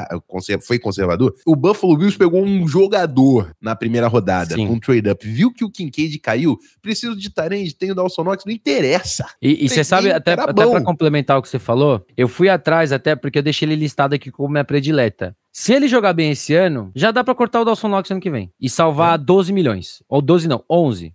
foi 0.62 0.78
conservador. 0.78 1.34
O 1.46 1.56
Buffalo 1.56 1.96
Bills 1.96 2.18
pegou 2.18 2.44
um 2.44 2.68
jogador 2.68 3.50
na 3.60 3.74
primeira 3.74 4.08
rodada, 4.08 4.54
Sim. 4.54 4.66
com 4.66 4.74
um 4.74 4.78
trade 4.80 5.08
up. 5.08 5.26
Viu 5.26 5.50
que 5.50 5.64
o 5.64 5.70
Kincaid 5.70 6.18
caiu, 6.18 6.58
preciso 6.82 7.16
de 7.16 7.30
Tarend, 7.30 7.74
tem 7.74 7.92
o 7.92 7.94
Dawson 7.94 8.22
Knox, 8.22 8.44
não 8.44 8.52
interessa. 8.52 9.26
E, 9.40 9.66
você 9.68 9.82
sabe, 9.82 10.12
até, 10.12 10.34
até 10.34 10.52
para 10.52 10.82
complementar 10.82 11.38
o 11.38 11.42
que 11.42 11.48
você 11.48 11.58
falou, 11.58 12.04
eu 12.14 12.28
fui 12.28 12.50
atrás 12.50 12.92
até 12.92 13.16
porque 13.16 13.38
eu 13.38 13.42
deixei 13.42 13.66
ele 13.66 13.76
listado 13.76 14.14
aqui 14.14 14.30
como 14.30 14.50
minha 14.50 14.64
predileta. 14.64 15.34
Se 15.52 15.72
ele 15.72 15.88
jogar 15.88 16.12
bem 16.12 16.30
esse 16.30 16.54
ano, 16.54 16.92
já 16.94 17.10
dá 17.10 17.24
para 17.24 17.34
cortar 17.34 17.60
o 17.60 17.64
Dawson 17.64 17.88
Knox 17.88 18.10
ano 18.10 18.20
que 18.20 18.30
vem 18.30 18.52
e 18.60 18.70
salvar 18.70 19.16
é. 19.16 19.22
12 19.22 19.52
milhões. 19.52 20.02
Ou 20.08 20.22
12 20.22 20.46
não, 20.46 20.64
11. 20.70 21.12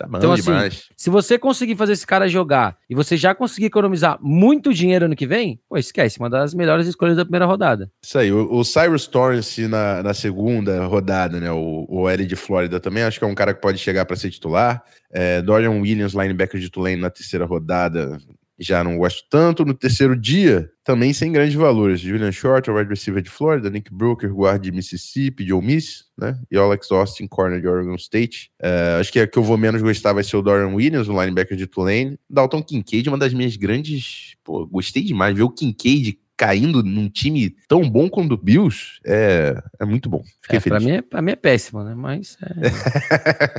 Tá 0.00 0.06
bom 0.06 0.16
então, 0.16 0.32
assim, 0.32 0.44
demais. 0.44 0.88
se 0.96 1.10
você 1.10 1.38
conseguir 1.38 1.76
fazer 1.76 1.92
esse 1.92 2.06
cara 2.06 2.26
jogar 2.26 2.78
e 2.88 2.94
você 2.94 3.18
já 3.18 3.34
conseguir 3.34 3.66
economizar 3.66 4.18
muito 4.22 4.72
dinheiro 4.72 5.04
ano 5.04 5.14
que 5.14 5.26
vem, 5.26 5.60
pô, 5.68 5.76
esquece, 5.76 6.18
uma 6.18 6.30
das 6.30 6.54
melhores 6.54 6.86
escolhas 6.86 7.18
da 7.18 7.24
primeira 7.24 7.44
rodada. 7.44 7.90
Isso 8.02 8.18
aí, 8.18 8.32
o, 8.32 8.50
o 8.50 8.64
Cyrus 8.64 9.06
Torrance 9.06 9.68
na, 9.68 10.02
na 10.02 10.14
segunda 10.14 10.86
rodada, 10.86 11.38
né, 11.38 11.52
o, 11.52 11.84
o 11.86 12.08
L 12.08 12.24
de 12.24 12.34
Flórida 12.34 12.80
também, 12.80 13.02
acho 13.02 13.18
que 13.18 13.24
é 13.26 13.28
um 13.28 13.34
cara 13.34 13.52
que 13.52 13.60
pode 13.60 13.76
chegar 13.76 14.06
para 14.06 14.16
ser 14.16 14.30
titular. 14.30 14.82
É, 15.12 15.42
Dorian 15.42 15.72
Williams, 15.72 16.14
linebacker 16.14 16.58
de 16.58 16.70
Tulane 16.70 16.96
na 16.96 17.10
terceira 17.10 17.44
rodada, 17.44 18.16
já 18.60 18.84
não 18.84 18.98
gosto 18.98 19.24
tanto. 19.30 19.64
No 19.64 19.72
terceiro 19.72 20.14
dia, 20.14 20.70
também 20.84 21.14
sem 21.14 21.32
grandes 21.32 21.54
valores. 21.54 22.00
Julian 22.00 22.30
Short, 22.30 22.70
o 22.70 22.76
wide 22.76 22.90
receiver 22.90 23.22
de 23.22 23.30
Florida, 23.30 23.70
Nick 23.70 23.92
Brooker, 23.92 24.30
guarda 24.32 24.60
de 24.60 24.70
Mississippi, 24.70 25.44
de 25.44 25.52
Ole 25.52 25.66
Miss, 25.66 26.04
né? 26.16 26.38
E 26.50 26.58
Alex 26.58 26.92
Austin, 26.92 27.26
corner 27.26 27.60
de 27.60 27.66
Oregon 27.66 27.94
State. 27.94 28.52
Uh, 28.62 29.00
acho 29.00 29.10
que 29.10 29.18
a 29.18 29.26
que 29.26 29.38
eu 29.38 29.42
vou 29.42 29.56
menos 29.56 29.80
gostar 29.80 30.12
vai 30.12 30.22
ser 30.22 30.36
o 30.36 30.42
Dorian 30.42 30.74
Williams, 30.74 31.08
o 31.08 31.18
linebacker 31.18 31.56
de 31.56 31.66
Tulane. 31.66 32.18
Dalton 32.28 32.62
Kincaid, 32.62 33.08
uma 33.08 33.18
das 33.18 33.32
minhas 33.32 33.56
grandes... 33.56 34.34
Pô, 34.44 34.66
gostei 34.66 35.02
demais. 35.02 35.34
Ver 35.34 35.42
o 35.42 35.50
Kincaid 35.50 36.18
caindo 36.36 36.82
num 36.82 37.08
time 37.08 37.54
tão 37.68 37.88
bom 37.88 38.08
quanto 38.08 38.32
o 38.32 38.36
Bills 38.36 38.98
é, 39.06 39.62
é 39.78 39.84
muito 39.84 40.08
bom. 40.08 40.22
Fiquei 40.40 40.56
é, 40.56 40.60
feliz. 40.60 40.82
Pra 40.82 40.90
mim, 40.90 40.96
é, 40.96 41.02
pra 41.02 41.22
mim 41.22 41.32
é 41.32 41.36
péssimo, 41.36 41.82
né? 41.84 41.94
Mas... 41.94 42.38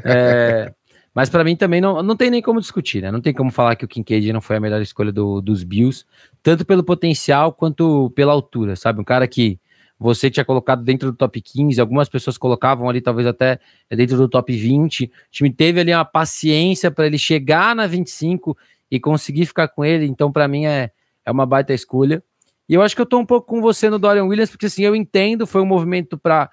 é, 0.03 0.63
é 0.67 0.73
mas 1.13 1.29
para 1.29 1.43
mim 1.43 1.55
também 1.55 1.81
não, 1.81 2.01
não 2.01 2.15
tem 2.15 2.29
nem 2.29 2.41
como 2.41 2.61
discutir, 2.61 3.01
né? 3.01 3.11
Não 3.11 3.21
tem 3.21 3.33
como 3.33 3.51
falar 3.51 3.75
que 3.75 3.83
o 3.83 3.87
Kincaid 3.87 4.31
não 4.31 4.41
foi 4.41 4.55
a 4.55 4.59
melhor 4.59 4.81
escolha 4.81 5.11
do, 5.11 5.41
dos 5.41 5.63
Bills, 5.63 6.05
tanto 6.41 6.65
pelo 6.65 6.83
potencial 6.83 7.51
quanto 7.51 8.09
pela 8.11 8.31
altura, 8.31 8.75
sabe? 8.75 9.01
Um 9.01 9.03
cara 9.03 9.27
que 9.27 9.59
você 9.99 10.31
tinha 10.31 10.43
colocado 10.43 10.83
dentro 10.83 11.11
do 11.11 11.17
top 11.17 11.39
15, 11.39 11.79
algumas 11.79 12.09
pessoas 12.09 12.37
colocavam 12.37 12.89
ali 12.89 13.01
talvez 13.01 13.27
até 13.27 13.59
dentro 13.89 14.17
do 14.17 14.27
top 14.27 14.51
20. 14.51 15.05
O 15.05 15.09
time 15.29 15.51
teve 15.51 15.79
ali 15.79 15.93
uma 15.93 16.03
paciência 16.03 16.89
para 16.89 17.05
ele 17.05 17.19
chegar 17.19 17.75
na 17.75 17.85
25 17.85 18.57
e 18.89 18.99
conseguir 18.99 19.45
ficar 19.45 19.67
com 19.67 19.85
ele, 19.85 20.05
então 20.05 20.31
para 20.31 20.47
mim 20.47 20.65
é, 20.65 20.91
é 21.25 21.31
uma 21.31 21.45
baita 21.45 21.73
escolha. 21.73 22.23
E 22.67 22.73
eu 22.73 22.81
acho 22.81 22.95
que 22.95 23.01
eu 23.01 23.05
tô 23.05 23.19
um 23.19 23.25
pouco 23.25 23.47
com 23.47 23.61
você 23.61 23.89
no 23.89 23.99
Dorian 23.99 24.23
Williams, 24.23 24.49
porque 24.49 24.65
assim, 24.65 24.83
eu 24.83 24.95
entendo, 24.95 25.45
foi 25.45 25.61
um 25.61 25.65
movimento 25.65 26.17
para 26.17 26.49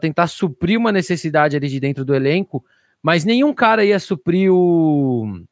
tentar 0.00 0.26
suprir 0.26 0.78
uma 0.78 0.90
necessidade 0.90 1.56
ali 1.56 1.68
de 1.68 1.78
dentro 1.78 2.04
do 2.04 2.14
elenco, 2.14 2.64
mas 3.02 3.24
nenhum 3.24 3.52
cara 3.52 3.84
ia 3.84 3.98
suprir 3.98 4.52
o 4.52 5.44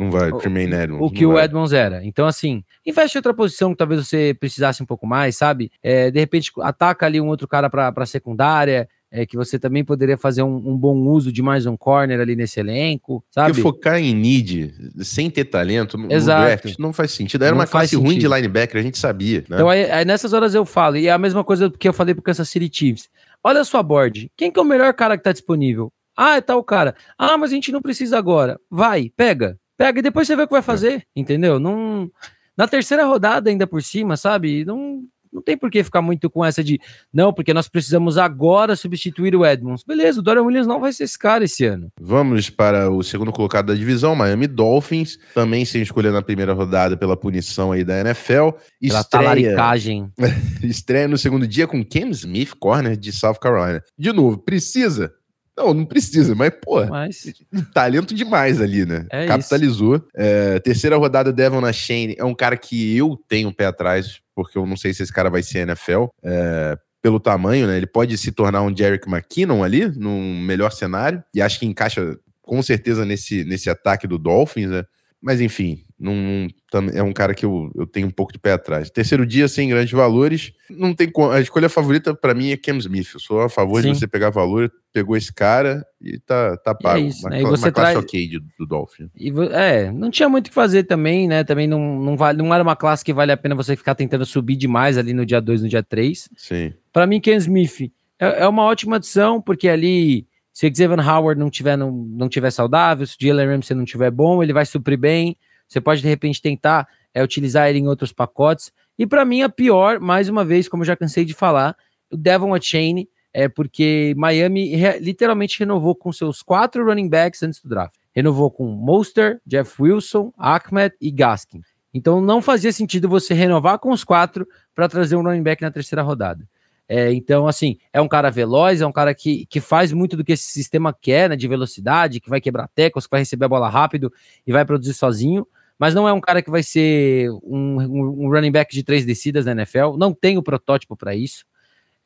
não 0.00 0.10
vai, 0.10 0.32
Tremaine 0.32 0.72
Edmonds. 0.72 1.06
O 1.06 1.10
que 1.10 1.26
o 1.26 1.34
vai. 1.34 1.44
Edmonds 1.44 1.72
era. 1.74 2.02
Então, 2.04 2.26
assim, 2.26 2.64
investe 2.86 3.16
em 3.16 3.18
outra 3.18 3.34
posição 3.34 3.72
que 3.72 3.76
talvez 3.76 4.06
você 4.06 4.34
precisasse 4.40 4.82
um 4.82 4.86
pouco 4.86 5.06
mais, 5.06 5.36
sabe? 5.36 5.70
É, 5.82 6.10
de 6.10 6.18
repente, 6.18 6.50
ataca 6.60 7.04
ali 7.04 7.20
um 7.20 7.28
outro 7.28 7.46
cara 7.46 7.68
para 7.68 8.06
secundária. 8.06 8.88
É, 9.12 9.26
que 9.26 9.36
você 9.36 9.58
também 9.58 9.84
poderia 9.84 10.16
fazer 10.16 10.44
um, 10.44 10.54
um, 10.54 10.78
bom 10.78 10.96
uso 10.96 11.32
de 11.32 11.42
mais 11.42 11.66
um 11.66 11.76
corner 11.76 12.20
ali 12.20 12.36
nesse 12.36 12.60
elenco, 12.60 13.24
sabe? 13.28 13.48
Porque 13.48 13.60
focar 13.60 13.98
em 13.98 14.14
need, 14.14 14.72
sem 15.00 15.28
ter 15.28 15.46
talento, 15.46 15.98
no, 15.98 16.12
Exato. 16.12 16.46
draft, 16.46 16.78
não 16.78 16.92
faz 16.92 17.10
sentido. 17.10 17.42
Era 17.42 17.50
não 17.50 17.58
uma 17.58 17.66
classe 17.66 17.96
ruim 17.96 18.16
de 18.20 18.28
linebacker, 18.28 18.80
a 18.80 18.84
gente 18.84 18.96
sabia. 18.96 19.40
Né? 19.48 19.56
Então, 19.56 19.68
aí, 19.68 19.90
aí, 19.90 20.04
nessas 20.04 20.32
horas 20.32 20.54
eu 20.54 20.64
falo, 20.64 20.96
e 20.96 21.08
é 21.08 21.10
a 21.10 21.18
mesma 21.18 21.42
coisa 21.42 21.68
que 21.68 21.88
eu 21.88 21.92
falei 21.92 22.14
pro 22.14 22.22
Kansas 22.22 22.48
City 22.48 22.70
Chiefs. 22.72 23.08
Olha 23.42 23.62
a 23.62 23.64
sua 23.64 23.82
board, 23.82 24.30
quem 24.36 24.48
que 24.48 24.60
é 24.60 24.62
o 24.62 24.64
melhor 24.64 24.94
cara 24.94 25.18
que 25.18 25.24
tá 25.24 25.32
disponível? 25.32 25.92
Ah, 26.16 26.36
é 26.36 26.40
tal 26.40 26.62
cara. 26.62 26.94
Ah, 27.18 27.36
mas 27.38 27.50
a 27.50 27.54
gente 27.54 27.72
não 27.72 27.80
precisa 27.80 28.18
agora. 28.18 28.60
Vai, 28.70 29.10
pega. 29.16 29.58
Pega 29.76 30.00
e 30.00 30.02
depois 30.02 30.26
você 30.26 30.36
vê 30.36 30.42
o 30.42 30.46
que 30.46 30.52
vai 30.52 30.62
fazer, 30.62 31.06
entendeu? 31.16 31.58
Não, 31.58 32.10
na 32.56 32.68
terceira 32.68 33.06
rodada, 33.06 33.48
ainda 33.48 33.66
por 33.66 33.82
cima, 33.82 34.14
sabe? 34.14 34.62
Não, 34.62 35.02
não 35.32 35.40
tem 35.40 35.56
por 35.56 35.70
que 35.70 35.82
ficar 35.82 36.02
muito 36.02 36.28
com 36.28 36.44
essa 36.44 36.62
de 36.62 36.80
não, 37.12 37.32
porque 37.32 37.54
nós 37.54 37.68
precisamos 37.68 38.18
agora 38.18 38.74
substituir 38.74 39.34
o 39.34 39.46
Edmonds. 39.46 39.84
Beleza, 39.84 40.20
o 40.20 40.22
Dorian 40.22 40.42
Williams 40.42 40.66
não 40.66 40.80
vai 40.80 40.92
ser 40.92 41.04
esse 41.04 41.18
cara 41.18 41.44
esse 41.44 41.64
ano. 41.64 41.90
Vamos 42.00 42.50
para 42.50 42.90
o 42.90 43.02
segundo 43.02 43.32
colocado 43.32 43.66
da 43.66 43.74
divisão, 43.74 44.14
Miami 44.14 44.46
Dolphins, 44.46 45.18
também 45.34 45.64
sem 45.64 45.82
escolher 45.82 46.12
na 46.12 46.20
primeira 46.20 46.52
rodada 46.52 46.96
pela 46.96 47.16
punição 47.16 47.72
aí 47.72 47.84
da 47.84 48.00
NFL. 48.00 48.50
Pela 48.80 49.04
talaricagem. 49.04 50.10
estreia 50.62 51.08
no 51.08 51.16
segundo 51.16 51.46
dia 51.46 51.66
com 51.66 51.84
Cam 51.84 52.10
Smith, 52.10 52.54
corner 52.58 52.96
de 52.96 53.12
South 53.12 53.38
Carolina. 53.40 53.82
De 53.96 54.12
novo, 54.12 54.36
precisa? 54.36 55.12
Não, 55.60 55.74
não 55.74 55.84
precisa, 55.84 56.34
mas, 56.34 56.50
pô, 56.62 56.84
mas... 56.86 57.34
talento 57.74 58.14
demais 58.14 58.60
ali, 58.62 58.86
né? 58.86 59.06
É 59.10 59.26
Capitalizou. 59.26 60.02
É, 60.14 60.58
terceira 60.60 60.96
rodada, 60.96 61.30
Devon 61.30 61.60
na 61.60 61.72
Shane 61.72 62.16
é 62.18 62.24
um 62.24 62.34
cara 62.34 62.56
que 62.56 62.96
eu 62.96 63.18
tenho 63.28 63.50
um 63.50 63.52
pé 63.52 63.66
atrás, 63.66 64.20
porque 64.34 64.56
eu 64.56 64.64
não 64.64 64.76
sei 64.76 64.94
se 64.94 65.02
esse 65.02 65.12
cara 65.12 65.28
vai 65.28 65.42
ser 65.42 65.58
NFL. 65.60 66.06
É, 66.24 66.78
pelo 67.02 67.20
tamanho, 67.20 67.66
né? 67.66 67.76
Ele 67.76 67.86
pode 67.86 68.16
se 68.16 68.32
tornar 68.32 68.62
um 68.62 68.74
Jerick 68.74 69.08
McKinnon 69.08 69.62
ali, 69.62 69.86
num 69.86 70.40
melhor 70.40 70.70
cenário, 70.70 71.22
e 71.34 71.40
acho 71.40 71.58
que 71.58 71.66
encaixa 71.66 72.16
com 72.42 72.62
certeza 72.62 73.04
nesse, 73.04 73.44
nesse 73.44 73.70
ataque 73.70 74.06
do 74.06 74.18
Dolphins, 74.18 74.70
né? 74.70 74.84
Mas 75.22 75.40
enfim, 75.40 75.84
não, 75.98 76.48
é 76.94 77.02
um 77.02 77.12
cara 77.12 77.34
que 77.34 77.44
eu, 77.44 77.70
eu 77.74 77.86
tenho 77.86 78.06
um 78.06 78.10
pouco 78.10 78.32
de 78.32 78.38
pé 78.38 78.52
atrás. 78.52 78.88
Terceiro 78.88 79.26
dia, 79.26 79.46
sem 79.48 79.68
grandes 79.68 79.92
valores. 79.92 80.52
Não 80.70 80.94
tem 80.94 81.12
A 81.30 81.40
escolha 81.40 81.68
favorita 81.68 82.14
para 82.14 82.32
mim 82.32 82.50
é 82.50 82.56
Cam 82.56 82.78
Smith. 82.78 83.10
Eu 83.12 83.20
sou 83.20 83.42
a 83.42 83.50
favor 83.50 83.82
Sim. 83.82 83.92
de 83.92 83.98
você 83.98 84.06
pegar 84.06 84.30
valor. 84.30 84.72
Pegou 84.94 85.14
esse 85.14 85.32
cara 85.32 85.84
e 86.00 86.18
tá, 86.18 86.56
tá 86.56 86.74
pago. 86.74 86.98
é 86.98 87.02
isso, 87.02 87.28
né? 87.28 87.42
uma, 87.42 87.50
você 87.50 87.66
uma 87.66 87.72
traz... 87.72 87.92
classe 87.92 88.06
ok 88.06 88.28
do, 88.30 88.40
do 88.58 88.66
Dolphin. 88.66 89.10
E, 89.14 89.30
é, 89.52 89.92
não 89.92 90.10
tinha 90.10 90.28
muito 90.28 90.46
o 90.46 90.48
que 90.48 90.54
fazer 90.54 90.84
também, 90.84 91.28
né? 91.28 91.44
Também 91.44 91.66
não, 91.66 92.00
não, 92.00 92.16
vale, 92.16 92.38
não 92.38 92.54
era 92.54 92.62
uma 92.62 92.74
classe 92.74 93.04
que 93.04 93.12
vale 93.12 93.30
a 93.30 93.36
pena 93.36 93.54
você 93.54 93.76
ficar 93.76 93.94
tentando 93.94 94.24
subir 94.24 94.56
demais 94.56 94.96
ali 94.96 95.12
no 95.12 95.26
dia 95.26 95.40
2, 95.40 95.62
no 95.62 95.68
dia 95.68 95.82
3. 95.82 96.30
Sim. 96.34 96.72
Para 96.90 97.06
mim, 97.06 97.20
Cam 97.20 97.36
Smith 97.36 97.92
é, 98.18 98.42
é 98.42 98.48
uma 98.48 98.64
ótima 98.64 98.96
adição, 98.96 99.40
porque 99.40 99.68
ali 99.68 100.26
se 100.52 100.66
o 100.66 100.74
Xavier 100.74 101.08
Howard 101.08 101.38
não 101.38 101.50
tiver, 101.50 101.76
não, 101.76 101.90
não 101.90 102.28
tiver 102.28 102.50
saudável, 102.50 103.06
se 103.06 103.14
o 103.14 103.26
Jalen 103.26 103.46
Ramsey 103.46 103.76
não 103.76 103.84
tiver 103.84 104.10
bom, 104.10 104.42
ele 104.42 104.52
vai 104.52 104.66
suprir 104.66 104.98
bem. 104.98 105.36
Você 105.68 105.80
pode, 105.80 106.02
de 106.02 106.08
repente, 106.08 106.42
tentar 106.42 106.88
é, 107.14 107.22
utilizar 107.22 107.68
ele 107.68 107.78
em 107.78 107.88
outros 107.88 108.12
pacotes. 108.12 108.72
E 108.98 109.06
para 109.06 109.24
mim, 109.24 109.42
a 109.42 109.48
pior, 109.48 110.00
mais 110.00 110.28
uma 110.28 110.44
vez, 110.44 110.68
como 110.68 110.82
eu 110.82 110.86
já 110.86 110.96
cansei 110.96 111.24
de 111.24 111.32
falar, 111.32 111.76
o 112.10 112.16
Devon 112.16 112.60
Chain, 112.60 113.06
é 113.32 113.48
porque 113.48 114.12
Miami 114.16 114.74
re 114.74 114.98
literalmente 114.98 115.58
renovou 115.58 115.94
com 115.94 116.12
seus 116.12 116.42
quatro 116.42 116.84
running 116.84 117.08
backs 117.08 117.42
antes 117.42 117.62
do 117.62 117.68
draft. 117.68 117.94
Renovou 118.12 118.50
com 118.50 118.66
Monster, 118.66 119.40
Jeff 119.46 119.80
Wilson, 119.80 120.32
Ahmed 120.36 120.94
e 121.00 121.12
Gaskin. 121.12 121.62
Então 121.94 122.20
não 122.20 122.42
fazia 122.42 122.72
sentido 122.72 123.08
você 123.08 123.34
renovar 123.34 123.78
com 123.78 123.90
os 123.90 124.02
quatro 124.02 124.46
para 124.74 124.88
trazer 124.88 125.16
um 125.16 125.22
running 125.22 125.42
back 125.42 125.62
na 125.62 125.70
terceira 125.70 126.02
rodada. 126.02 126.44
É, 126.92 127.12
então, 127.12 127.46
assim, 127.46 127.78
é 127.92 128.00
um 128.00 128.08
cara 128.08 128.32
veloz, 128.32 128.80
é 128.80 128.86
um 128.86 128.90
cara 128.90 129.14
que, 129.14 129.46
que 129.46 129.60
faz 129.60 129.92
muito 129.92 130.16
do 130.16 130.24
que 130.24 130.32
esse 130.32 130.50
sistema 130.50 130.92
quer, 130.92 131.30
né, 131.30 131.36
de 131.36 131.46
velocidade, 131.46 132.18
que 132.18 132.28
vai 132.28 132.40
quebrar 132.40 132.66
tecos, 132.66 133.06
que 133.06 133.12
vai 133.12 133.20
receber 133.20 133.44
a 133.44 133.48
bola 133.48 133.68
rápido 133.68 134.12
e 134.44 134.50
vai 134.50 134.64
produzir 134.64 134.94
sozinho, 134.94 135.46
mas 135.78 135.94
não 135.94 136.08
é 136.08 136.12
um 136.12 136.20
cara 136.20 136.42
que 136.42 136.50
vai 136.50 136.64
ser 136.64 137.30
um, 137.44 138.24
um, 138.24 138.28
running 138.28 138.50
back 138.50 138.74
de 138.74 138.82
três 138.82 139.04
descidas 139.04 139.46
na 139.46 139.52
NFL, 139.52 139.96
não 139.96 140.12
tem 140.12 140.36
o 140.36 140.42
protótipo 140.42 140.96
para 140.96 141.14
isso. 141.14 141.44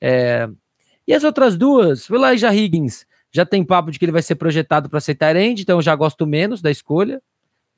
É, 0.02 0.46
e 1.08 1.14
as 1.14 1.24
outras 1.24 1.56
duas, 1.56 2.10
o 2.10 2.14
Elijah 2.14 2.54
Higgins. 2.54 3.06
Já 3.32 3.46
tem 3.46 3.64
papo 3.64 3.90
de 3.90 3.98
que 3.98 4.04
ele 4.04 4.12
vai 4.12 4.22
ser 4.22 4.34
projetado 4.34 4.90
para 4.90 5.00
ser 5.00 5.16
end, 5.34 5.62
então 5.62 5.78
eu 5.78 5.82
já 5.82 5.96
gosto 5.96 6.26
menos 6.26 6.60
da 6.60 6.70
escolha, 6.70 7.22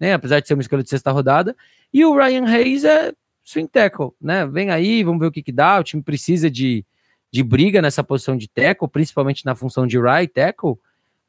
né, 0.00 0.12
apesar 0.12 0.40
de 0.40 0.48
ser 0.48 0.54
uma 0.54 0.60
escolha 0.60 0.82
de 0.82 0.90
sexta 0.90 1.12
rodada, 1.12 1.56
e 1.94 2.04
o 2.04 2.16
Ryan 2.16 2.46
Hayes 2.46 2.82
é 2.82 3.12
swing 3.44 3.68
tackle, 3.68 4.10
né, 4.20 4.44
vem 4.44 4.70
aí, 4.70 5.04
vamos 5.04 5.20
ver 5.20 5.28
o 5.28 5.32
que 5.32 5.40
que 5.40 5.52
dá, 5.52 5.78
o 5.78 5.84
time 5.84 6.02
precisa 6.02 6.50
de 6.50 6.84
de 7.36 7.42
briga 7.42 7.82
nessa 7.82 8.02
posição 8.02 8.34
de 8.34 8.48
tackle, 8.48 8.88
principalmente 8.88 9.44
na 9.44 9.54
função 9.54 9.86
de 9.86 9.98
right 10.00 10.32
tackle. 10.32 10.76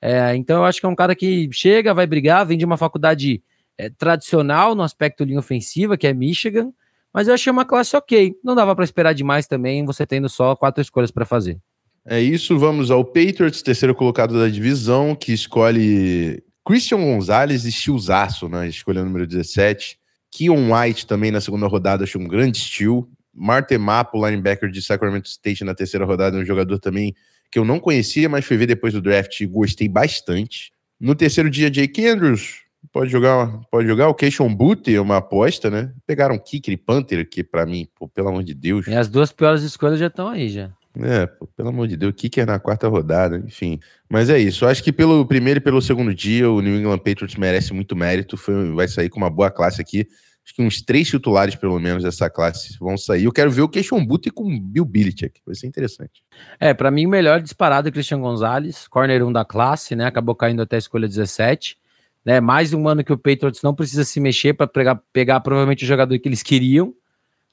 É, 0.02 0.34
então 0.38 0.58
eu 0.58 0.64
acho 0.64 0.80
que 0.80 0.86
é 0.86 0.90
um 0.90 0.96
cara 0.96 1.14
que 1.14 1.50
chega, 1.52 1.94
vai 1.94 2.08
brigar, 2.08 2.46
vem 2.46 2.58
de 2.58 2.64
uma 2.64 2.78
faculdade 2.78 3.44
é, 3.78 3.90
tradicional 3.90 4.74
no 4.74 4.84
aspecto 4.84 5.26
linha 5.26 5.40
ofensiva, 5.40 5.98
que 5.98 6.08
é 6.08 6.14
Michigan, 6.14 6.72
mas 7.14 7.28
eu 7.28 7.34
achei 7.34 7.52
uma 7.52 7.66
classe 7.66 7.94
ok. 7.96 8.34
Não 8.42 8.56
dava 8.56 8.74
para 8.74 8.86
esperar 8.86 9.14
demais 9.14 9.48
também, 9.48 9.84
você 9.84 10.06
tendo 10.06 10.30
só 10.30 10.56
quatro 10.56 10.82
escolhas 10.82 11.12
para 11.12 11.26
fazer. 11.26 11.58
É 12.06 12.22
isso, 12.22 12.58
vamos 12.58 12.90
ao 12.90 13.04
Patriots, 13.04 13.62
terceiro 13.62 13.94
colocado 13.94 14.40
da 14.40 14.48
divisão, 14.48 15.14
que 15.14 15.34
escolhe 15.34 16.42
Christian 16.66 17.00
Gonzalez 17.00 17.66
e 17.66 17.72
Chilzaço, 17.72 18.48
né? 18.48 18.70
Escolha 18.70 19.04
número 19.04 19.28
17. 19.28 20.00
Keon 20.32 20.72
White 20.74 21.06
também 21.06 21.32
na 21.32 21.42
segunda 21.42 21.68
rodada, 21.68 22.06
achei 22.06 22.22
um 22.22 22.28
grande 22.28 22.60
estilo. 22.60 23.10
Martemapo, 23.38 24.26
linebacker 24.26 24.70
de 24.72 24.82
Sacramento 24.82 25.28
State 25.28 25.64
na 25.64 25.76
terceira 25.76 26.06
rodada, 26.06 26.38
um 26.38 26.44
jogador 26.44 26.80
também 26.80 27.14
que 27.52 27.60
eu 27.60 27.64
não 27.64 27.80
conhecia, 27.80 28.28
mas 28.28 28.44
fui 28.44 28.58
ver 28.58 28.66
depois 28.66 28.94
do 28.94 29.02
draft 29.02 29.40
e 29.40 29.46
gostei 29.46 29.88
bastante. 29.88 30.72
No 31.00 31.14
terceiro 31.14 31.50
dia, 31.50 31.70
Jake 31.70 32.06
Andrews, 32.06 32.64
pode 32.92 33.12
jogar, 33.12 33.62
pode 33.72 33.88
jogar. 33.88 34.10
O 34.10 34.16
Keishon 34.16 34.54
Booty 34.54 34.96
é 34.96 35.00
uma 35.00 35.18
aposta, 35.18 35.70
né? 35.70 35.94
Pegaram 36.06 36.38
Kicker 36.38 36.74
e 36.74 36.78
Panther, 36.78 37.30
que 37.30 37.44
para 37.44 37.66
mim, 37.66 37.88
pô, 37.96 38.08
pelo 38.08 38.30
amor 38.30 38.44
de 38.44 38.54
Deus. 38.54 38.88
E 38.88 38.96
as 38.96 39.08
duas 39.08 39.32
piores 39.32 39.62
escolhas 39.62 40.00
já 40.00 40.08
estão 40.08 40.28
aí, 40.28 40.50
já. 40.50 40.72
É, 41.00 41.28
pô, 41.28 41.48
pelo 41.56 41.70
amor 41.70 41.88
de 41.88 41.96
Deus, 41.96 42.14
Kicker 42.18 42.46
na 42.46 42.60
quarta 42.60 42.88
rodada, 42.88 43.38
enfim. 43.38 43.80
Mas 44.10 44.30
é 44.30 44.40
isso. 44.40 44.66
Acho 44.66 44.84
que 44.84 44.92
pelo 44.92 45.26
primeiro 45.28 45.60
e 45.60 45.62
pelo 45.62 45.80
segundo 45.82 46.14
dia, 46.14 46.50
o 46.50 46.60
New 46.60 46.76
England 46.76 46.98
Patriots 46.98 47.36
merece 47.36 47.72
muito 47.72 47.96
mérito. 47.96 48.36
Foi, 48.36 48.74
vai 48.74 48.88
sair 48.88 49.10
com 49.10 49.20
uma 49.20 49.30
boa 49.30 49.52
classe 49.52 49.80
aqui 49.80 50.08
acho 50.48 50.56
que 50.56 50.62
uns 50.62 50.82
três 50.82 51.10
titulares, 51.10 51.56
pelo 51.56 51.78
menos, 51.78 52.04
dessa 52.04 52.30
classe 52.30 52.78
vão 52.80 52.98
sair. 52.98 53.26
Eu 53.26 53.34
quero 53.34 53.52
ver 53.52 53.64
o 53.64 53.68
Christian 53.68 54.06
Butte 54.06 54.32
com 54.32 54.58
Bill 54.58 54.86
Belichick, 54.86 55.42
vai 55.46 55.54
ser 55.54 55.68
interessante. 55.68 56.24
É, 56.58 56.74
para 56.74 56.90
mim, 56.90 57.06
o 57.06 57.10
melhor 57.10 57.42
disparado 57.42 57.90
é 57.90 57.92
Christian 57.92 58.22
Gonzalez, 58.22 58.88
corner 58.88 59.26
1 59.26 59.34
da 59.34 59.44
classe, 59.44 59.94
né? 59.94 60.06
Acabou 60.06 60.34
caindo 60.34 60.62
até 60.62 60.78
a 60.78 60.80
escolha 60.80 61.06
17. 61.06 61.78
Né, 62.24 62.42
mais 62.42 62.74
um 62.74 62.90
ano 62.90 63.06
que 63.06 63.14
o 63.14 63.18
Patriots 63.18 63.62
não 63.62 63.74
precisa 63.74 64.04
se 64.04 64.20
mexer 64.20 64.54
para 64.54 64.68
pegar, 64.68 65.02
pegar 65.14 65.40
provavelmente 65.40 65.86
o 65.86 65.88
jogador 65.88 66.20
que 66.20 66.28
eles 66.28 66.44
queriam, 66.44 66.94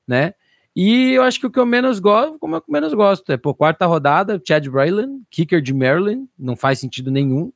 né? 0.06 0.34
E 0.74 1.12
eu 1.12 1.22
acho 1.22 1.38
que 1.38 1.46
o 1.46 1.50
que 1.50 1.60
eu 1.60 1.66
menos 1.66 2.00
gosto, 2.00 2.40
como 2.40 2.56
eu 2.56 2.64
menos 2.68 2.92
gosto, 2.92 3.30
é 3.30 3.36
por 3.36 3.54
quarta 3.54 3.86
rodada, 3.86 4.42
Chad 4.44 4.66
Braylen, 4.66 5.22
kicker 5.30 5.62
de 5.62 5.72
Maryland, 5.72 6.26
não 6.36 6.56
faz 6.56 6.80
sentido 6.80 7.12
nenhum. 7.12 7.52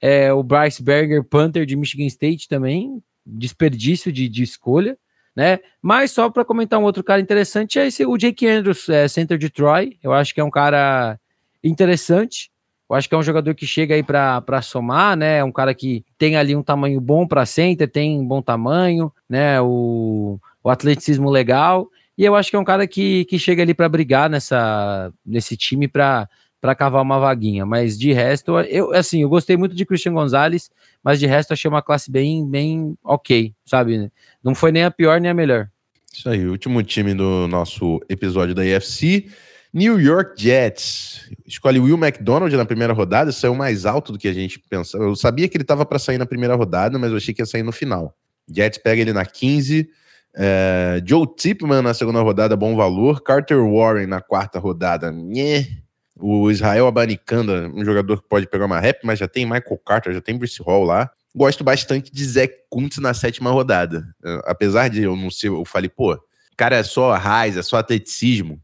É, 0.00 0.32
o 0.32 0.44
Bryce 0.44 0.80
Berger, 0.80 1.24
punter 1.24 1.66
de 1.66 1.74
Michigan 1.74 2.06
State 2.06 2.48
também, 2.48 3.02
desperdício 3.24 4.12
de, 4.12 4.28
de 4.28 4.42
escolha, 4.42 4.96
né? 5.34 5.58
Mas 5.80 6.10
só 6.10 6.28
para 6.28 6.44
comentar 6.44 6.78
um 6.78 6.84
outro 6.84 7.04
cara 7.04 7.20
interessante 7.20 7.78
é 7.78 7.86
esse, 7.86 8.04
o 8.04 8.16
Jake 8.16 8.46
Andrews, 8.46 8.88
é, 8.88 9.06
center 9.08 9.38
de 9.38 9.48
Troy. 9.48 9.98
Eu 10.02 10.12
acho 10.12 10.34
que 10.34 10.40
é 10.40 10.44
um 10.44 10.50
cara 10.50 11.18
interessante. 11.62 12.50
Eu 12.88 12.96
acho 12.96 13.08
que 13.08 13.14
é 13.14 13.18
um 13.18 13.22
jogador 13.22 13.54
que 13.54 13.66
chega 13.66 13.94
aí 13.94 14.02
para 14.02 14.60
somar, 14.62 15.16
né? 15.16 15.38
É 15.38 15.44
um 15.44 15.52
cara 15.52 15.72
que 15.72 16.04
tem 16.18 16.36
ali 16.36 16.56
um 16.56 16.62
tamanho 16.62 17.00
bom 17.00 17.26
para 17.26 17.46
center, 17.46 17.88
tem 17.88 18.18
um 18.18 18.26
bom 18.26 18.42
tamanho, 18.42 19.12
né? 19.28 19.60
O, 19.60 20.40
o 20.62 20.68
atleticismo 20.68 21.30
legal. 21.30 21.88
E 22.18 22.24
eu 22.24 22.34
acho 22.34 22.50
que 22.50 22.56
é 22.56 22.58
um 22.58 22.64
cara 22.64 22.86
que, 22.86 23.24
que 23.26 23.38
chega 23.38 23.62
ali 23.62 23.72
para 23.72 23.88
brigar 23.88 24.28
nessa, 24.28 25.12
nesse 25.24 25.56
time 25.56 25.86
para 25.86 26.28
para 26.60 26.74
cavar 26.74 27.02
uma 27.02 27.18
vaguinha. 27.18 27.64
Mas 27.64 27.98
de 27.98 28.12
resto, 28.12 28.58
eu 28.60 28.92
assim, 28.92 29.22
eu 29.22 29.28
gostei 29.28 29.56
muito 29.56 29.74
de 29.74 29.86
Christian 29.86 30.12
Gonzalez, 30.12 30.70
mas 31.02 31.18
de 31.18 31.26
resto 31.26 31.52
achei 31.52 31.68
uma 31.68 31.82
classe 31.82 32.10
bem, 32.10 32.48
bem 32.48 32.96
ok, 33.02 33.54
sabe? 33.64 34.10
Não 34.42 34.54
foi 34.54 34.70
nem 34.70 34.84
a 34.84 34.90
pior 34.90 35.20
nem 35.20 35.30
a 35.30 35.34
melhor. 35.34 35.68
Isso 36.12 36.28
aí, 36.28 36.46
último 36.46 36.82
time 36.82 37.14
do 37.14 37.46
nosso 37.46 38.00
episódio 38.08 38.54
da 38.54 38.64
IFC. 38.64 39.28
New 39.72 40.00
York 40.00 40.42
Jets 40.42 41.30
escolhe 41.46 41.78
Will 41.78 41.96
McDonald 41.96 42.54
na 42.56 42.64
primeira 42.64 42.92
rodada, 42.92 43.30
saiu 43.30 43.54
mais 43.54 43.86
alto 43.86 44.12
do 44.12 44.18
que 44.18 44.26
a 44.26 44.32
gente 44.32 44.58
pensava. 44.58 45.04
Eu 45.04 45.14
sabia 45.14 45.48
que 45.48 45.56
ele 45.56 45.62
estava 45.62 45.86
para 45.86 45.98
sair 45.98 46.18
na 46.18 46.26
primeira 46.26 46.56
rodada, 46.56 46.98
mas 46.98 47.12
eu 47.12 47.16
achei 47.16 47.32
que 47.32 47.40
ia 47.40 47.46
sair 47.46 47.62
no 47.62 47.70
final. 47.70 48.14
Jets 48.52 48.78
pega 48.82 49.00
ele 49.00 49.12
na 49.12 49.24
15. 49.24 49.88
É, 50.34 51.00
Joe 51.06 51.26
Tipman 51.36 51.82
na 51.82 51.94
segunda 51.94 52.20
rodada, 52.20 52.56
bom 52.56 52.74
valor. 52.74 53.22
Carter 53.22 53.58
Warren 53.64 54.06
na 54.06 54.20
quarta 54.20 54.58
rodada, 54.58 55.12
nhê. 55.12 55.79
O 56.20 56.50
Israel 56.50 56.86
Abanicanda, 56.86 57.70
um 57.74 57.84
jogador 57.84 58.22
que 58.22 58.28
pode 58.28 58.46
pegar 58.46 58.66
uma 58.66 58.80
rap, 58.80 59.00
mas 59.04 59.18
já 59.18 59.26
tem 59.26 59.44
Michael 59.44 59.80
Carter, 59.84 60.12
já 60.12 60.20
tem 60.20 60.36
Bruce 60.36 60.62
Hall 60.62 60.84
lá. 60.84 61.10
Gosto 61.34 61.64
bastante 61.64 62.12
de 62.12 62.24
Zach 62.24 62.52
Kuntz 62.68 62.98
na 62.98 63.14
sétima 63.14 63.50
rodada. 63.50 64.04
É, 64.24 64.40
apesar 64.44 64.88
de 64.88 65.02
eu 65.02 65.16
não 65.16 65.30
ser, 65.30 65.48
eu 65.48 65.64
falei, 65.64 65.88
pô, 65.88 66.18
cara 66.56 66.76
é 66.76 66.82
só 66.82 67.14
raiz, 67.14 67.56
é 67.56 67.62
só 67.62 67.76
atleticismo 67.78 68.60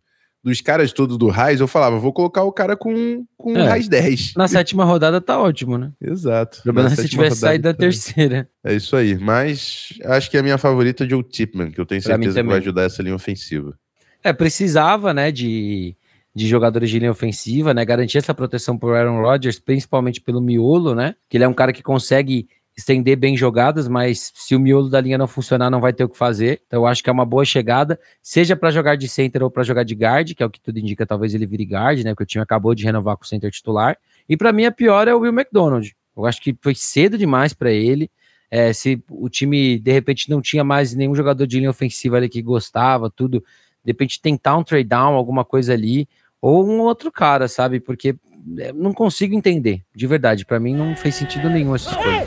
dos 0.46 0.60
caras 0.60 0.92
todos 0.92 1.18
do 1.18 1.26
Raiz, 1.26 1.58
eu 1.58 1.66
falava, 1.66 1.98
vou 1.98 2.12
colocar 2.12 2.44
o 2.44 2.52
cara 2.52 2.76
com, 2.76 3.26
com 3.36 3.58
é, 3.58 3.66
Raiz 3.66 3.88
10. 3.88 4.34
Na 4.36 4.46
sétima 4.46 4.84
rodada 4.84 5.20
tá 5.20 5.40
ótimo, 5.40 5.76
né? 5.76 5.90
Exato. 6.00 6.62
O 6.64 6.80
é 6.80 6.88
se 6.90 7.08
tivesse 7.08 7.38
saído 7.38 7.64
da 7.64 7.74
terceira. 7.74 8.48
É 8.62 8.72
isso 8.72 8.94
aí. 8.94 9.18
Mas 9.18 9.88
acho 10.04 10.30
que 10.30 10.38
a 10.38 10.44
minha 10.44 10.56
favorita 10.56 11.02
é 11.02 11.08
Joe 11.08 11.24
Tipman, 11.24 11.72
que 11.72 11.80
eu 11.80 11.84
tenho 11.84 12.00
certeza 12.00 12.40
que 12.40 12.48
vai 12.48 12.58
ajudar 12.58 12.84
essa 12.84 13.02
linha 13.02 13.16
ofensiva. 13.16 13.76
É, 14.22 14.32
precisava, 14.32 15.12
né, 15.12 15.32
de, 15.32 15.96
de 16.36 16.46
jogadores 16.46 16.90
de 16.90 16.98
linha 16.98 17.10
ofensiva, 17.10 17.72
né? 17.72 17.82
Garantir 17.82 18.18
essa 18.18 18.34
proteção 18.34 18.76
pro 18.76 18.94
Aaron 18.94 19.22
Rodgers, 19.22 19.58
principalmente 19.58 20.20
pelo 20.20 20.38
miolo, 20.38 20.94
né? 20.94 21.14
Que 21.30 21.38
ele 21.38 21.44
é 21.44 21.48
um 21.48 21.54
cara 21.54 21.72
que 21.72 21.82
consegue 21.82 22.46
estender 22.76 23.16
bem 23.16 23.34
jogadas, 23.38 23.88
mas 23.88 24.32
se 24.34 24.54
o 24.54 24.60
miolo 24.60 24.90
da 24.90 25.00
linha 25.00 25.16
não 25.16 25.26
funcionar, 25.26 25.70
não 25.70 25.80
vai 25.80 25.94
ter 25.94 26.04
o 26.04 26.10
que 26.10 26.18
fazer. 26.18 26.60
Então, 26.66 26.82
eu 26.82 26.86
acho 26.86 27.02
que 27.02 27.08
é 27.08 27.12
uma 27.12 27.24
boa 27.24 27.42
chegada, 27.42 27.98
seja 28.22 28.54
para 28.54 28.70
jogar 28.70 28.96
de 28.96 29.08
center 29.08 29.42
ou 29.42 29.50
para 29.50 29.62
jogar 29.62 29.82
de 29.82 29.94
guard, 29.94 30.34
que 30.34 30.42
é 30.42 30.46
o 30.46 30.50
que 30.50 30.60
tudo 30.60 30.78
indica, 30.78 31.06
talvez 31.06 31.32
ele 31.32 31.46
vire 31.46 31.64
guard, 31.64 32.04
né? 32.04 32.10
Porque 32.10 32.24
o 32.24 32.26
time 32.26 32.42
acabou 32.42 32.74
de 32.74 32.84
renovar 32.84 33.16
com 33.16 33.24
o 33.24 33.26
center 33.26 33.50
titular. 33.50 33.96
E 34.28 34.36
para 34.36 34.52
mim, 34.52 34.66
a 34.66 34.70
pior 34.70 35.08
é 35.08 35.14
o 35.14 35.20
Will 35.20 35.32
McDonald. 35.32 35.96
Eu 36.14 36.26
acho 36.26 36.42
que 36.42 36.54
foi 36.60 36.74
cedo 36.74 37.16
demais 37.16 37.54
para 37.54 37.70
ele. 37.72 38.10
É, 38.50 38.74
se 38.74 39.02
o 39.10 39.30
time 39.30 39.78
de 39.78 39.90
repente 39.90 40.28
não 40.28 40.42
tinha 40.42 40.62
mais 40.62 40.94
nenhum 40.94 41.14
jogador 41.14 41.46
de 41.46 41.58
linha 41.58 41.70
ofensiva 41.70 42.18
ali 42.18 42.28
que 42.28 42.42
gostava, 42.42 43.08
tudo, 43.08 43.42
de 43.82 43.92
repente 43.92 44.20
tentar 44.20 44.56
um 44.56 44.64
trade 44.64 44.88
down, 44.88 45.14
alguma 45.14 45.44
coisa 45.44 45.72
ali, 45.72 46.08
ou 46.40 46.66
um 46.66 46.80
outro 46.80 47.10
cara, 47.10 47.48
sabe? 47.48 47.80
Porque 47.80 48.16
é, 48.58 48.72
não 48.72 48.92
consigo 48.92 49.34
entender, 49.34 49.82
de 49.94 50.06
verdade. 50.06 50.44
Para 50.44 50.60
mim 50.60 50.74
não 50.74 50.94
fez 50.94 51.14
sentido 51.14 51.50
nenhum 51.50 51.74
essa 51.74 51.90
escolha. 51.90 52.26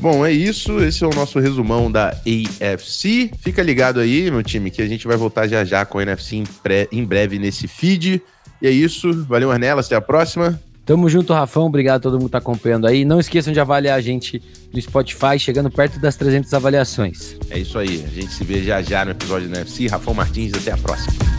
Bom, 0.00 0.24
é 0.24 0.30
isso. 0.30 0.78
Esse 0.80 1.02
é 1.02 1.06
o 1.06 1.14
nosso 1.14 1.40
resumão 1.40 1.90
da 1.90 2.10
AFC. 2.10 3.30
Fica 3.40 3.62
ligado 3.62 3.98
aí, 3.98 4.30
meu 4.30 4.42
time, 4.42 4.70
que 4.70 4.80
a 4.80 4.86
gente 4.86 5.06
vai 5.06 5.16
voltar 5.16 5.48
já 5.48 5.64
já 5.64 5.84
com 5.84 5.98
a 5.98 6.02
NFC 6.02 6.36
em, 6.36 6.44
em 6.92 7.04
breve 7.04 7.38
nesse 7.38 7.66
feed. 7.66 8.22
E 8.62 8.66
é 8.66 8.70
isso. 8.70 9.24
Valeu, 9.24 9.50
Arnelas. 9.50 9.86
Até 9.86 9.96
a 9.96 10.00
próxima. 10.00 10.60
Tamo 10.86 11.08
junto, 11.08 11.32
Rafão. 11.32 11.66
Obrigado 11.66 11.96
a 11.96 12.00
todo 12.00 12.12
mundo 12.12 12.26
que 12.26 12.30
tá 12.30 12.38
acompanhando 12.38 12.86
aí. 12.86 13.04
Não 13.04 13.18
esqueçam 13.18 13.52
de 13.52 13.58
avaliar 13.58 13.98
a 13.98 14.00
gente 14.00 14.40
no 14.72 14.80
Spotify, 14.80 15.36
chegando 15.36 15.68
perto 15.68 15.98
das 15.98 16.14
300 16.14 16.54
avaliações. 16.54 17.36
É 17.50 17.58
isso 17.58 17.76
aí. 17.76 18.04
A 18.06 18.08
gente 18.08 18.32
se 18.32 18.44
vê 18.44 18.62
já 18.62 18.80
já 18.80 19.04
no 19.04 19.10
episódio 19.10 19.48
do 19.48 19.56
NFC. 19.56 19.88
Rafão 19.88 20.14
Martins, 20.14 20.54
até 20.54 20.70
a 20.70 20.76
próxima. 20.76 21.35